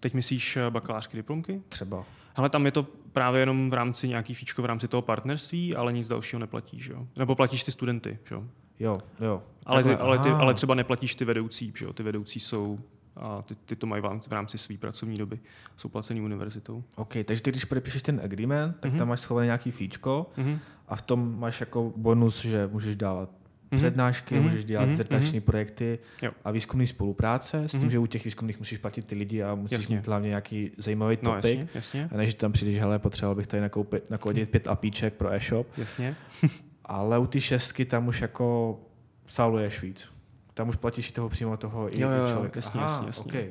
Teď 0.00 0.14
myslíš 0.14 0.56
eh, 0.56 0.70
bakalářské 0.70 1.16
diplomky? 1.16 1.62
Třeba. 1.68 2.04
Ale 2.34 2.50
tam 2.50 2.66
je 2.66 2.72
to 2.72 2.86
právě 3.12 3.40
jenom 3.40 3.70
v 3.70 3.74
rámci 3.74 4.08
nějaký 4.08 4.34
fíčko 4.34 4.62
v 4.62 4.64
rámci 4.64 4.88
toho 4.88 5.02
partnerství, 5.02 5.76
ale 5.76 5.92
nic 5.92 6.08
dalšího 6.08 6.40
neplatíš, 6.40 6.86
jo? 6.86 7.06
Nebo 7.16 7.34
platíš 7.34 7.64
ty 7.64 7.70
studenty, 7.70 8.18
jo? 8.30 8.44
Jo, 8.80 9.00
jo. 9.20 9.42
Ale, 9.66 9.84
ty, 9.84 9.96
ale, 9.96 10.18
ty, 10.18 10.28
ale 10.28 10.54
třeba 10.54 10.74
neplatíš 10.74 11.14
ty 11.14 11.24
vedoucí, 11.24 11.72
jo? 11.80 11.92
Ty 11.92 12.02
vedoucí 12.02 12.40
jsou 12.40 12.78
a 13.16 13.42
ty, 13.42 13.54
ty 13.54 13.76
to 13.76 13.86
mají 13.86 14.02
v 14.02 14.32
rámci 14.32 14.58
své 14.58 14.76
pracovní 14.76 15.18
doby. 15.18 15.38
Jsou 15.76 15.88
placený 15.88 16.20
univerzitou. 16.20 16.84
OK, 16.96 17.14
takže 17.24 17.42
ty, 17.42 17.50
když 17.50 17.64
podepíšeš 17.64 18.02
ten 18.02 18.20
agreement, 18.24 18.76
tak 18.80 18.92
mm-hmm. 18.92 18.98
tam 18.98 19.08
máš 19.08 19.20
schované 19.20 19.46
nějaký 19.46 19.70
fíčko 19.70 20.26
mm-hmm. 20.38 20.58
a 20.88 20.96
v 20.96 21.02
tom 21.02 21.38
máš 21.38 21.60
jako 21.60 21.92
bonus, 21.96 22.42
že 22.42 22.68
můžeš 22.72 22.96
dávat 22.96 23.30
mm-hmm. 23.74 23.78
přednášky, 23.78 24.34
mm-hmm. 24.34 24.42
můžeš 24.42 24.64
dělat 24.64 24.84
mm-hmm. 24.84 24.88
dizertační 24.88 25.40
mm-hmm. 25.40 25.44
projekty 25.44 25.98
jo. 26.22 26.30
a 26.44 26.50
výzkumné 26.50 26.86
spolupráce 26.86 27.68
s 27.68 27.72
tím, 27.72 27.80
mm-hmm. 27.80 27.88
že 27.88 27.98
u 27.98 28.06
těch 28.06 28.24
výzkumných 28.24 28.58
musíš 28.58 28.78
platit 28.78 29.04
ty 29.04 29.14
lidi 29.14 29.42
a 29.42 29.54
musíš 29.54 29.78
jasně. 29.78 29.96
mít 29.96 30.06
hlavně 30.06 30.28
nějaký 30.28 30.70
zajímavý 30.78 31.18
no, 31.22 31.34
topik. 31.34 31.58
Jasně, 31.58 31.68
jasně. 31.74 32.08
A 32.12 32.16
než 32.16 32.34
tam 32.34 32.52
přijdeš, 32.52 32.80
hele, 32.80 32.98
potřeboval 32.98 33.34
bych 33.34 33.46
tady 33.46 33.60
nakoupit, 33.60 34.10
nakodit 34.10 34.50
pět 34.50 34.68
apíček 34.68 35.14
pro 35.14 35.32
e-shop. 35.32 35.66
Jasně. 35.78 36.16
Ale 36.84 37.18
u 37.18 37.26
ty 37.26 37.40
šestky 37.40 37.84
tam 37.84 38.08
už 38.08 38.20
jako 38.20 38.78
saluješ 39.26 39.82
víc. 39.82 40.08
Tam 40.54 40.68
už 40.68 40.76
platíš 40.76 41.10
i 41.10 41.12
toho 41.12 41.28
přímo 41.28 41.56
toho 41.56 41.88
jo, 41.92 42.10
jo, 42.10 42.28
člověka. 42.28 42.58
Jasně, 42.58 42.80
Aha, 42.80 42.92
jasně, 42.92 43.06
jasně. 43.06 43.24
Okay. 43.24 43.50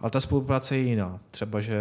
Ale 0.00 0.10
ta 0.10 0.20
spolupráce 0.20 0.76
je 0.76 0.82
jiná. 0.82 1.20
Třeba, 1.30 1.60
že 1.60 1.80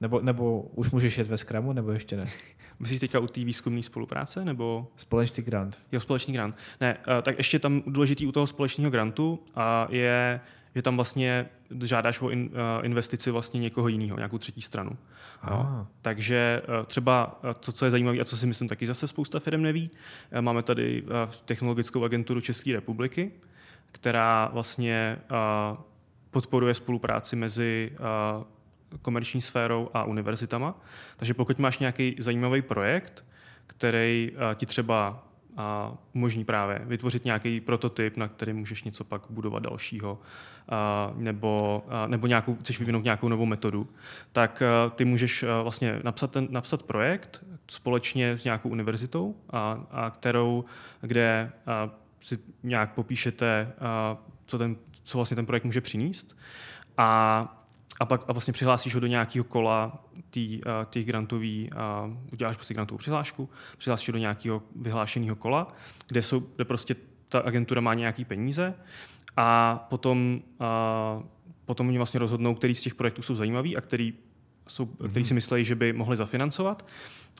nebo, 0.00 0.20
nebo 0.20 0.62
už 0.62 0.90
můžeš 0.90 1.18
jet 1.18 1.28
ve 1.28 1.38
Scrumu, 1.38 1.72
nebo 1.72 1.92
ještě 1.92 2.16
ne? 2.16 2.26
Myslíš 2.78 3.00
teďka 3.00 3.18
u 3.18 3.26
té 3.26 3.44
výzkumné 3.44 3.82
spolupráce? 3.82 4.44
nebo 4.44 4.88
Společný 4.96 5.44
grant. 5.44 5.78
Jo, 5.92 6.00
společný 6.00 6.34
grant. 6.34 6.56
Ne, 6.80 6.96
uh, 6.96 7.22
tak 7.22 7.38
ještě 7.38 7.58
tam 7.58 7.82
důležitý 7.86 8.26
u 8.26 8.32
toho 8.32 8.46
společného 8.46 8.90
grantu 8.90 9.42
a 9.54 9.86
je, 9.90 10.40
že 10.74 10.82
tam 10.82 10.96
vlastně 10.96 11.46
žádáš 11.82 12.20
o 12.20 12.30
in, 12.30 12.50
uh, 12.52 12.86
investici 12.86 13.30
vlastně 13.30 13.60
někoho 13.60 13.88
jiného, 13.88 14.16
nějakou 14.16 14.38
třetí 14.38 14.62
stranu. 14.62 14.90
No. 15.50 15.86
Takže 16.02 16.62
uh, 16.68 16.86
třeba 16.86 17.40
to, 17.60 17.72
co 17.72 17.84
je 17.84 17.90
zajímavé 17.90 18.18
a 18.18 18.24
co 18.24 18.36
si 18.36 18.46
myslím 18.46 18.68
taky 18.68 18.86
zase 18.86 19.08
spousta 19.08 19.40
firm 19.40 19.62
neví, 19.62 19.90
máme 20.40 20.62
tady 20.62 21.04
technologickou 21.44 22.04
agenturu 22.04 22.40
České 22.40 22.72
republiky, 22.72 23.32
která 23.92 24.50
vlastně 24.52 25.18
podporuje 26.30 26.74
spolupráci 26.74 27.36
mezi 27.36 27.92
komerční 29.02 29.40
sférou 29.40 29.90
a 29.94 30.04
univerzitama. 30.04 30.74
Takže 31.16 31.34
pokud 31.34 31.58
máš 31.58 31.78
nějaký 31.78 32.16
zajímavý 32.18 32.62
projekt, 32.62 33.24
který 33.66 34.30
uh, 34.34 34.54
ti 34.54 34.66
třeba 34.66 35.24
a 35.56 35.94
umožní 36.12 36.44
právě 36.44 36.82
vytvořit 36.84 37.24
nějaký 37.24 37.60
prototyp, 37.60 38.16
na 38.16 38.28
který 38.28 38.52
můžeš 38.52 38.84
něco 38.84 39.04
pak 39.04 39.22
budovat 39.30 39.62
dalšího, 39.62 40.20
a, 40.68 41.12
nebo, 41.16 41.84
a, 41.88 42.06
nebo 42.06 42.26
nějakou, 42.26 42.54
chceš 42.54 42.78
vyvinout 42.78 43.04
nějakou 43.04 43.28
novou 43.28 43.46
metodu, 43.46 43.88
tak 44.32 44.62
ty 44.94 45.04
můžeš 45.04 45.44
vlastně 45.62 46.00
napsat, 46.04 46.30
ten, 46.30 46.48
napsat 46.50 46.82
projekt 46.82 47.44
společně 47.68 48.32
s 48.32 48.44
nějakou 48.44 48.68
univerzitou, 48.68 49.36
a, 49.50 49.86
a 49.90 50.10
kterou, 50.10 50.64
kde 51.00 51.52
a, 51.66 51.90
si 52.20 52.38
nějak 52.62 52.94
popíšete, 52.94 53.72
a, 53.80 54.16
co, 54.46 54.58
ten, 54.58 54.76
co 55.04 55.18
vlastně 55.18 55.34
ten 55.34 55.46
projekt 55.46 55.64
může 55.64 55.80
přinést. 55.80 56.36
A 56.98 57.61
a 58.00 58.06
pak 58.06 58.24
a 58.28 58.32
vlastně 58.32 58.52
přihlásíš 58.52 58.94
ho 58.94 59.00
do 59.00 59.06
nějakého 59.06 59.44
kola 59.44 60.04
těch 60.90 61.06
grantový, 61.06 61.70
uděláš 62.32 62.56
prostě 62.56 62.74
grantovou 62.74 62.98
přihlášku, 62.98 63.48
přihlásíš 63.78 64.08
ho 64.08 64.12
do 64.12 64.18
nějakého 64.18 64.62
vyhlášeného 64.76 65.36
kola, 65.36 65.68
kde, 66.08 66.22
jsou, 66.22 66.40
kde 66.56 66.64
prostě 66.64 66.96
ta 67.28 67.40
agentura 67.40 67.80
má 67.80 67.94
nějaký 67.94 68.24
peníze 68.24 68.74
a 69.36 69.76
potom, 69.90 70.40
a 70.60 71.22
potom 71.64 71.88
oni 71.88 71.96
vlastně 71.96 72.20
rozhodnou, 72.20 72.54
který 72.54 72.74
z 72.74 72.82
těch 72.82 72.94
projektů 72.94 73.22
jsou 73.22 73.34
zajímavý 73.34 73.76
a 73.76 73.80
který, 73.80 74.14
jsou, 74.68 74.84
mm-hmm. 74.84 75.10
který 75.10 75.24
si 75.24 75.34
myslí, 75.34 75.64
že 75.64 75.74
by 75.74 75.92
mohli 75.92 76.16
zafinancovat 76.16 76.86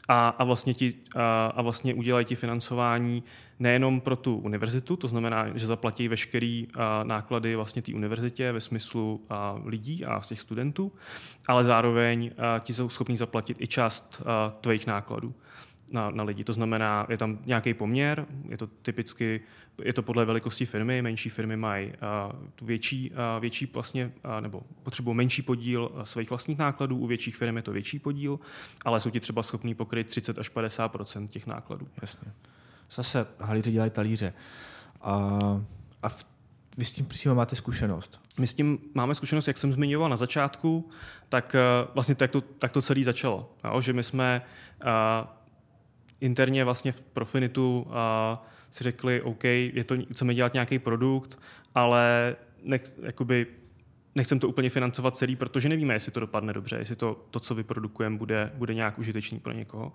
a, 0.09 0.29
a, 0.29 0.45
vlastně, 0.45 0.75
ti, 0.75 0.95
a, 1.17 1.47
a 1.47 1.63
vlastně 1.63 1.95
udělají 1.95 2.27
ti 2.27 2.35
financování 2.35 3.23
nejenom 3.59 4.01
pro 4.01 4.17
tu 4.17 4.37
univerzitu, 4.37 4.97
to 4.97 5.09
znamená, 5.09 5.57
že 5.57 5.67
zaplatí 5.67 6.09
veškeré 6.09 6.63
náklady 7.03 7.57
vlastně 7.57 7.83
té 7.83 7.95
univerzitě 7.95 8.53
ve 8.53 8.61
smyslu 8.61 9.25
a, 9.31 9.61
lidí 9.65 10.05
a 10.05 10.21
z 10.21 10.29
těch 10.29 10.41
studentů, 10.41 10.93
ale 11.47 11.65
zároveň 11.65 12.31
a, 12.39 12.59
ti 12.59 12.75
jsou 12.75 12.89
schopni 12.89 13.17
zaplatit 13.17 13.61
i 13.61 13.67
část 13.67 14.23
a, 14.27 14.51
tvých 14.51 14.87
nákladů 14.87 15.35
na, 15.93 16.11
na 16.11 16.25
lidi. 16.25 16.45
To 16.45 16.53
znamená, 16.53 17.07
je 17.09 17.17
tam 17.17 17.39
nějaký 17.47 17.75
poměr, 17.75 18.27
je 18.49 18.59
to 18.59 18.67
typicky, 18.67 19.41
je 19.83 19.93
to 19.93 20.03
podle 20.03 20.25
velikosti 20.25 20.67
firmy, 20.67 21.03
menší 21.03 21.31
firmy 21.31 21.57
mají 21.57 21.87
uh, 21.87 21.93
tu 22.55 22.65
větší, 22.65 23.11
uh, 23.11 23.17
větší 23.41 23.71
vlastně, 23.75 24.13
uh, 24.25 24.41
nebo 24.41 24.63
potřebují 24.83 25.17
menší 25.17 25.43
podíl 25.43 25.91
uh, 25.93 26.03
svých 26.03 26.31
vlastních 26.31 26.59
nákladů, 26.59 26.97
u 26.97 27.07
větších 27.07 27.37
firm 27.37 27.57
je 27.57 27.63
to 27.63 27.73
větší 27.73 27.99
podíl, 27.99 28.41
ale 28.85 29.01
jsou 29.01 29.11
ti 29.11 29.21
třeba 29.21 29.43
schopní 29.43 29.75
pokryt 29.75 30.09
30 30.09 30.39
až 30.39 30.53
50% 30.53 31.29
těch 31.29 31.47
nákladů. 31.47 31.89
Jasně. 32.03 32.33
Zase 32.91 33.27
halíři 33.41 33.73
dělají 33.73 33.91
talíře. 33.91 34.33
A, 35.01 35.39
a 36.03 36.09
v, 36.09 36.25
vy 36.77 36.85
s 36.85 36.93
tím 36.93 37.07
přímo 37.07 37.35
máte 37.35 37.57
zkušenost? 37.57 38.21
My 38.39 38.47
s 38.47 38.55
tím 38.55 38.79
máme 38.95 39.15
zkušenost, 39.15 39.49
jak 39.49 39.59
jsem 39.59 39.73
zmiňoval 39.73 40.11
na 40.11 40.17
začátku, 40.17 40.91
tak 41.29 41.57
vlastně 41.95 42.15
tak 42.15 42.31
to, 42.31 42.41
tak 42.41 42.73
to 42.73 42.83
celé 42.83 43.05
začalo. 43.05 43.55
Jo? 43.65 43.81
Že 43.81 43.93
my 43.93 44.05
jsme 44.05 44.43
uh, 44.85 44.89
interně 46.23 46.65
vlastně 46.65 46.93
v 46.93 47.01
Profinitu 47.01 47.87
a 47.91 48.47
si 48.71 48.85
řekli, 48.85 49.23
OK, 49.23 49.45
je 49.45 49.85
to, 49.85 49.97
chceme 50.13 50.35
dělat 50.35 50.53
nějaký 50.53 50.79
produkt, 50.79 51.41
ale 51.75 52.37
nech, 52.63 52.95
jakoby, 53.03 53.47
nechcem 54.15 54.39
to 54.39 54.49
úplně 54.49 54.71
financovat 54.71 55.17
celý, 55.17 55.37
protože 55.37 55.69
nevíme, 55.69 55.95
jestli 55.95 56.13
to 56.13 56.21
dopadne 56.21 56.53
dobře, 56.53 56.77
jestli 56.77 56.97
to, 56.97 57.25
to 57.31 57.41
co 57.41 57.55
vyprodukujeme, 57.55 58.17
bude, 58.17 58.53
bude 58.55 58.75
nějak 58.75 58.99
užitečný 58.99 59.39
pro 59.39 59.53
někoho. 59.53 59.93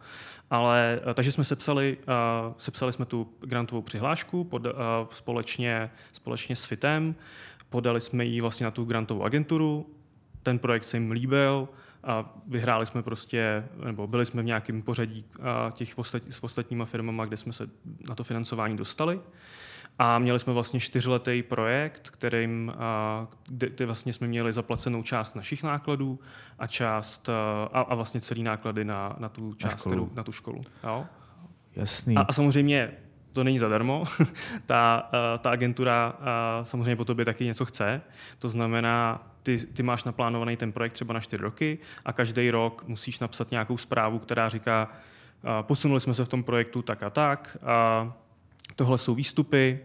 Ale, 0.50 1.00
takže 1.14 1.32
jsme 1.32 1.44
sepsali, 1.44 1.98
uh, 1.98 2.54
sepsali 2.58 2.94
jsme 2.94 3.06
tu 3.06 3.28
grantovou 3.40 3.82
přihlášku 3.82 4.44
pod, 4.44 4.66
uh, 4.66 4.72
společně, 5.14 5.90
společně 6.12 6.56
s 6.56 6.66
FITem, 6.66 7.16
podali 7.70 8.02
jsme 8.02 8.26
ji 8.26 8.42
vlastně 8.42 8.64
na 8.64 8.72
tu 8.72 8.86
grantovou 8.86 9.24
agenturu, 9.24 9.90
ten 10.44 10.60
projekt 10.60 10.84
se 10.84 10.98
jim 10.98 11.12
líbil, 11.12 11.70
a 12.08 12.34
vyhráli 12.48 12.86
jsme 12.86 13.04
prostě, 13.04 13.66
nebo 13.86 14.08
byli 14.08 14.26
jsme 14.26 14.42
v 14.42 14.46
nějakém 14.46 14.82
pořadí 14.82 15.26
těch 15.72 15.98
ostatní, 15.98 16.32
s 16.32 16.44
ostatníma 16.44 16.86
firmama, 16.86 17.26
kde 17.26 17.38
jsme 17.38 17.54
se 17.54 17.68
na 18.10 18.16
to 18.16 18.24
financování 18.24 18.78
dostali. 18.78 19.20
A 20.00 20.20
měli 20.20 20.40
jsme 20.40 20.54
vlastně 20.54 20.80
čtyřletý 20.80 21.44
projekt, 21.44 22.10
kterým, 22.10 22.72
kde, 23.48 23.70
kde 23.70 23.86
vlastně 23.86 24.14
jsme 24.14 24.28
měli 24.28 24.54
zaplacenou 24.54 25.04
část 25.04 25.36
našich 25.36 25.64
nákladů 25.64 26.20
a 26.60 26.68
část 26.68 27.30
a, 27.74 27.82
a 27.82 27.96
vlastně 27.96 28.22
celý 28.22 28.44
náklady 28.44 28.86
na, 28.86 29.16
na 29.20 29.30
tu 29.30 29.54
část, 29.54 29.86
na, 29.86 29.92
kterou, 29.92 30.10
na 30.14 30.24
tu 30.24 30.32
školu. 30.32 30.62
Jo? 30.84 31.06
Jasný. 31.76 32.16
A, 32.16 32.22
a 32.22 32.34
samozřejmě 32.34 32.92
to 33.34 33.44
není 33.44 33.60
zadarmo. 33.60 34.04
ta, 34.66 35.10
ta 35.40 35.50
agentura 35.50 36.14
samozřejmě 36.64 36.96
po 36.96 37.06
tobě 37.06 37.26
taky 37.26 37.46
něco 37.46 37.66
chce. 37.66 38.02
To 38.40 38.50
znamená, 38.50 39.28
ty, 39.44 39.58
ty 39.58 39.84
máš 39.84 40.04
naplánovaný 40.04 40.58
ten 40.58 40.72
projekt 40.72 40.94
třeba 40.94 41.14
na 41.14 41.20
čtyři 41.20 41.44
roky 41.44 41.78
a 42.06 42.14
každý 42.14 42.52
rok 42.52 42.84
musíš 42.88 43.20
napsat 43.20 43.52
nějakou 43.52 43.78
zprávu, 43.78 44.20
která 44.20 44.50
říká, 44.50 44.92
posunuli 45.62 46.02
jsme 46.02 46.14
se 46.14 46.26
v 46.26 46.28
tom 46.28 46.44
projektu 46.44 46.82
tak 46.82 47.04
a 47.04 47.10
tak, 47.10 47.58
a 47.64 48.14
tohle 48.76 48.98
jsou 48.98 49.16
výstupy 49.16 49.80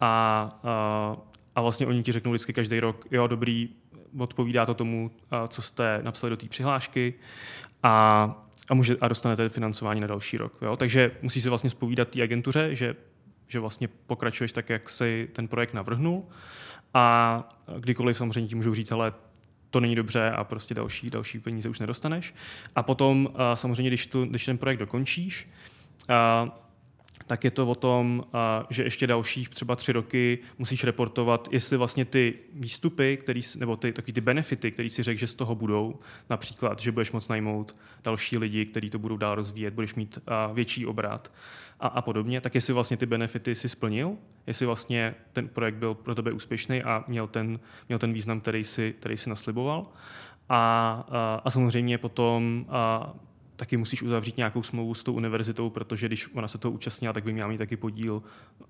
a, 0.00 0.58
a, 0.64 1.16
a 1.54 1.60
vlastně 1.60 1.86
oni 1.86 2.02
ti 2.02 2.12
řeknou 2.12 2.30
vždycky 2.30 2.52
každý 2.52 2.80
rok, 2.80 3.04
jo, 3.10 3.26
dobrý, 3.26 3.68
odpovídá 4.18 4.66
to 4.66 4.74
tomu, 4.74 5.10
co 5.48 5.62
jste 5.62 6.00
napsali 6.02 6.30
do 6.30 6.36
té 6.36 6.48
přihlášky 6.48 7.14
a, 7.82 8.34
a, 8.70 8.74
může, 8.74 8.96
a 9.00 9.08
dostanete 9.08 9.48
financování 9.48 10.00
na 10.00 10.06
další 10.06 10.36
rok. 10.36 10.52
Jo? 10.62 10.76
Takže 10.76 11.12
musíš 11.22 11.42
se 11.42 11.48
vlastně 11.48 11.70
spovídat 11.70 12.08
té 12.08 12.22
agentuře, 12.22 12.74
že, 12.74 12.96
že 13.48 13.58
vlastně 13.58 13.88
pokračuješ 14.06 14.52
tak, 14.52 14.70
jak 14.70 14.88
si 14.88 15.28
ten 15.32 15.48
projekt 15.48 15.74
navrhnul 15.74 16.24
a 16.94 17.48
kdykoliv 17.78 18.16
samozřejmě 18.16 18.48
ti 18.48 18.54
můžou 18.54 18.74
říct, 18.74 18.92
ale 18.92 19.12
to 19.70 19.80
není 19.80 19.94
dobře 19.94 20.30
a 20.30 20.44
prostě 20.44 20.74
další, 20.74 21.10
další 21.10 21.38
peníze 21.38 21.68
už 21.68 21.78
nedostaneš. 21.78 22.34
A 22.76 22.82
potom 22.82 23.28
samozřejmě, 23.54 23.90
když, 23.90 24.06
tu, 24.06 24.24
když 24.24 24.44
ten 24.44 24.58
projekt 24.58 24.78
dokončíš, 24.78 25.48
tak 27.30 27.44
je 27.44 27.50
to 27.50 27.66
o 27.66 27.74
tom, 27.74 28.24
že 28.70 28.82
ještě 28.82 29.06
dalších 29.06 29.48
třeba 29.48 29.76
tři 29.76 29.92
roky 29.92 30.38
musíš 30.58 30.84
reportovat, 30.84 31.48
jestli 31.50 31.76
vlastně 31.76 32.04
ty 32.04 32.34
výstupy, 32.52 33.16
který, 33.16 33.40
nebo 33.58 33.76
ty, 33.76 33.92
taky 33.92 34.12
ty 34.12 34.20
benefity, 34.20 34.70
které 34.70 34.90
si 34.90 35.02
řekl, 35.02 35.20
že 35.20 35.26
z 35.26 35.34
toho 35.34 35.54
budou, 35.54 35.98
například, 36.30 36.78
že 36.80 36.92
budeš 36.92 37.12
moct 37.12 37.28
najmout 37.28 37.78
další 38.04 38.38
lidi, 38.38 38.66
kteří 38.66 38.90
to 38.90 38.98
budou 38.98 39.16
dál 39.16 39.34
rozvíjet, 39.34 39.74
budeš 39.74 39.94
mít 39.94 40.18
větší 40.52 40.86
obrat 40.86 41.32
a, 41.80 41.86
a 41.86 42.02
podobně, 42.02 42.40
tak 42.40 42.54
jestli 42.54 42.72
vlastně 42.72 42.96
ty 42.96 43.06
benefity 43.06 43.54
si 43.54 43.68
splnil, 43.68 44.16
jestli 44.46 44.66
vlastně 44.66 45.14
ten 45.32 45.48
projekt 45.48 45.74
byl 45.74 45.94
pro 45.94 46.14
tebe 46.14 46.32
úspěšný 46.32 46.82
a 46.82 47.04
měl 47.08 47.26
ten, 47.26 47.60
měl 47.88 47.98
ten 47.98 48.12
význam, 48.12 48.40
který 48.40 48.64
si, 48.64 48.94
který 48.98 49.16
si 49.16 49.30
nasliboval. 49.30 49.86
A, 50.48 50.58
a, 51.08 51.42
a 51.44 51.50
samozřejmě 51.50 51.98
potom 51.98 52.66
a, 52.68 53.12
taky 53.60 53.76
musíš 53.76 54.02
uzavřít 54.02 54.36
nějakou 54.36 54.62
smlouvu 54.62 54.94
s 54.94 55.04
tou 55.04 55.12
univerzitou, 55.12 55.70
protože 55.70 56.06
když 56.06 56.34
ona 56.34 56.48
se 56.48 56.58
toho 56.58 56.72
účastnila, 56.72 57.12
tak 57.12 57.24
by 57.24 57.32
měla 57.32 57.48
mít 57.48 57.58
taky 57.58 57.76
podíl 57.76 58.22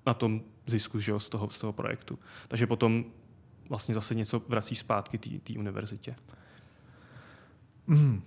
na 0.06 0.14
tom 0.14 0.40
zisku 0.66 1.00
že 1.00 1.12
jo, 1.12 1.20
z, 1.20 1.28
toho, 1.28 1.50
z 1.50 1.58
toho 1.58 1.72
projektu. 1.72 2.18
Takže 2.48 2.66
potom 2.66 3.04
vlastně 3.68 3.94
zase 3.94 4.14
něco 4.14 4.42
vrací 4.48 4.74
zpátky 4.74 5.18
té 5.18 5.52
univerzitě. 5.58 6.14
Mm. 7.86 8.22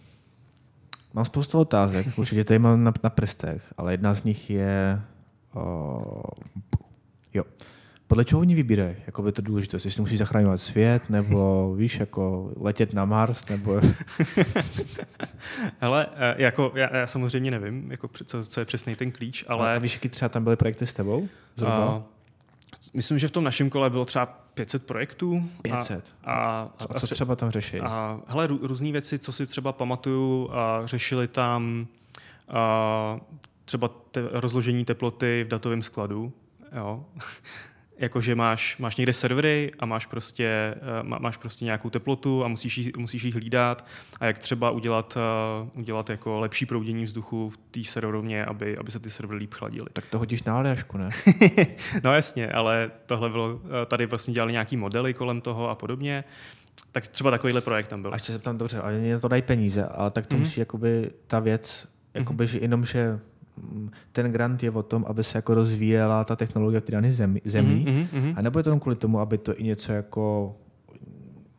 Mám 1.14 1.26
spoustu 1.26 1.60
otázek, 1.60 2.08
určitě 2.18 2.44
tady 2.44 2.60
mám 2.60 2.84
na, 2.84 2.94
na 3.04 3.10
prstech, 3.10 3.74
ale 3.78 3.94
jedna 3.94 4.14
z 4.14 4.24
nich 4.24 4.50
je... 4.50 5.02
Uh, 5.56 6.22
jo. 7.34 7.44
Podle 8.08 8.26
čeho 8.26 8.42
oni 8.42 8.56
vybírají? 8.56 8.96
Jako 9.06 9.22
by 9.22 9.32
to 9.32 9.42
důležité, 9.42 9.78
jestli 9.78 10.02
musí 10.02 10.18
zachraňovat 10.18 10.62
svět, 10.62 11.10
nebo 11.10 11.74
víš, 11.78 12.00
jako 12.00 12.52
letět 12.60 12.94
na 12.94 13.06
Mars, 13.06 13.50
nebo... 13.50 13.82
Hele, 15.80 16.08
eh, 16.16 16.36
jako 16.38 16.72
já, 16.76 16.98
já 16.98 17.08
samozřejmě 17.08 17.52
nevím, 17.52 17.92
jako, 17.92 18.10
co, 18.26 18.44
co 18.44 18.60
je 18.60 18.66
přesný 18.66 18.96
ten 18.96 19.12
klíč, 19.12 19.46
ale... 19.48 19.76
A 19.76 19.80
víš, 19.80 19.94
jaký 19.94 20.10
třeba 20.10 20.30
tam 20.30 20.44
byly 20.44 20.56
projekty 20.56 20.88
s 20.88 20.94
tebou? 20.94 21.28
Zhruba? 21.56 21.96
Uh, 21.96 22.04
myslím, 22.94 23.20
že 23.20 23.28
v 23.28 23.32
tom 23.32 23.44
našem 23.44 23.70
kole 23.70 23.90
bylo 23.90 24.06
třeba 24.06 24.26
500 24.54 24.86
projektů. 24.86 25.50
500? 25.62 26.14
A, 26.24 26.34
a, 26.34 26.70
a 26.90 26.94
co 26.94 27.08
třeba 27.08 27.36
tam 27.36 27.50
řeší? 27.50 27.80
A, 27.80 28.20
hele, 28.28 28.48
různé 28.48 28.92
věci, 28.92 29.20
co 29.20 29.32
si 29.32 29.48
třeba 29.48 29.72
pamatuju, 29.72 30.50
a 30.52 30.82
řešili 30.86 31.28
tam 31.28 31.88
a, 32.50 33.20
třeba 33.66 33.88
te, 33.88 34.22
rozložení 34.32 34.86
teploty 34.86 35.44
v 35.44 35.48
datovém 35.48 35.82
skladu. 35.84 36.34
Jo. 36.76 37.06
Jakože 38.04 38.36
máš, 38.36 38.78
máš 38.78 38.96
někde 38.96 39.14
servery 39.14 39.72
a 39.80 39.86
máš 39.86 40.06
prostě, 40.06 40.46
eh, 40.76 41.04
má, 41.04 41.18
máš 41.18 41.38
prostě 41.38 41.66
nějakou 41.66 41.90
teplotu 41.90 42.46
a 42.46 42.48
musíš 42.48 42.78
jí, 42.78 42.92
musíš 42.98 43.24
jí 43.24 43.32
hlídat 43.32 43.86
a 44.20 44.26
jak 44.26 44.40
třeba 44.40 44.72
udělat, 44.72 45.18
uh, 45.64 45.80
udělat 45.80 46.10
jako 46.10 46.40
lepší 46.40 46.66
proudění 46.66 47.04
vzduchu 47.04 47.50
v 47.50 47.58
té 47.58 47.84
serverovně, 47.84 48.46
aby, 48.46 48.78
aby 48.78 48.92
se 48.92 49.00
ty 49.00 49.10
servery 49.10 49.40
líp 49.40 49.54
chladily. 49.54 49.88
Tak 49.94 50.06
to 50.06 50.20
hodíš 50.20 50.44
na 50.44 50.58
Aljašku, 50.58 50.98
ne? 50.98 51.10
no 52.04 52.14
jasně, 52.14 52.52
ale 52.52 52.92
tohle 53.06 53.30
bylo, 53.30 53.62
eh, 53.66 53.86
tady 53.86 54.06
vlastně 54.06 54.34
dělali 54.34 54.52
nějaký 54.52 54.78
modely 54.78 55.14
kolem 55.14 55.42
toho 55.42 55.70
a 55.70 55.76
podobně. 55.76 56.24
Tak 56.92 57.08
třeba 57.08 57.32
takovýhle 57.32 57.62
projekt 57.62 57.88
tam 57.88 58.02
byl. 58.02 58.12
A 58.12 58.16
ještě 58.16 58.32
se 58.32 58.40
tam 58.40 58.58
dobře, 58.58 58.82
ale 58.82 59.00
na 59.00 59.20
to 59.20 59.28
dají 59.28 59.42
peníze, 59.42 59.86
ale 59.86 60.12
tak 60.12 60.28
to 60.28 60.36
mm-hmm. 60.36 60.40
musí 60.40 60.60
jakoby 60.60 61.12
ta 61.28 61.40
věc, 61.40 61.88
jakoby, 62.14 62.46
mm-hmm. 62.46 62.48
že 62.48 62.60
jenom, 62.60 62.86
že 62.86 63.20
ten 64.12 64.32
grant 64.32 64.64
je 64.64 64.72
o 64.72 64.84
tom, 64.84 65.06
aby 65.08 65.24
se 65.24 65.38
jako 65.38 65.54
rozvíjela 65.54 66.24
ta 66.24 66.36
technologie 66.36 66.82
v 66.82 66.92
dané 66.92 67.14
zemi, 67.14 67.42
zemí, 67.46 67.86
mm-hmm, 67.86 68.34
a 68.38 68.42
nebo 68.42 68.60
je 68.60 68.64
to 68.64 68.70
jenom 68.70 68.80
kvůli 68.80 68.96
tomu, 68.96 69.20
aby 69.20 69.38
to 69.38 69.60
i 69.60 69.64
něco 69.64 69.94
jako 69.94 70.56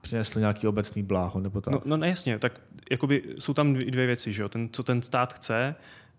přineslo 0.01 0.39
nějaký 0.39 0.67
obecný 0.67 1.03
bláho, 1.03 1.41
nebo 1.41 1.61
tak? 1.61 1.75
No, 1.75 1.81
no 1.85 1.97
ne, 1.97 2.09
jasně, 2.09 2.39
tak 2.39 2.61
jakoby 2.91 3.23
jsou 3.39 3.55
tam 3.55 3.75
dvě 3.75 4.07
věci, 4.07 4.33
že 4.33 4.43
jo? 4.43 4.49
Ten, 4.49 4.69
co 4.73 4.83
ten 4.83 5.03
stát 5.03 5.35
chce, 5.35 5.75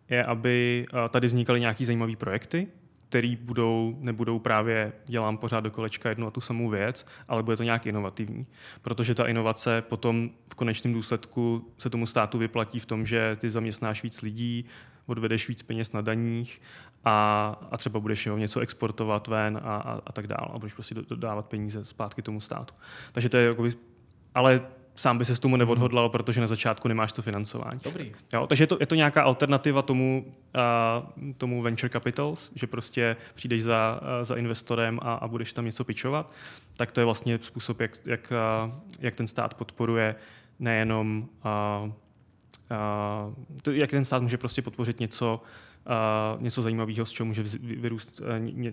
je, 0.09 0.23
aby 0.23 0.86
tady 1.09 1.28
vznikaly 1.28 1.59
nějaké 1.59 1.86
zajímavé 1.86 2.15
projekty, 2.15 2.67
který 3.09 3.36
budou, 3.36 3.97
nebudou 3.99 4.39
právě 4.39 4.91
dělám 5.05 5.38
pořád 5.38 5.59
do 5.59 5.71
kolečka 5.71 6.09
jednu 6.09 6.28
a 6.28 6.32
tu 6.32 6.41
samou 6.41 6.69
věc, 6.69 7.07
ale 7.28 7.43
bude 7.43 7.57
to 7.57 7.63
nějak 7.63 7.86
inovativní. 7.86 8.45
Protože 8.82 9.15
ta 9.15 9.28
inovace 9.28 9.82
potom 9.82 10.30
v 10.51 10.55
konečném 10.55 10.93
důsledku 10.93 11.71
se 11.78 11.89
tomu 11.89 12.05
státu 12.05 12.38
vyplatí 12.38 12.80
v 12.80 12.86
tom, 12.86 13.05
že 13.05 13.36
ty 13.36 13.49
zaměstnáš 13.49 14.03
víc 14.03 14.21
lidí, 14.21 14.65
odvedeš 15.06 15.47
víc 15.47 15.64
peněz 15.64 15.91
na 15.91 16.01
daních 16.01 16.62
a, 17.06 17.60
a 17.72 17.78
třeba 17.78 17.99
budeš 17.99 18.26
jo, 18.26 18.38
něco 18.38 18.60
exportovat 18.60 19.28
ven 19.28 19.60
a, 19.64 19.76
a, 19.76 20.01
a 20.06 20.12
tak 20.12 20.28
dále 20.28 20.47
a 20.53 20.58
budeš 20.58 20.74
prostě 20.74 20.95
dodávat 20.95 21.45
peníze 21.45 21.86
zpátky 21.86 22.22
tomu 22.22 22.41
státu. 22.41 22.74
Takže 23.12 23.30
to 23.30 23.38
je 23.38 23.47
jakoby, 23.47 23.72
ale 24.36 24.62
sám 24.95 25.18
by 25.18 25.26
se 25.26 25.36
s 25.36 25.39
tomu 25.39 25.58
neodhodlal, 25.58 26.10
protože 26.10 26.41
na 26.41 26.47
začátku 26.47 26.88
nemáš 26.88 27.14
to 27.14 27.22
financování. 27.22 27.80
Dobrý. 27.84 28.12
Jo, 28.34 28.47
takže 28.47 28.64
je 28.64 28.68
to, 28.68 28.78
je 28.80 28.86
to 28.86 28.95
nějaká 28.95 29.24
alternativa 29.24 29.82
tomu, 29.82 30.26
uh, 30.56 31.34
tomu 31.38 31.62
venture 31.62 31.89
capitals, 31.89 32.51
že 32.56 32.68
prostě 32.68 33.16
přijdeš 33.34 33.64
za, 33.64 33.99
uh, 34.01 34.26
za 34.26 34.36
investorem 34.36 34.99
a, 35.01 35.14
a 35.14 35.28
budeš 35.28 35.53
tam 35.53 35.66
něco 35.66 35.84
pičovat, 35.84 36.34
tak 36.78 36.91
to 36.91 37.01
je 37.01 37.06
vlastně 37.06 37.39
způsob, 37.41 37.82
jak, 37.82 37.91
jak, 38.06 38.34
uh, 38.66 38.72
jak 38.99 39.16
ten 39.16 39.28
stát 39.28 39.53
podporuje 39.53 40.16
nejenom 40.60 41.30
uh, 41.45 41.51
uh, 41.86 41.91
to, 43.62 43.72
jak 43.72 43.89
ten 43.89 44.06
stát 44.06 44.22
může 44.22 44.38
prostě 44.38 44.62
podpořit 44.62 44.99
něco, 44.99 45.41
uh, 46.36 46.41
něco 46.41 46.62
zajímavého, 46.62 47.06
z 47.06 47.12
čeho 47.12 47.28
může 47.28 47.43
vyrůst 47.62 48.20
uh, 48.20 48.28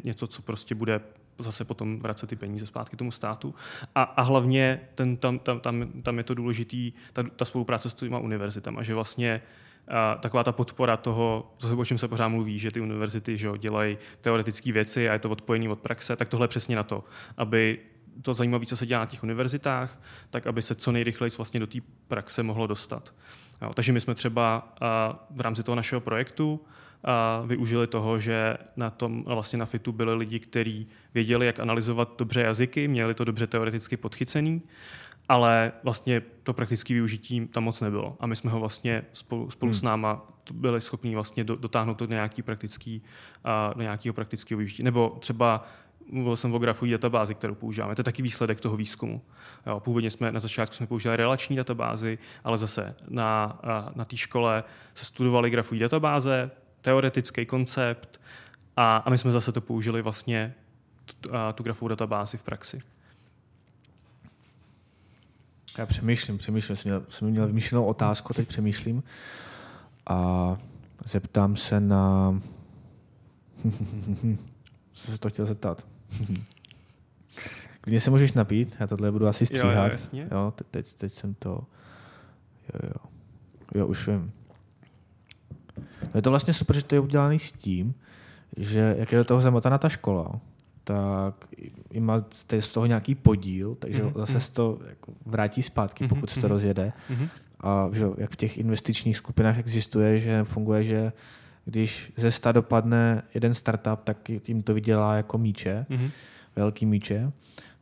něco, 0.05 0.27
co 0.27 0.43
prostě 0.43 0.75
bude 0.75 1.01
zase 1.39 1.65
potom 1.65 2.01
vracet 2.01 2.27
ty 2.27 2.37
peníze 2.37 2.67
zpátky 2.67 2.97
tomu 2.97 3.11
státu. 3.11 3.55
A, 3.95 4.03
a 4.03 4.23
hlavně 4.23 4.81
ten, 4.95 5.17
tam, 5.17 5.39
tam, 5.39 5.61
tam, 5.61 5.89
tam 6.03 6.19
je 6.19 6.25
to 6.25 6.35
důležitý, 6.35 6.93
ta, 7.13 7.23
ta 7.37 7.45
spolupráce 7.45 7.91
s 7.91 7.95
těma 7.95 8.19
univerzitama, 8.19 8.83
že 8.83 8.95
vlastně 8.95 9.43
a 9.89 10.15
taková 10.15 10.45
ta 10.45 10.53
podpora 10.53 10.97
toho, 10.97 11.53
o 11.77 11.85
čem 11.85 11.99
se 11.99 12.09
pořád 12.09 12.29
mluví, 12.29 12.59
že 12.59 12.71
ty 12.71 12.81
univerzity 12.81 13.37
že 13.37 13.47
jo, 13.47 13.57
dělají 13.57 13.99
teoretické 14.21 14.73
věci 14.73 15.09
a 15.09 15.13
je 15.13 15.19
to 15.19 15.31
odpojení 15.31 15.69
od 15.69 15.81
praxe, 15.81 16.17
tak 16.17 16.29
tohle 16.29 16.45
je 16.45 16.49
přesně 16.49 16.77
na 16.77 16.83
to, 16.83 17.05
aby 17.37 17.79
to 18.23 18.35
zajímavé, 18.35 18.67
co 18.67 18.77
se 18.77 18.87
dělá 18.87 19.01
na 19.01 19.07
těch 19.07 19.23
univerzitách, 19.23 20.03
tak 20.31 20.47
aby 20.47 20.63
se 20.63 20.75
co 20.75 20.93
nejrychleji 20.93 21.31
vlastně 21.37 21.61
do 21.61 21.67
té 21.67 21.79
praxe 22.09 22.43
mohlo 22.43 22.67
dostat. 22.67 23.15
Jo, 23.63 23.71
takže 23.75 23.93
my 23.93 24.01
jsme 24.01 24.15
třeba 24.15 24.75
v 25.31 25.41
rámci 25.41 25.63
toho 25.63 25.77
našeho 25.77 26.01
projektu 26.01 26.61
a 27.05 27.43
využili 27.47 27.87
toho, 27.87 28.19
že 28.19 28.57
na 28.77 28.91
tom 28.91 29.25
vlastně 29.25 29.59
na 29.59 29.67
FITu 29.67 29.93
byli 29.93 30.15
lidi, 30.15 30.39
kteří 30.39 30.87
věděli, 31.15 31.47
jak 31.47 31.61
analyzovat 31.61 32.15
dobře 32.19 32.41
jazyky, 32.43 32.89
měli 32.89 33.15
to 33.15 33.25
dobře 33.25 33.47
teoreticky 33.47 33.97
podchycený, 33.97 34.63
ale 35.29 35.73
vlastně 35.83 36.23
to 36.43 36.53
praktické 36.53 36.95
využití 36.95 37.47
tam 37.47 37.65
moc 37.65 37.81
nebylo. 37.81 38.17
A 38.21 38.27
my 38.27 38.37
jsme 38.37 38.51
ho 38.51 38.61
vlastně 38.61 39.05
spolu, 39.13 39.51
spolu 39.51 39.73
hmm. 39.73 39.79
s 39.79 39.83
náma 39.83 40.29
byli 40.53 40.81
schopni 40.81 41.15
vlastně 41.15 41.45
dotáhnout 41.45 41.95
to 41.95 42.07
do, 42.07 42.13
nějaký 42.13 42.43
praktický, 42.43 43.03
do 43.77 43.83
nějakého 43.83 44.15
praktického 44.15 44.59
využití. 44.59 44.83
Nebo 44.83 45.17
třeba 45.21 45.67
mluvil 46.13 46.37
jsem 46.37 46.55
o 46.55 46.59
grafové 46.59 46.91
databázi, 46.91 47.35
kterou 47.35 47.55
používáme. 47.55 47.95
To 47.95 48.01
je 48.01 48.05
taky 48.05 48.23
výsledek 48.23 48.61
toho 48.61 48.77
výzkumu. 48.77 49.23
Jo, 49.67 49.81
původně 49.81 50.11
jsme 50.11 50.33
na 50.33 50.41
začátku 50.41 50.75
jsme 50.75 50.87
používali 50.87 51.17
relační 51.17 51.57
databázy, 51.57 52.19
ale 52.45 52.59
zase 52.59 52.95
na, 53.09 53.61
na 53.95 54.05
té 54.05 54.17
škole 54.17 54.65
se 54.95 55.05
studovaly 55.05 55.51
grafové 55.51 55.81
databáze, 55.81 56.51
teoretický 56.81 57.47
koncept 57.47 58.21
a, 58.77 58.97
a 58.97 59.11
my 59.11 59.19
jsme 59.19 59.33
zase 59.33 59.53
to 59.53 59.61
použili 59.61 60.03
vlastně 60.03 60.55
tu, 61.21 61.31
tu 61.55 61.63
grafovou 61.63 61.89
databázi 61.89 62.37
v 62.37 62.43
praxi. 62.43 62.83
Já 65.79 65.87
přemýšlím, 65.87 66.39
přemýšlím, 66.39 66.77
jsem 66.77 66.91
měl, 66.91 67.05
jsem 67.09 67.31
měl 67.31 67.47
vymýšlenou 67.47 67.85
otázku, 67.85 68.35
teď 68.35 68.49
přemýšlím 68.49 69.03
a 70.07 70.57
zeptám 71.05 71.57
se 71.57 71.81
na... 71.81 72.41
Co 74.93 75.13
se 75.13 75.19
to 75.19 75.29
chtěl 75.29 75.47
zeptat? 75.47 75.92
Kde 77.83 78.01
se 78.01 78.11
můžeš 78.11 78.33
napít, 78.33 78.77
já 78.81 78.87
tohle 78.87 79.13
budu 79.13 79.27
asi 79.27 79.47
stříhat. 79.47 79.75
Jo, 79.75 79.83
jo, 79.83 79.89
jasně. 79.93 80.29
jo 80.31 80.53
teď, 80.71 80.95
teď 80.95 81.13
jsem 81.13 81.35
to... 81.35 81.65
Jo, 82.75 82.81
jo. 82.83 83.11
Jo, 83.75 83.87
už 83.87 84.07
vím. 84.07 84.33
No 86.03 86.11
je 86.15 86.23
to 86.23 86.31
vlastně 86.31 86.55
super, 86.55 86.77
že 86.77 86.85
to 86.85 86.95
je 86.95 87.01
udělané 87.01 87.39
s 87.39 87.53
tím, 87.53 87.95
že 88.57 88.95
jak 88.99 89.13
je 89.13 89.19
do 89.19 89.25
toho 89.25 89.41
zamotaná 89.41 89.79
ta 89.79 89.89
škola, 89.89 90.41
tak 90.85 91.49
i 91.91 92.01
má 92.01 92.25
z 92.61 92.69
toho 92.69 92.87
nějaký 92.87 93.15
podíl, 93.15 93.75
takže 93.75 94.03
mm-hmm. 94.03 94.19
zase 94.19 94.41
se 94.41 94.53
to 94.53 94.79
jako 94.89 95.13
vrátí 95.27 95.63
zpátky, 95.63 96.09
pokud 96.09 96.31
mm-hmm. 96.31 96.35
se 96.35 96.41
to 96.41 96.47
mhm. 96.47 96.53
rozjede. 96.53 96.93
Mm-hmm. 97.11 97.29
A 97.61 97.89
že, 97.93 98.05
jak 98.19 98.31
v 98.31 98.37
těch 98.37 98.59
investičních 98.59 99.17
skupinách 99.17 99.59
existuje, 99.59 100.21
že 100.21 100.45
funguje, 100.45 100.85
že 100.85 101.13
když 101.65 102.13
ze 102.17 102.31
sta 102.31 102.53
dopadne 102.53 103.23
jeden 103.35 103.55
startup, 103.55 104.01
tak 104.05 104.17
tím 104.41 104.63
to 104.63 104.75
vydělá 104.75 105.17
jako 105.17 105.39
míče, 105.39 105.87
mm-hmm. 105.91 106.11
velký 106.57 106.87
míče. 106.87 107.33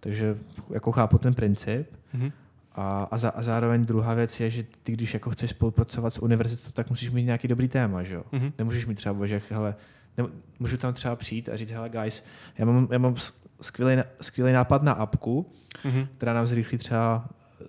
Takže 0.00 0.36
jako 0.70 0.92
chápu 0.92 1.18
ten 1.18 1.34
princip. 1.34 1.86
Mm-hmm. 2.14 2.32
A, 2.74 3.08
a, 3.10 3.18
za, 3.18 3.28
a 3.28 3.42
zároveň 3.42 3.86
druhá 3.86 4.14
věc 4.14 4.40
je, 4.40 4.50
že 4.50 4.64
ty, 4.82 4.92
když 4.92 5.14
jako 5.14 5.30
chceš 5.30 5.50
spolupracovat 5.50 6.14
s 6.14 6.22
univerzitou, 6.22 6.70
tak 6.72 6.90
musíš 6.90 7.10
mít 7.10 7.22
nějaký 7.22 7.48
dobrý 7.48 7.68
téma, 7.68 8.02
že 8.02 8.14
jo? 8.14 8.24
Mm-hmm. 8.32 8.52
Nemůžeš 8.58 8.86
mít 8.86 8.94
třeba, 8.94 9.26
že 9.26 9.42
hele, 9.50 9.74
ne, 10.18 10.24
můžu 10.58 10.76
tam 10.76 10.94
třeba 10.94 11.16
přijít 11.16 11.48
a 11.48 11.56
říct, 11.56 11.70
hele 11.70 11.88
guys, 11.88 12.24
já 12.58 12.64
mám, 12.64 12.88
já 12.90 12.98
mám 12.98 13.14
skvělý, 13.60 14.02
skvělý 14.20 14.52
nápad 14.52 14.82
na 14.82 14.92
apku, 14.92 15.52
mm-hmm. 15.84 16.06
která 16.16 16.34
nám 16.34 16.46
zrychlí 16.46 16.78
třeba 16.78 17.28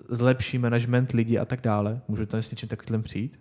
zlepší 0.09 0.57
management 0.57 1.11
lidí 1.11 1.39
a 1.39 1.45
tak 1.45 1.61
dále. 1.61 2.01
Můžu 2.07 2.25
tam 2.25 2.41
s 2.41 2.51
něčím 2.51 2.69
takovým 2.69 3.03
přijít? 3.03 3.39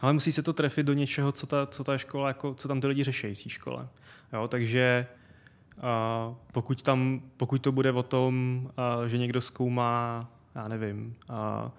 Ale 0.00 0.12
musí 0.12 0.32
se 0.32 0.42
to 0.42 0.52
trefit 0.52 0.86
do 0.86 0.92
něčeho, 0.92 1.32
co 1.32 1.46
ta, 1.46 1.66
co 1.66 1.84
ta 1.84 1.98
škola, 1.98 2.28
jako, 2.28 2.54
co 2.54 2.68
tam 2.68 2.80
ty 2.80 2.86
lidi 2.86 3.04
řeší 3.04 3.34
v 3.34 3.42
té 3.42 3.48
škole. 3.48 3.88
Jo, 4.32 4.48
takže 4.48 5.06
a 5.80 6.34
pokud, 6.52 6.82
tam, 6.82 7.20
pokud 7.36 7.62
to 7.62 7.72
bude 7.72 7.92
o 7.92 8.02
tom, 8.02 8.68
a, 8.76 9.06
že 9.06 9.18
někdo 9.18 9.40
zkoumá, 9.40 10.28
já 10.54 10.68
nevím, 10.68 11.16
a, 11.28 11.70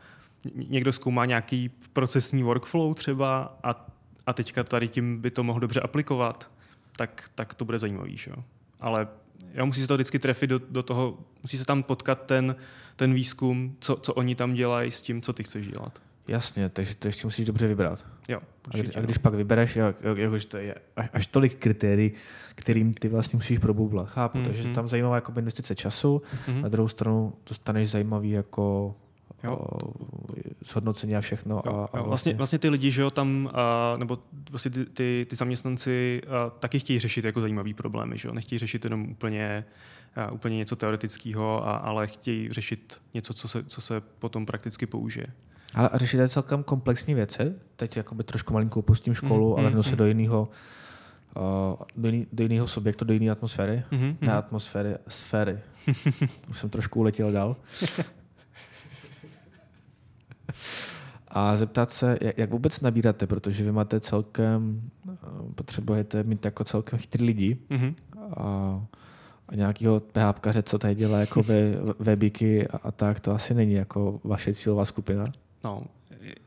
někdo 0.53 0.91
zkoumá 0.91 1.25
nějaký 1.25 1.69
procesní 1.93 2.43
workflow 2.43 2.93
třeba 2.93 3.57
a, 3.63 3.85
a 4.25 4.33
teďka 4.33 4.63
tady 4.63 4.87
tím 4.87 5.21
by 5.21 5.31
to 5.31 5.43
mohl 5.43 5.59
dobře 5.59 5.81
aplikovat, 5.81 6.51
tak, 6.95 7.29
tak 7.35 7.53
to 7.53 7.65
bude 7.65 7.79
zajímavý. 7.79 8.17
Že? 8.17 8.31
Ale 8.79 9.07
já 9.53 9.65
musí 9.65 9.81
se 9.81 9.87
to 9.87 9.93
vždycky 9.93 10.19
trefit 10.19 10.49
do, 10.49 10.59
do 10.69 10.83
toho, 10.83 11.17
musí 11.43 11.57
se 11.57 11.65
tam 11.65 11.83
potkat 11.83 12.25
ten, 12.25 12.55
ten 12.95 13.13
výzkum, 13.13 13.75
co, 13.79 13.95
co 13.95 14.13
oni 14.13 14.35
tam 14.35 14.53
dělají 14.53 14.91
s 14.91 15.01
tím, 15.01 15.21
co 15.21 15.33
ty 15.33 15.43
chceš 15.43 15.67
dělat. 15.67 16.01
Jasně, 16.27 16.69
takže 16.69 16.95
to 16.95 17.07
ještě 17.07 17.27
musíš 17.27 17.45
dobře 17.45 17.67
vybrat. 17.67 18.05
Jo, 18.27 18.39
určitě, 18.67 18.79
a, 18.79 18.83
když, 18.83 18.95
a 18.95 19.01
když 19.01 19.17
pak 19.17 19.33
vybereš, 19.33 19.75
jak, 19.75 19.95
jak, 20.01 20.17
jak, 20.17 20.45
to 20.45 20.57
je 20.57 20.75
až, 20.95 21.09
až 21.13 21.27
tolik 21.27 21.55
kritérií, 21.55 22.11
kterým 22.55 22.93
ty 22.93 23.09
vlastně 23.09 23.37
musíš 23.37 23.59
proboublat. 23.59 24.09
Chápu, 24.09 24.37
mm-hmm. 24.37 24.43
takže 24.43 24.69
tam 24.69 24.89
zajímavá 24.89 25.15
jako 25.15 25.33
investice 25.37 25.75
času, 25.75 26.21
mm-hmm. 26.47 26.61
na 26.61 26.69
druhou 26.69 26.87
stranu 26.87 27.33
dostaneš 27.49 27.89
zajímavý 27.89 28.29
jako 28.29 28.95
jo. 29.43 29.59
zhodnocení 30.65 31.15
a 31.15 31.21
všechno. 31.21 31.61
Jo, 31.65 31.71
a, 31.71 31.71
a 31.71 31.73
vlastně, 31.73 32.01
vlastně, 32.03 32.33
vlastně 32.33 32.59
ty 32.59 32.69
lidi, 32.69 32.91
že 32.91 33.01
jo, 33.01 33.11
tam, 33.11 33.49
a, 33.53 33.95
nebo 33.97 34.19
vlastně 34.49 34.71
ty, 34.71 34.85
ty, 34.85 35.25
ty 35.29 35.35
zaměstnanci 35.35 36.21
a, 36.27 36.49
taky 36.49 36.79
chtějí 36.79 36.99
řešit 36.99 37.25
jako 37.25 37.41
zajímavý 37.41 37.73
problémy, 37.73 38.17
že 38.17 38.27
jo, 38.27 38.33
nechtějí 38.33 38.59
řešit 38.59 38.83
jenom 38.83 39.09
úplně, 39.09 39.65
a, 40.15 40.31
úplně 40.31 40.57
něco 40.57 40.75
teoretického, 40.75 41.67
a, 41.67 41.77
ale 41.77 42.07
chtějí 42.07 42.49
řešit 42.49 43.01
něco, 43.13 43.33
co 43.33 43.47
se, 43.47 43.63
co 43.63 43.81
se 43.81 44.01
potom 44.01 44.45
prakticky 44.45 44.85
použije. 44.85 45.27
Ale 45.75 45.89
řešíte 45.93 46.29
celkem 46.29 46.63
komplexní 46.63 47.13
věci. 47.13 47.53
Teď 47.75 47.97
jakoby 47.97 48.23
trošku 48.23 48.53
malinkou 48.53 48.79
opustím 48.79 49.13
školu, 49.13 49.53
mm, 49.53 49.59
ale 49.59 49.69
mm, 49.69 49.83
se 49.83 49.91
mm. 49.91 49.97
do 49.97 50.05
jiného 50.05 50.49
uh, 51.37 51.75
do, 51.97 52.07
jiný, 52.07 52.27
do 52.33 52.43
jiného 52.43 52.67
subjektu, 52.67 53.05
do 53.05 53.13
jiné 53.13 53.31
atmosféry. 53.31 53.83
Mm-hmm. 53.91 54.15
Ne 54.21 54.33
atmosféry, 54.33 54.95
sféry. 55.07 55.59
Už 56.49 56.59
jsem 56.59 56.69
trošku 56.69 56.99
uletěl 56.99 57.31
dál. 57.31 57.55
A 61.27 61.55
zeptat 61.55 61.91
se, 61.91 62.17
jak, 62.21 62.37
jak 62.37 62.49
vůbec 62.51 62.81
nabíráte, 62.81 63.27
protože 63.27 63.63
vy 63.63 63.71
máte 63.71 63.99
celkem, 63.99 64.81
potřebujete 65.55 66.23
mít 66.23 66.45
jako 66.45 66.63
celkem 66.63 66.99
chytrý 66.99 67.25
lidi 67.25 67.57
mm-hmm. 67.69 67.95
a, 68.37 68.81
a 69.49 69.55
nějakého 69.55 69.99
PHPkaře, 69.99 70.63
co 70.63 70.79
tady 70.79 70.95
dělá 70.95 71.19
jako 71.19 71.43
webíky 71.99 72.67
a, 72.67 72.77
a 72.77 72.91
tak, 72.91 73.19
to 73.19 73.31
asi 73.31 73.53
není 73.53 73.73
jako 73.73 74.19
vaše 74.23 74.53
cílová 74.53 74.85
skupina. 74.85 75.25
No, 75.67 75.83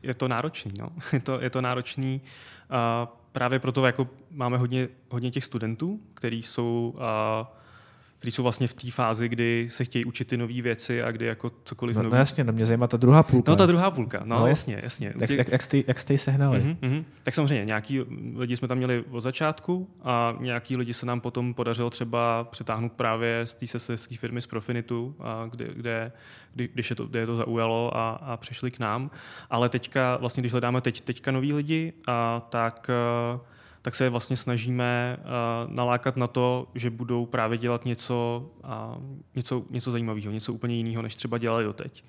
je 0.03 0.13
to 0.13 0.27
náročný, 0.27 0.71
no. 0.79 0.89
Je 1.13 1.19
to, 1.19 1.41
je 1.41 1.49
to 1.49 1.61
náročný. 1.61 2.21
Uh, 2.21 3.09
právě 3.31 3.59
proto 3.59 3.85
jako 3.85 4.07
máme 4.31 4.57
hodně, 4.57 4.87
hodně 5.09 5.31
těch 5.31 5.45
studentů, 5.45 5.99
kteří 6.13 6.43
jsou 6.43 6.93
uh, 6.95 7.01
kteří 8.21 8.31
jsou 8.31 8.43
vlastně 8.43 8.67
v 8.67 8.73
té 8.73 8.91
fázi, 8.91 9.29
kdy 9.29 9.67
se 9.71 9.85
chtějí 9.85 10.05
učit 10.05 10.27
ty 10.27 10.37
nové 10.37 10.61
věci 10.61 11.03
a 11.03 11.11
kdy 11.11 11.25
jako 11.25 11.51
cokoliv 11.63 11.95
no, 11.95 12.03
nový. 12.03 12.13
No 12.13 12.19
jasně, 12.19 12.43
no 12.43 12.53
mě 12.53 12.65
zajímá 12.65 12.87
ta 12.87 12.97
druhá 12.97 13.23
půlka. 13.23 13.51
No 13.51 13.55
ta 13.55 13.65
druhá 13.65 13.91
půlka, 13.91 14.21
no, 14.25 14.39
no 14.39 14.47
jasně, 14.47 14.79
jasně. 14.83 15.13
Jak, 15.19 15.29
jak, 15.29 15.47
jak, 15.47 15.61
jste, 15.61 15.77
jak 15.87 15.99
jste 15.99 16.13
ji 16.13 16.17
sehnali? 16.17 16.59
Uh-huh, 16.59 16.77
uh-huh. 16.79 17.03
Tak 17.23 17.35
samozřejmě, 17.35 17.65
nějaký 17.65 18.01
lidi 18.35 18.57
jsme 18.57 18.67
tam 18.67 18.77
měli 18.77 19.03
od 19.09 19.21
začátku 19.21 19.89
a 20.03 20.35
nějaký 20.39 20.77
lidi 20.77 20.93
se 20.93 21.05
nám 21.05 21.21
potom 21.21 21.53
podařilo 21.53 21.89
třeba 21.89 22.43
přetáhnout 22.43 22.91
právě 22.91 23.41
z 23.45 23.55
té 23.55 23.67
sesterské 23.67 24.17
firmy 24.17 24.41
z 24.41 24.47
Profinitu, 24.47 25.15
a 25.19 25.47
kde, 25.51 25.67
kde, 25.73 26.11
kdy, 26.53 26.69
když 26.73 26.89
je 26.89 26.95
to, 26.95 27.05
kde 27.05 27.19
je 27.19 27.25
to 27.25 27.35
zaujalo 27.35 27.97
a, 27.97 28.09
a 28.09 28.37
přišli 28.37 28.71
k 28.71 28.79
nám. 28.79 29.11
Ale 29.49 29.69
teďka, 29.69 30.17
vlastně 30.17 30.41
když 30.41 30.51
hledáme 30.51 30.81
teď, 30.81 31.01
teďka 31.01 31.31
nový 31.31 31.53
lidi, 31.53 31.93
a 32.07 32.47
tak 32.49 32.89
uh, 33.33 33.41
tak 33.81 33.95
se 33.95 34.09
vlastně 34.09 34.37
snažíme 34.37 35.17
uh, 35.19 35.73
nalákat 35.75 36.17
na 36.17 36.27
to, 36.27 36.67
že 36.75 36.89
budou 36.89 37.25
právě 37.25 37.57
dělat 37.57 37.85
něco, 37.85 38.49
něco, 39.35 39.63
něco 39.69 39.91
zajímavého, 39.91 40.31
něco 40.31 40.53
úplně 40.53 40.75
jiného, 40.75 41.01
než 41.01 41.15
třeba 41.15 41.37
dělali 41.37 41.63
doteď. 41.63 42.03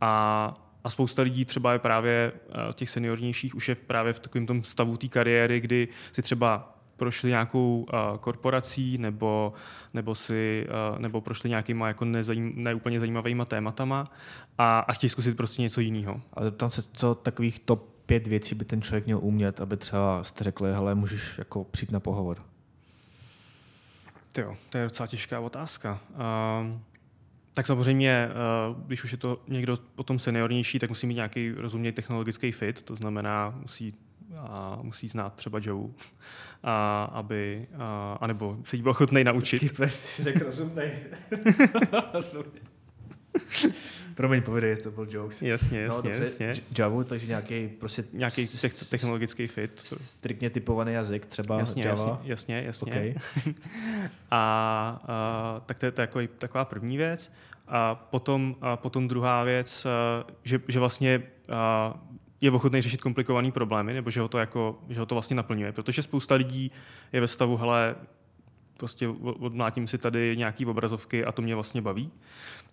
A, 0.00 0.54
a 0.84 0.90
spousta 0.90 1.22
lidí 1.22 1.44
třeba 1.44 1.72
je 1.72 1.78
právě 1.78 2.32
uh, 2.32 2.72
těch 2.72 2.90
seniornějších 2.90 3.54
už 3.54 3.68
je 3.68 3.74
právě 3.74 4.12
v 4.12 4.20
takovém 4.20 4.46
tom 4.46 4.62
stavu 4.62 4.96
té 4.96 5.08
kariéry, 5.08 5.60
kdy 5.60 5.88
si 6.12 6.22
třeba 6.22 6.70
prošli 6.96 7.28
nějakou 7.28 7.86
uh, 7.92 8.18
korporací 8.18 8.98
nebo, 8.98 9.52
nebo, 9.94 10.14
si, 10.14 10.66
uh, 10.92 10.98
nebo 10.98 11.20
prošli 11.20 11.50
nějakýma 11.50 11.88
jako 11.88 12.04
nezajím, 12.04 12.52
neúplně 12.56 13.00
zajímavýma 13.00 13.44
tématama 13.44 14.10
a, 14.58 14.78
a 14.78 14.92
chtějí 14.92 15.10
zkusit 15.10 15.36
prostě 15.36 15.62
něco 15.62 15.80
jiného. 15.80 16.20
Ale 16.32 16.50
tam 16.50 16.70
se, 16.70 16.82
co 16.92 17.14
takových 17.14 17.58
top 17.60 17.93
pět 18.06 18.26
věcí 18.26 18.54
by 18.54 18.64
ten 18.64 18.82
člověk 18.82 19.06
měl 19.06 19.18
umět, 19.22 19.60
aby 19.60 19.76
třeba 19.76 20.24
jste 20.24 20.44
řekli, 20.44 20.72
hele, 20.72 20.94
můžeš 20.94 21.38
jako 21.38 21.64
přijít 21.64 21.92
na 21.92 22.00
pohovor? 22.00 22.42
Jo, 24.38 24.56
to 24.70 24.78
je 24.78 24.84
docela 24.84 25.06
těžká 25.06 25.40
otázka. 25.40 26.00
Uh, 26.10 26.78
tak 27.54 27.66
samozřejmě, 27.66 28.28
uh, 28.28 28.82
když 28.86 29.04
už 29.04 29.12
je 29.12 29.18
to 29.18 29.42
někdo 29.48 29.76
potom 29.94 30.18
seniornější, 30.18 30.78
tak 30.78 30.88
musí 30.88 31.06
mít 31.06 31.14
nějaký 31.14 31.50
rozumný 31.50 31.92
technologický 31.92 32.52
fit, 32.52 32.82
to 32.82 32.96
znamená, 32.96 33.54
musí 33.62 33.94
a 34.38 34.78
musí 34.82 35.08
znát 35.08 35.34
třeba 35.34 35.58
Joe, 35.62 35.88
a, 36.62 37.04
aby, 37.04 37.66
a, 37.78 38.18
anebo 38.20 38.58
se 38.64 38.76
jí 38.76 38.82
byl 38.82 38.90
ochotný 38.90 39.24
naučit. 39.24 39.58
Ty 39.58 39.88
si 39.88 40.22
řekl 40.22 40.44
rozumný. 40.44 40.82
Promiň, 44.14 44.42
povědej, 44.42 44.76
to 44.76 44.90
byl 44.90 45.06
jokes. 45.10 45.42
Jasně, 45.42 45.80
jasně, 45.80 46.10
no, 46.10 46.16
dobře, 46.16 46.22
jasně. 46.22 46.54
Java, 46.78 47.04
takže 47.04 47.26
nějaký 47.26 47.68
prostě 47.68 48.04
nějaký 48.12 48.46
te- 48.46 48.84
technologický 48.90 49.46
fit. 49.46 49.80
Striktně 49.84 50.50
typovaný 50.50 50.92
jazyk, 50.92 51.26
třeba 51.26 51.58
jasně, 51.58 51.84
Java. 51.84 52.20
Jasně, 52.24 52.56
jasně, 52.56 52.62
jasně. 52.66 52.92
Okay. 52.92 53.14
a, 54.30 55.00
a, 55.08 55.62
tak 55.66 55.78
to 55.78 55.86
je, 55.86 55.92
takový, 55.92 56.28
taková 56.38 56.64
první 56.64 56.96
věc. 56.96 57.32
A 57.68 57.94
potom, 57.94 58.56
a 58.60 58.76
potom 58.76 59.08
druhá 59.08 59.44
věc, 59.44 59.86
že, 60.42 60.60
že 60.68 60.78
vlastně 60.78 61.22
a, 61.52 61.94
je 62.40 62.50
ochotný 62.50 62.80
řešit 62.80 63.00
komplikované 63.00 63.52
problémy, 63.52 63.94
nebo 63.94 64.10
že 64.10 64.20
ho, 64.20 64.28
to 64.28 64.38
jako, 64.38 64.78
že 64.88 65.00
ho 65.00 65.06
to 65.06 65.14
vlastně 65.14 65.36
naplňuje. 65.36 65.72
Protože 65.72 66.02
spousta 66.02 66.34
lidí 66.34 66.72
je 67.12 67.20
ve 67.20 67.28
stavu, 67.28 67.56
hele, 67.56 67.94
prostě 68.76 69.08
odmlátím 69.08 69.86
si 69.86 69.98
tady 69.98 70.36
nějaký 70.36 70.66
obrazovky 70.66 71.24
a 71.24 71.32
to 71.32 71.42
mě 71.42 71.54
vlastně 71.54 71.82
baví. 71.82 72.10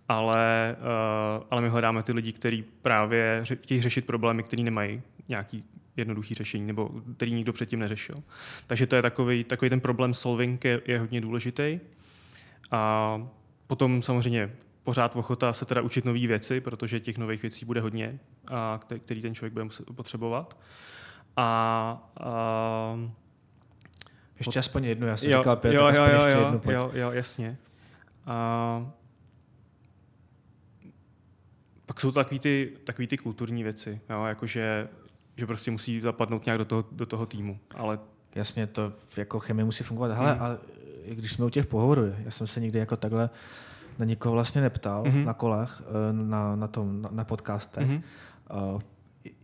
Ale, 0.10 0.76
uh, 0.80 1.44
ale 1.50 1.62
my 1.62 1.70
hledáme 1.70 2.04
ty 2.04 2.14
lidi, 2.14 2.34
kteří 2.34 2.64
právě 2.82 3.44
chtějí 3.54 3.82
řešit 3.82 4.06
problémy, 4.06 4.44
které 4.44 4.64
nemají 4.64 5.02
nějaký 5.28 5.66
jednoduchý 5.98 6.36
řešení, 6.36 6.68
nebo 6.68 6.90
který 7.16 7.34
nikdo 7.34 7.54
předtím 7.54 7.80
neřešil. 7.80 8.16
Takže 8.68 8.88
to 8.88 8.96
je 8.96 9.02
takový, 9.02 9.44
takový 9.44 9.70
ten 9.70 9.80
problém 9.80 10.14
solving 10.14 10.66
je, 10.66 10.82
je 10.86 11.00
hodně 11.00 11.22
důležitý. 11.22 11.80
A 12.72 13.22
potom 13.68 14.02
samozřejmě 14.02 14.52
pořád 14.84 15.16
ochota 15.16 15.54
se 15.54 15.66
teda 15.66 15.82
učit 15.82 16.06
nové 16.06 16.28
věci, 16.28 16.62
protože 16.62 17.00
těch 17.00 17.18
nových 17.18 17.42
věcí 17.42 17.66
bude 17.66 17.82
hodně, 17.82 18.20
a 18.48 18.80
který 19.00 19.22
ten 19.22 19.36
člověk 19.36 19.54
bude 19.54 19.66
potřebovat. 19.96 20.58
A, 21.38 22.12
a 22.20 23.00
ještě 24.38 24.60
aspoň 24.60 24.84
jednu, 24.86 25.08
já 25.08 25.18
jsem 25.18 25.32
jo, 25.32 25.40
říkal 25.40 25.56
pět, 25.56 25.74
jo, 25.74 25.82
jo, 25.82 25.88
aspoň 25.88 26.10
jo, 26.10 26.14
ještě 26.14 26.30
jo, 26.32 26.44
jednu. 26.44 26.60
Pojď. 26.60 26.76
Jo, 26.76 26.92
jo, 26.94 27.12
jasně. 27.12 27.58
A 28.26 28.92
pak 31.86 31.91
jsou 32.02 32.12
to 32.12 32.20
takový 32.20 32.40
ty, 32.40 32.74
takový 32.84 33.08
ty 33.08 33.18
kulturní 33.18 33.64
věci, 33.64 34.00
jo, 34.10 34.26
jakože 34.26 34.88
že 35.38 35.48
prostě 35.48 35.72
musí 35.72 36.02
zapadnout 36.02 36.46
nějak 36.46 36.58
do 36.58 36.66
toho, 36.66 36.86
do 36.92 37.06
toho 37.06 37.26
týmu. 37.26 37.60
Ale 37.76 38.00
Jasně, 38.36 38.68
to 38.68 38.94
jako 39.18 39.40
chemie 39.40 39.66
musí 39.66 39.84
fungovat. 39.84 40.12
Hele, 40.12 40.34
hmm. 40.34 40.42
a 40.42 40.58
když 41.10 41.32
jsme 41.32 41.46
u 41.46 41.50
těch 41.50 41.66
pohovorů, 41.66 42.14
já 42.24 42.32
jsem 42.32 42.48
se 42.48 42.60
nikdy 42.60 42.80
jako 42.80 42.98
takhle 42.98 43.30
na 44.00 44.06
nikoho 44.06 44.34
vlastně 44.34 44.62
neptal 44.62 45.04
mm-hmm. 45.04 45.26
na 45.26 45.34
kolech, 45.34 45.82
eh, 45.82 46.14
na, 46.14 46.56
na 46.56 46.68
tom, 46.68 47.02
na, 47.02 47.10
na 47.12 47.24
podcastech. 47.24 47.88
Mm-hmm. 47.88 48.80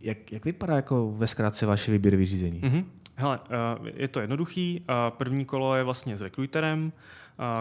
Jak, 0.00 0.32
jak 0.32 0.44
vypadá 0.44 0.76
jako 0.76 1.12
ve 1.12 1.26
zkrátce 1.26 1.66
vaše 1.66 1.92
výběrové 1.92 2.26
řízení? 2.26 2.60
Mm-hmm. 2.60 2.84
Hele, 3.16 3.38
uh, 3.80 3.88
je 3.94 4.08
to 4.08 4.20
jednoduchý. 4.20 4.84
První 5.08 5.44
kolo 5.44 5.76
je 5.76 5.84
vlastně 5.84 6.16
s 6.16 6.20
rekruterem, 6.20 6.92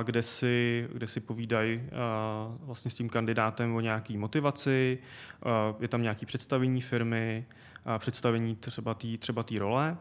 kde 0.03 0.23
si, 0.23 0.87
kde 0.93 1.07
si 1.07 1.19
povídají 1.19 1.81
vlastně 2.61 2.91
s 2.91 2.95
tím 2.95 3.09
kandidátem 3.09 3.75
o 3.75 3.79
nějaké 3.79 4.17
motivaci, 4.17 4.97
je 5.79 5.87
tam 5.87 6.01
nějaké 6.01 6.25
představení 6.25 6.81
firmy, 6.81 7.45
představení 7.97 8.55
třeba 8.55 8.93
té 8.93 9.07
třeba 9.17 9.43
role. 9.59 9.97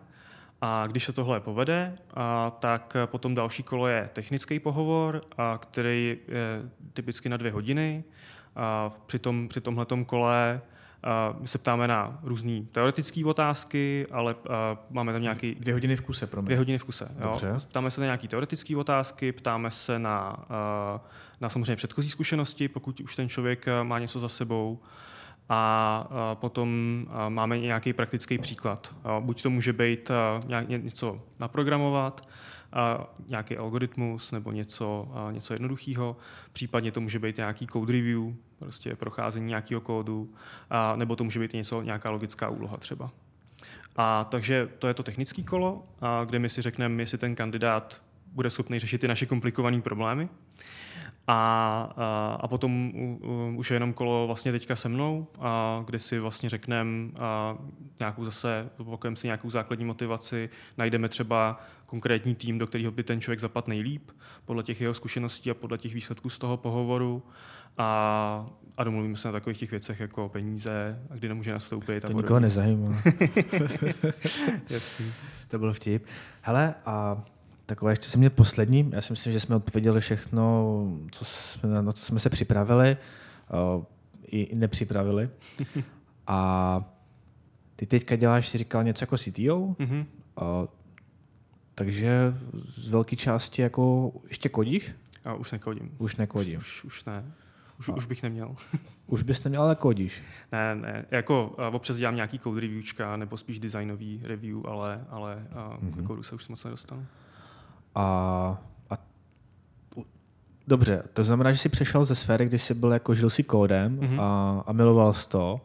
A 0.60 0.86
když 0.86 1.04
se 1.04 1.12
tohle 1.12 1.40
povede, 1.40 1.98
a, 2.14 2.50
tak 2.50 2.96
potom 3.06 3.34
další 3.34 3.62
kolo 3.62 3.86
je 3.86 4.10
technický 4.12 4.58
pohovor, 4.58 5.20
který 5.58 6.18
je 6.28 6.62
typicky 6.92 7.28
na 7.28 7.36
dvě 7.36 7.52
hodiny. 7.52 8.04
A 8.56 8.90
při, 9.06 9.18
tom, 9.18 9.48
při 9.48 9.60
tomhletom 9.60 10.04
kole 10.04 10.60
my 11.40 11.48
se 11.48 11.58
ptáme 11.58 11.88
na 11.88 12.18
různé 12.22 12.60
teoretické 12.72 13.24
otázky, 13.24 14.06
ale 14.10 14.34
máme 14.90 15.12
tam 15.12 15.22
nějaký... 15.22 15.54
Dvě 15.54 15.74
hodiny 15.74 15.96
v 15.96 16.00
kuse, 16.00 16.26
pro 16.26 16.42
mě. 16.42 16.46
Dvě 16.46 16.58
hodiny 16.58 16.78
v 16.78 16.84
kuse, 16.84 17.08
jo. 17.20 17.38
Ptáme 17.68 17.90
se 17.90 18.00
na 18.00 18.04
nějaké 18.04 18.28
teoretické 18.28 18.76
otázky, 18.76 19.32
ptáme 19.32 19.70
se 19.70 19.98
na, 19.98 20.36
na 21.40 21.48
samozřejmě 21.48 21.76
předchozí 21.76 22.10
zkušenosti, 22.10 22.68
pokud 22.68 23.00
už 23.00 23.16
ten 23.16 23.28
člověk 23.28 23.66
má 23.82 23.98
něco 23.98 24.20
za 24.20 24.28
sebou 24.28 24.80
a 25.48 26.34
potom 26.34 26.70
máme 27.28 27.58
nějaký 27.58 27.92
praktický 27.92 28.38
příklad. 28.38 28.94
Buď 29.20 29.42
to 29.42 29.50
může 29.50 29.72
být 29.72 30.10
něco 30.66 31.22
naprogramovat, 31.38 32.28
nějaký 33.26 33.56
algoritmus 33.56 34.32
nebo 34.32 34.52
něco, 34.52 35.08
něco 35.30 35.54
jednoduchého, 35.54 36.16
případně 36.52 36.92
to 36.92 37.00
může 37.00 37.18
být 37.18 37.36
nějaký 37.36 37.66
code 37.66 37.92
review, 37.92 38.22
prostě 38.58 38.96
procházení 38.96 39.46
nějakého 39.46 39.80
kódu, 39.80 40.34
nebo 40.96 41.16
to 41.16 41.24
může 41.24 41.40
být 41.40 41.52
něco, 41.52 41.82
nějaká 41.82 42.10
logická 42.10 42.48
úloha 42.48 42.76
třeba. 42.76 43.10
A 43.96 44.24
takže 44.24 44.68
to 44.78 44.88
je 44.88 44.94
to 44.94 45.02
technické 45.02 45.42
kolo, 45.42 45.86
kde 46.24 46.38
my 46.38 46.48
si 46.48 46.62
řekneme, 46.62 47.02
jestli 47.02 47.18
ten 47.18 47.34
kandidát 47.34 48.02
bude 48.26 48.50
schopný 48.50 48.78
řešit 48.78 49.00
ty 49.00 49.08
naše 49.08 49.26
komplikované 49.26 49.80
problémy. 49.80 50.28
A, 51.28 51.92
a, 51.96 52.38
a 52.40 52.48
potom 52.48 52.92
u, 52.94 53.54
už 53.56 53.70
je 53.70 53.74
jenom 53.74 53.92
kolo 53.92 54.26
vlastně 54.26 54.52
teďka 54.52 54.76
se 54.76 54.88
mnou, 54.88 55.26
a, 55.40 55.82
kde 55.86 55.98
si 55.98 56.18
vlastně 56.18 56.48
řekneme 56.48 57.10
nějakou 57.98 58.24
zase, 58.24 58.70
opakujeme 58.76 59.16
si 59.16 59.26
nějakou 59.26 59.50
základní 59.50 59.84
motivaci, 59.84 60.50
najdeme 60.78 61.08
třeba 61.08 61.60
konkrétní 61.86 62.34
tým, 62.34 62.58
do 62.58 62.66
kterého 62.66 62.92
by 62.92 63.02
ten 63.02 63.20
člověk 63.20 63.40
zapadl 63.40 63.68
nejlíp, 63.68 64.10
podle 64.44 64.62
těch 64.62 64.80
jeho 64.80 64.94
zkušeností 64.94 65.50
a 65.50 65.54
podle 65.54 65.78
těch 65.78 65.94
výsledků 65.94 66.30
z 66.30 66.38
toho 66.38 66.56
pohovoru. 66.56 67.22
A, 67.78 68.46
a 68.76 68.84
domluvíme 68.84 69.16
se 69.16 69.28
na 69.28 69.32
takových 69.32 69.58
těch 69.58 69.70
věcech 69.70 70.00
jako 70.00 70.28
peníze, 70.28 71.02
a 71.10 71.14
kdy 71.14 71.28
nemůže 71.28 71.52
nastoupit. 71.52 72.00
To 72.00 72.08
a 72.08 72.12
nikoho 72.12 72.40
nezajímá. 72.40 73.02
Jasný. 74.70 75.12
To 75.48 75.58
byl 75.58 75.74
vtip. 75.74 76.06
Hele, 76.42 76.74
a 76.86 77.24
Takové 77.66 77.92
ještě 77.92 78.08
jsem 78.08 78.18
měl 78.18 78.30
poslední. 78.30 78.90
Já 78.92 79.00
si 79.00 79.12
myslím, 79.12 79.32
že 79.32 79.40
jsme 79.40 79.56
odpověděli 79.56 80.00
všechno, 80.00 80.74
co 81.12 81.24
jsme, 81.24 81.82
na 81.82 81.92
co 81.92 82.04
jsme 82.04 82.20
se 82.20 82.30
připravili 82.30 82.96
uh, 83.76 83.84
i, 84.24 84.40
i 84.42 84.54
nepřipravili. 84.56 85.30
A 86.26 86.90
ty 87.76 87.86
teďka 87.86 88.16
děláš, 88.16 88.48
si 88.48 88.58
říkal 88.58 88.84
něco 88.84 89.02
jako 89.02 89.18
CTO, 89.18 89.30
mm-hmm. 89.30 90.06
uh, 90.40 90.66
takže 91.74 92.34
z 92.76 92.90
velké 92.90 93.16
části 93.16 93.62
jako 93.62 94.12
ještě 94.28 94.48
kodíš? 94.48 94.92
A 95.24 95.34
už 95.34 95.52
nekodím. 95.52 95.94
Už 95.98 96.16
nekodím. 96.16 96.58
Už, 96.58 96.84
už, 96.84 96.84
už 96.84 97.04
ne. 97.04 97.32
Už, 97.78 97.88
už 97.88 98.06
bych 98.06 98.22
neměl. 98.22 98.54
už 99.06 99.22
bys 99.22 99.44
neměl, 99.44 99.62
ale 99.62 99.74
kodíš. 99.74 100.22
Ne, 100.52 100.74
ne. 100.74 101.04
Jako 101.10 101.46
občas 101.72 101.96
dělám 101.96 102.14
nějaký 102.14 102.38
code 102.38 102.60
reviewčka, 102.60 103.16
nebo 103.16 103.36
spíš 103.36 103.58
designový 103.58 104.20
review, 104.24 104.66
ale, 104.66 105.04
ale 105.08 105.46
mm-hmm. 105.52 106.04
k 106.04 106.06
kódu 106.06 106.22
se 106.22 106.34
už 106.34 106.48
moc 106.48 106.64
nedostanu. 106.64 107.06
A, 107.96 108.58
a 108.90 108.98
dobře, 110.66 111.02
to 111.12 111.24
znamená, 111.24 111.52
že 111.52 111.58
jsi 111.58 111.68
přešel 111.68 112.04
ze 112.04 112.14
sféry, 112.14 112.46
kdy 112.46 112.58
jsi 112.58 112.74
byl 112.74 112.92
jako 112.92 113.14
žil 113.14 113.30
si 113.30 113.42
kódem 113.42 113.98
mm-hmm. 113.98 114.20
a, 114.20 114.62
a 114.66 114.72
miloval 114.72 115.14
jsi 115.14 115.28
to, 115.28 115.60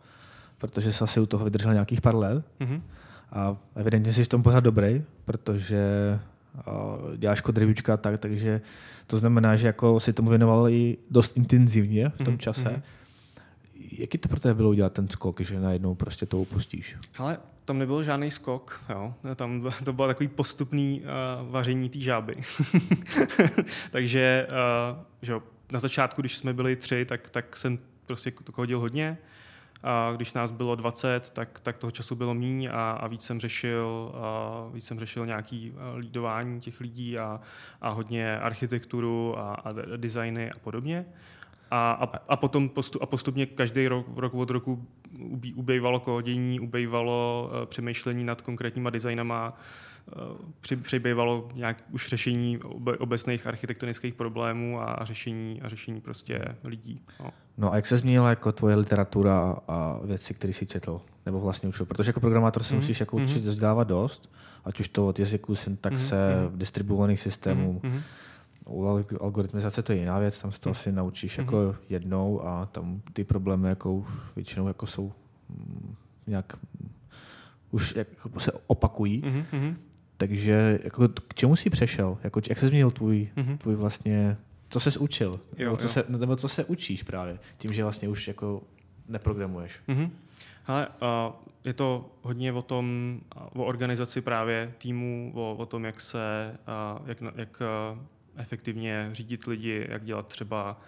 protože 0.58 0.94
jsi 0.94 1.04
asi 1.04 1.20
u 1.20 1.26
toho 1.26 1.46
vydržel 1.46 1.74
nějakých 1.74 2.02
pár 2.02 2.16
let. 2.16 2.46
Mm-hmm. 2.60 2.82
A 3.32 3.58
evidentně 3.76 4.14
jsi 4.14 4.24
v 4.24 4.28
tom 4.28 4.44
pořád 4.44 4.60
dobrý, 4.60 5.04
protože 5.26 5.84
děláš 7.18 7.42
kod 7.42 7.60
tak, 8.02 8.20
takže 8.20 8.62
to 9.08 9.18
znamená, 9.18 9.56
že 9.56 9.68
jako 9.68 10.00
si 10.00 10.14
tomu 10.14 10.30
věnoval 10.30 10.70
i 10.70 10.98
dost 11.10 11.38
intenzivně 11.38 12.10
v 12.10 12.18
tom 12.18 12.34
mm-hmm. 12.34 12.38
čase. 12.38 12.82
Jaký 13.92 14.18
to 14.18 14.30
pro 14.30 14.40
tebe 14.40 14.54
bylo 14.54 14.70
udělat 14.70 14.94
ten 14.94 15.10
skok, 15.10 15.42
že 15.42 15.60
najednou 15.60 15.96
prostě 15.96 16.26
to 16.26 16.38
upustíš? 16.38 16.96
Ale 17.18 17.38
tam 17.66 17.80
nebyl 17.80 18.04
žádný 18.04 18.32
skok, 18.32 18.82
jo. 18.90 19.14
Tam 19.36 19.72
to 19.84 19.94
bylo 19.94 20.08
takový 20.08 20.28
postupný 20.28 21.02
uh, 21.02 21.52
vaření 21.52 21.90
té 21.90 22.00
žáby. 22.00 22.36
Takže 23.92 24.48
uh, 24.52 25.04
že 25.22 25.34
na 25.72 25.80
začátku, 25.80 26.22
když 26.22 26.38
jsme 26.38 26.54
byli 26.54 26.76
tři, 26.76 27.06
tak, 27.06 27.30
tak 27.30 27.58
jsem 27.58 27.80
prostě 28.06 28.32
to 28.32 28.52
hodil 28.56 28.80
hodně. 28.80 29.18
A 29.84 30.14
když 30.16 30.34
nás 30.34 30.52
bylo 30.52 30.76
20, 30.76 31.30
tak, 31.30 31.60
tak 31.60 31.78
toho 31.78 31.92
času 31.92 32.16
bylo 32.16 32.34
míň 32.34 32.70
a, 32.72 32.92
a 32.92 33.08
víc 33.08 33.24
jsem 33.24 33.40
řešil, 33.40 34.12
a 34.16 34.70
víc 34.74 34.86
jsem 34.86 35.00
řešil 35.00 35.26
nějaký 35.26 35.74
lídování 35.96 36.62
těch 36.62 36.80
lidí 36.80 37.18
a, 37.18 37.42
a 37.82 37.90
hodně 37.90 38.40
architekturu 38.40 39.40
a, 39.40 39.54
a 39.54 39.72
designy 39.98 40.52
a 40.52 40.60
podobně. 40.60 41.06
A, 41.72 41.92
a, 41.92 42.18
a 42.30 42.36
potom 42.36 42.70
postup, 42.70 43.02
a 43.02 43.06
postupně 43.06 43.46
každý 43.46 43.88
rok, 43.88 44.06
rok 44.16 44.34
od 44.34 44.50
roku 44.50 44.88
ubývalo 45.56 46.00
kódění, 46.00 46.60
ubývalo 46.60 47.50
uh, 47.54 47.66
přemýšlení 47.66 48.24
nad 48.24 48.42
konkrétníma 48.42 48.90
designama, 48.90 49.58
při, 50.62 50.76
přibývalo 50.76 51.50
nějak 51.54 51.84
už 51.92 52.08
řešení 52.08 52.58
obecných 53.00 53.48
architektonických 53.48 54.14
problémů 54.14 54.82
a 54.82 55.00
řešení, 55.02 55.62
a 55.62 55.70
řešení 55.70 56.02
prostě 56.02 56.56
lidí. 56.64 57.02
No. 57.20 57.30
no 57.58 57.74
a 57.74 57.76
jak 57.76 57.88
se 57.88 57.98
změnila 57.98 58.30
jako 58.30 58.52
tvoje 58.52 58.76
literatura 58.76 59.56
a 59.68 60.00
věci, 60.04 60.34
které 60.34 60.54
jsi 60.54 60.66
četl? 60.66 61.02
Nebo 61.26 61.40
vlastně 61.40 61.70
už, 61.70 61.82
protože 61.82 62.10
jako 62.10 62.20
programátor 62.20 62.64
se 62.64 62.74
mm-hmm. 62.74 62.78
musíš 62.78 63.00
jako 63.00 63.16
určitě 63.16 63.50
mm-hmm. 63.50 63.60
dávat 63.60 63.88
dost, 63.88 64.34
ať 64.66 64.80
už 64.80 64.88
to 64.88 65.08
od 65.08 65.20
jazyků, 65.20 65.56
syntaxe, 65.56 66.16
mm-hmm. 66.16 66.58
distribuovaných 66.58 67.20
systémů. 67.20 67.82
Mm-hmm. 67.84 68.02
U 68.68 69.04
algoritmizace 69.22 69.82
to 69.82 69.94
je 69.94 70.00
jiná 70.00 70.20
věc, 70.20 70.42
tam 70.42 70.52
se 70.52 70.60
to 70.60 70.70
mm-hmm. 70.70 70.72
asi 70.72 70.92
naučíš 70.92 71.38
mm-hmm. 71.38 71.42
jako 71.42 71.76
jednou 71.90 72.46
a 72.46 72.66
tam 72.66 73.02
ty 73.14 73.24
problémy 73.24 73.70
jako 73.70 74.06
většinou 74.36 74.68
jako 74.68 74.88
jsou 74.88 75.12
mm, 75.50 75.96
nějak 76.28 76.58
už 77.72 77.96
jako 77.96 78.40
se 78.40 78.52
opakují. 78.68 79.22
Mm-hmm. 79.22 79.76
Takže 80.18 80.80
jako, 80.84 81.08
k 81.08 81.34
čemu 81.34 81.56
jsi 81.56 81.70
přešel? 81.70 82.18
Jako, 82.24 82.42
jak 82.50 82.58
se 82.58 82.68
změnil 82.68 82.92
tvůj, 82.92 83.30
mm-hmm. 83.36 83.58
tvůj 83.58 83.76
vlastně, 83.76 84.38
co 84.70 84.80
jsi 84.80 85.00
učil? 85.00 85.32
Jo, 85.58 85.66
nebo, 85.66 85.78
co 85.78 85.84
jo. 85.84 85.90
Se, 85.90 86.06
nebo 86.08 86.36
co 86.36 86.48
se 86.48 86.66
učíš 86.66 87.04
právě? 87.04 87.40
Tím, 87.58 87.74
že 87.74 87.84
vlastně 87.84 88.10
už 88.10 88.28
jako 88.28 88.62
neprogramuješ. 89.08 89.80
Mm-hmm. 89.88 90.10
Ale 90.68 90.88
uh, 90.88 91.34
je 91.66 91.74
to 91.74 92.10
hodně 92.22 92.54
o 92.54 92.62
tom, 92.62 93.20
o 93.36 93.64
organizaci 93.64 94.22
právě 94.22 94.74
týmu, 94.78 95.32
o, 95.36 95.56
o 95.56 95.66
tom, 95.66 95.86
jak 95.86 96.00
se, 96.00 96.56
uh, 97.00 97.10
jak, 97.10 97.18
jak 97.36 97.62
uh, 97.94 98.00
efektivně 98.36 99.10
řídit 99.12 99.48
lidi, 99.48 99.88
jak 99.90 100.06
dělat 100.06 100.28
třeba 100.28 100.82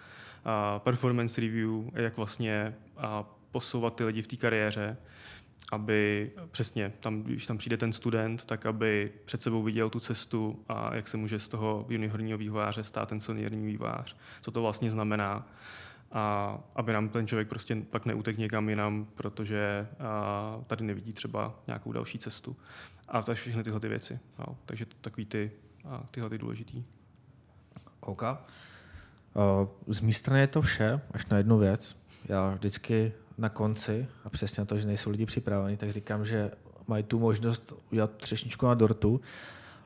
performance 0.78 1.40
review, 1.40 1.70
jak 1.94 2.16
vlastně 2.16 2.74
posouvat 3.50 3.96
ty 3.96 4.04
lidi 4.04 4.22
v 4.22 4.26
té 4.26 4.36
kariéře 4.36 4.96
aby 5.72 6.30
přesně, 6.50 6.92
tam, 7.00 7.22
když 7.22 7.46
tam 7.46 7.58
přijde 7.58 7.76
ten 7.76 7.92
student, 7.92 8.44
tak 8.44 8.66
aby 8.66 9.12
před 9.24 9.42
sebou 9.42 9.62
viděl 9.62 9.90
tu 9.90 10.00
cestu 10.00 10.64
a 10.68 10.94
jak 10.94 11.08
se 11.08 11.16
může 11.16 11.38
z 11.38 11.48
toho 11.48 11.86
juniorního 11.88 12.38
vývojáře 12.38 12.84
stát 12.84 13.08
ten 13.08 13.20
seniorní 13.20 13.66
vývojář, 13.66 14.16
co 14.40 14.50
to 14.50 14.62
vlastně 14.62 14.90
znamená 14.90 15.48
a 16.12 16.58
aby 16.76 16.92
nám 16.92 17.08
ten 17.08 17.26
člověk 17.26 17.48
prostě 17.48 17.76
pak 17.90 18.06
neutek 18.06 18.38
někam 18.38 18.68
jinam, 18.68 19.06
protože 19.14 19.88
a, 20.00 20.60
tady 20.66 20.84
nevidí 20.84 21.12
třeba 21.12 21.54
nějakou 21.66 21.92
další 21.92 22.18
cestu. 22.18 22.56
A 23.08 23.22
to 23.22 23.34
všechny 23.34 23.62
tyhle 23.62 23.80
ty 23.80 23.88
věci. 23.88 24.18
No. 24.38 24.56
Takže 24.66 24.86
to 24.86 24.96
takový 25.00 25.26
ty, 25.26 25.50
a, 25.84 26.06
tyhle 26.10 26.30
ty 26.30 26.38
důležitý. 26.38 26.84
OK. 28.06 28.22
Uh, 28.22 29.94
z 29.94 30.00
mé 30.00 30.12
strany 30.12 30.40
je 30.40 30.46
to 30.46 30.62
vše, 30.62 31.00
až 31.10 31.26
na 31.26 31.36
jednu 31.36 31.58
věc. 31.58 31.96
Já 32.28 32.50
vždycky 32.50 33.12
na 33.38 33.48
konci, 33.48 34.06
a 34.24 34.30
přesně 34.30 34.60
na 34.60 34.64
to, 34.64 34.78
že 34.78 34.86
nejsou 34.86 35.10
lidi 35.10 35.26
připraveni, 35.26 35.76
tak 35.76 35.90
říkám, 35.90 36.24
že 36.24 36.50
mají 36.86 37.02
tu 37.02 37.18
možnost 37.18 37.72
udělat 37.92 38.10
třešničku 38.16 38.66
na 38.66 38.74
dortu 38.74 39.20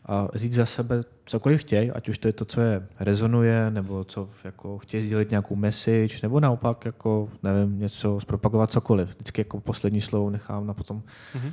a 0.06 0.28
říct 0.34 0.54
za 0.54 0.66
sebe 0.66 1.04
cokoliv 1.26 1.60
chtějí, 1.60 1.90
ať 1.90 2.08
už 2.08 2.18
to 2.18 2.28
je 2.28 2.32
to, 2.32 2.44
co 2.44 2.60
je 2.60 2.86
rezonuje, 3.00 3.70
nebo 3.70 4.04
co 4.04 4.28
jako 4.44 4.78
chtějí 4.78 5.02
sdělit 5.02 5.30
nějakou 5.30 5.56
message, 5.56 6.18
nebo 6.22 6.40
naopak 6.40 6.84
jako, 6.84 7.28
nevím, 7.42 7.78
něco 7.78 8.20
zpropagovat 8.20 8.70
cokoliv. 8.70 9.08
Vždycky 9.08 9.40
jako 9.40 9.60
poslední 9.60 10.00
slovo 10.00 10.30
nechám 10.30 10.66
na 10.66 10.74
potom 10.74 11.02
mm-hmm. 11.34 11.52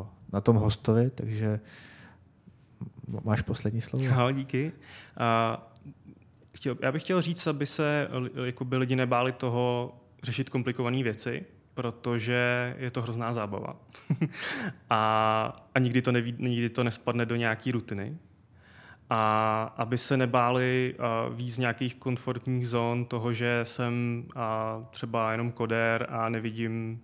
uh, 0.00 0.06
na 0.32 0.40
tom 0.40 0.56
hostovi, 0.56 1.10
takže 1.10 1.60
máš 3.24 3.42
poslední 3.42 3.80
slovo? 3.80 4.04
Jo, 4.08 4.30
díky. 4.30 4.72
Uh, 5.20 5.62
chtěl, 6.54 6.76
já 6.80 6.92
bych 6.92 7.02
chtěl 7.02 7.22
říct, 7.22 7.46
aby 7.46 7.66
se 7.66 8.08
jako 8.44 8.64
by 8.64 8.76
lidi 8.76 8.96
nebáli 8.96 9.32
toho 9.32 9.94
řešit 10.22 10.48
komplikované 10.48 11.02
věci, 11.02 11.44
protože 11.74 12.74
je 12.78 12.90
to 12.90 13.02
hrozná 13.02 13.32
zábava. 13.32 13.76
a, 14.90 15.68
a 15.74 15.78
nikdy, 15.78 16.02
to 16.02 16.12
neví, 16.12 16.34
nikdy 16.38 16.68
to 16.68 16.84
nespadne 16.84 17.26
do 17.26 17.36
nějaké 17.36 17.72
rutiny. 17.72 18.16
A 19.10 19.74
aby 19.76 19.98
se 19.98 20.16
nebáli 20.16 20.94
uh, 20.98 21.36
víc 21.36 21.58
nějakých 21.58 21.94
komfortních 21.94 22.68
zón 22.68 23.04
toho, 23.04 23.32
že 23.32 23.60
jsem 23.64 24.24
uh, 24.26 24.84
třeba 24.90 25.32
jenom 25.32 25.52
koder 25.52 26.06
a 26.10 26.28
nevidím 26.28 27.00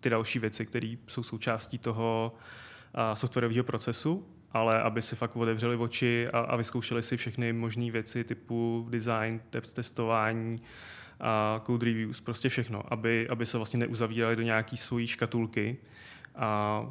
ty 0.00 0.10
další 0.10 0.38
věci, 0.38 0.66
které 0.66 0.94
jsou 1.06 1.22
součástí 1.22 1.78
toho 1.78 2.32
uh, 2.34 3.14
softwarového 3.14 3.64
procesu, 3.64 4.26
ale 4.52 4.82
aby 4.82 5.02
si 5.02 5.16
fakt 5.16 5.36
otevřeli 5.36 5.76
oči 5.76 6.26
a, 6.32 6.38
a 6.38 6.56
vyzkoušeli 6.56 7.02
si 7.02 7.16
všechny 7.16 7.52
možné 7.52 7.90
věci 7.90 8.24
typu 8.24 8.86
design, 8.90 9.40
testování, 9.74 10.62
a 11.20 11.60
code 11.66 11.86
reviews, 11.86 12.20
prostě 12.20 12.48
všechno, 12.48 12.92
aby, 12.92 13.28
aby 13.28 13.46
se 13.46 13.56
vlastně 13.56 13.78
neuzavírali 13.78 14.36
do 14.36 14.42
nějaký 14.42 14.76
svojí 14.76 15.06
škatulky, 15.06 15.76
a, 16.34 16.86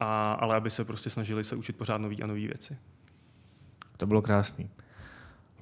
a, 0.00 0.32
ale 0.32 0.56
aby 0.56 0.70
se 0.70 0.84
prostě 0.84 1.10
snažili 1.10 1.44
se 1.44 1.56
učit 1.56 1.76
pořád 1.76 1.98
nové 1.98 2.16
a 2.16 2.26
nové 2.26 2.40
věci. 2.40 2.78
To 3.96 4.06
bylo 4.06 4.22
krásný. 4.22 4.70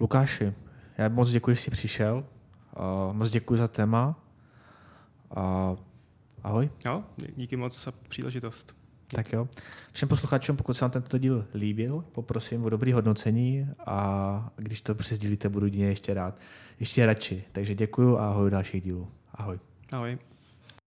Lukáši, 0.00 0.54
já 0.98 1.08
moc 1.08 1.30
děkuji, 1.30 1.56
že 1.56 1.62
jsi 1.62 1.70
přišel. 1.70 2.24
Uh, 2.76 3.16
moc 3.16 3.30
děkuji 3.30 3.56
za 3.56 3.68
téma. 3.68 4.20
Uh, 5.36 5.78
ahoj. 6.44 6.70
Jo, 6.86 7.04
díky 7.36 7.56
moc 7.56 7.84
za 7.84 7.92
příležitost. 7.92 8.77
Tak 9.08 9.32
jo. 9.32 9.48
Všem 9.92 10.08
posluchačům, 10.08 10.56
pokud 10.56 10.74
se 10.74 10.84
vám 10.84 10.90
tento 10.90 11.18
díl 11.18 11.46
líbil, 11.54 12.04
poprosím 12.12 12.64
o 12.64 12.68
dobrý 12.68 12.92
hodnocení 12.92 13.68
a 13.86 14.50
když 14.56 14.80
to 14.80 14.94
přesdílíte, 14.94 15.48
budu 15.48 15.66
ještě 15.66 16.14
rád 16.14 16.38
ještě 16.80 17.06
radši. 17.06 17.44
Takže 17.52 17.74
děkuju 17.74 18.16
a 18.16 18.28
ahoj 18.28 18.50
dalších 18.50 18.82
dílů. 18.82 19.08
Ahoj. 19.34 19.58
Ahoj. 19.92 20.18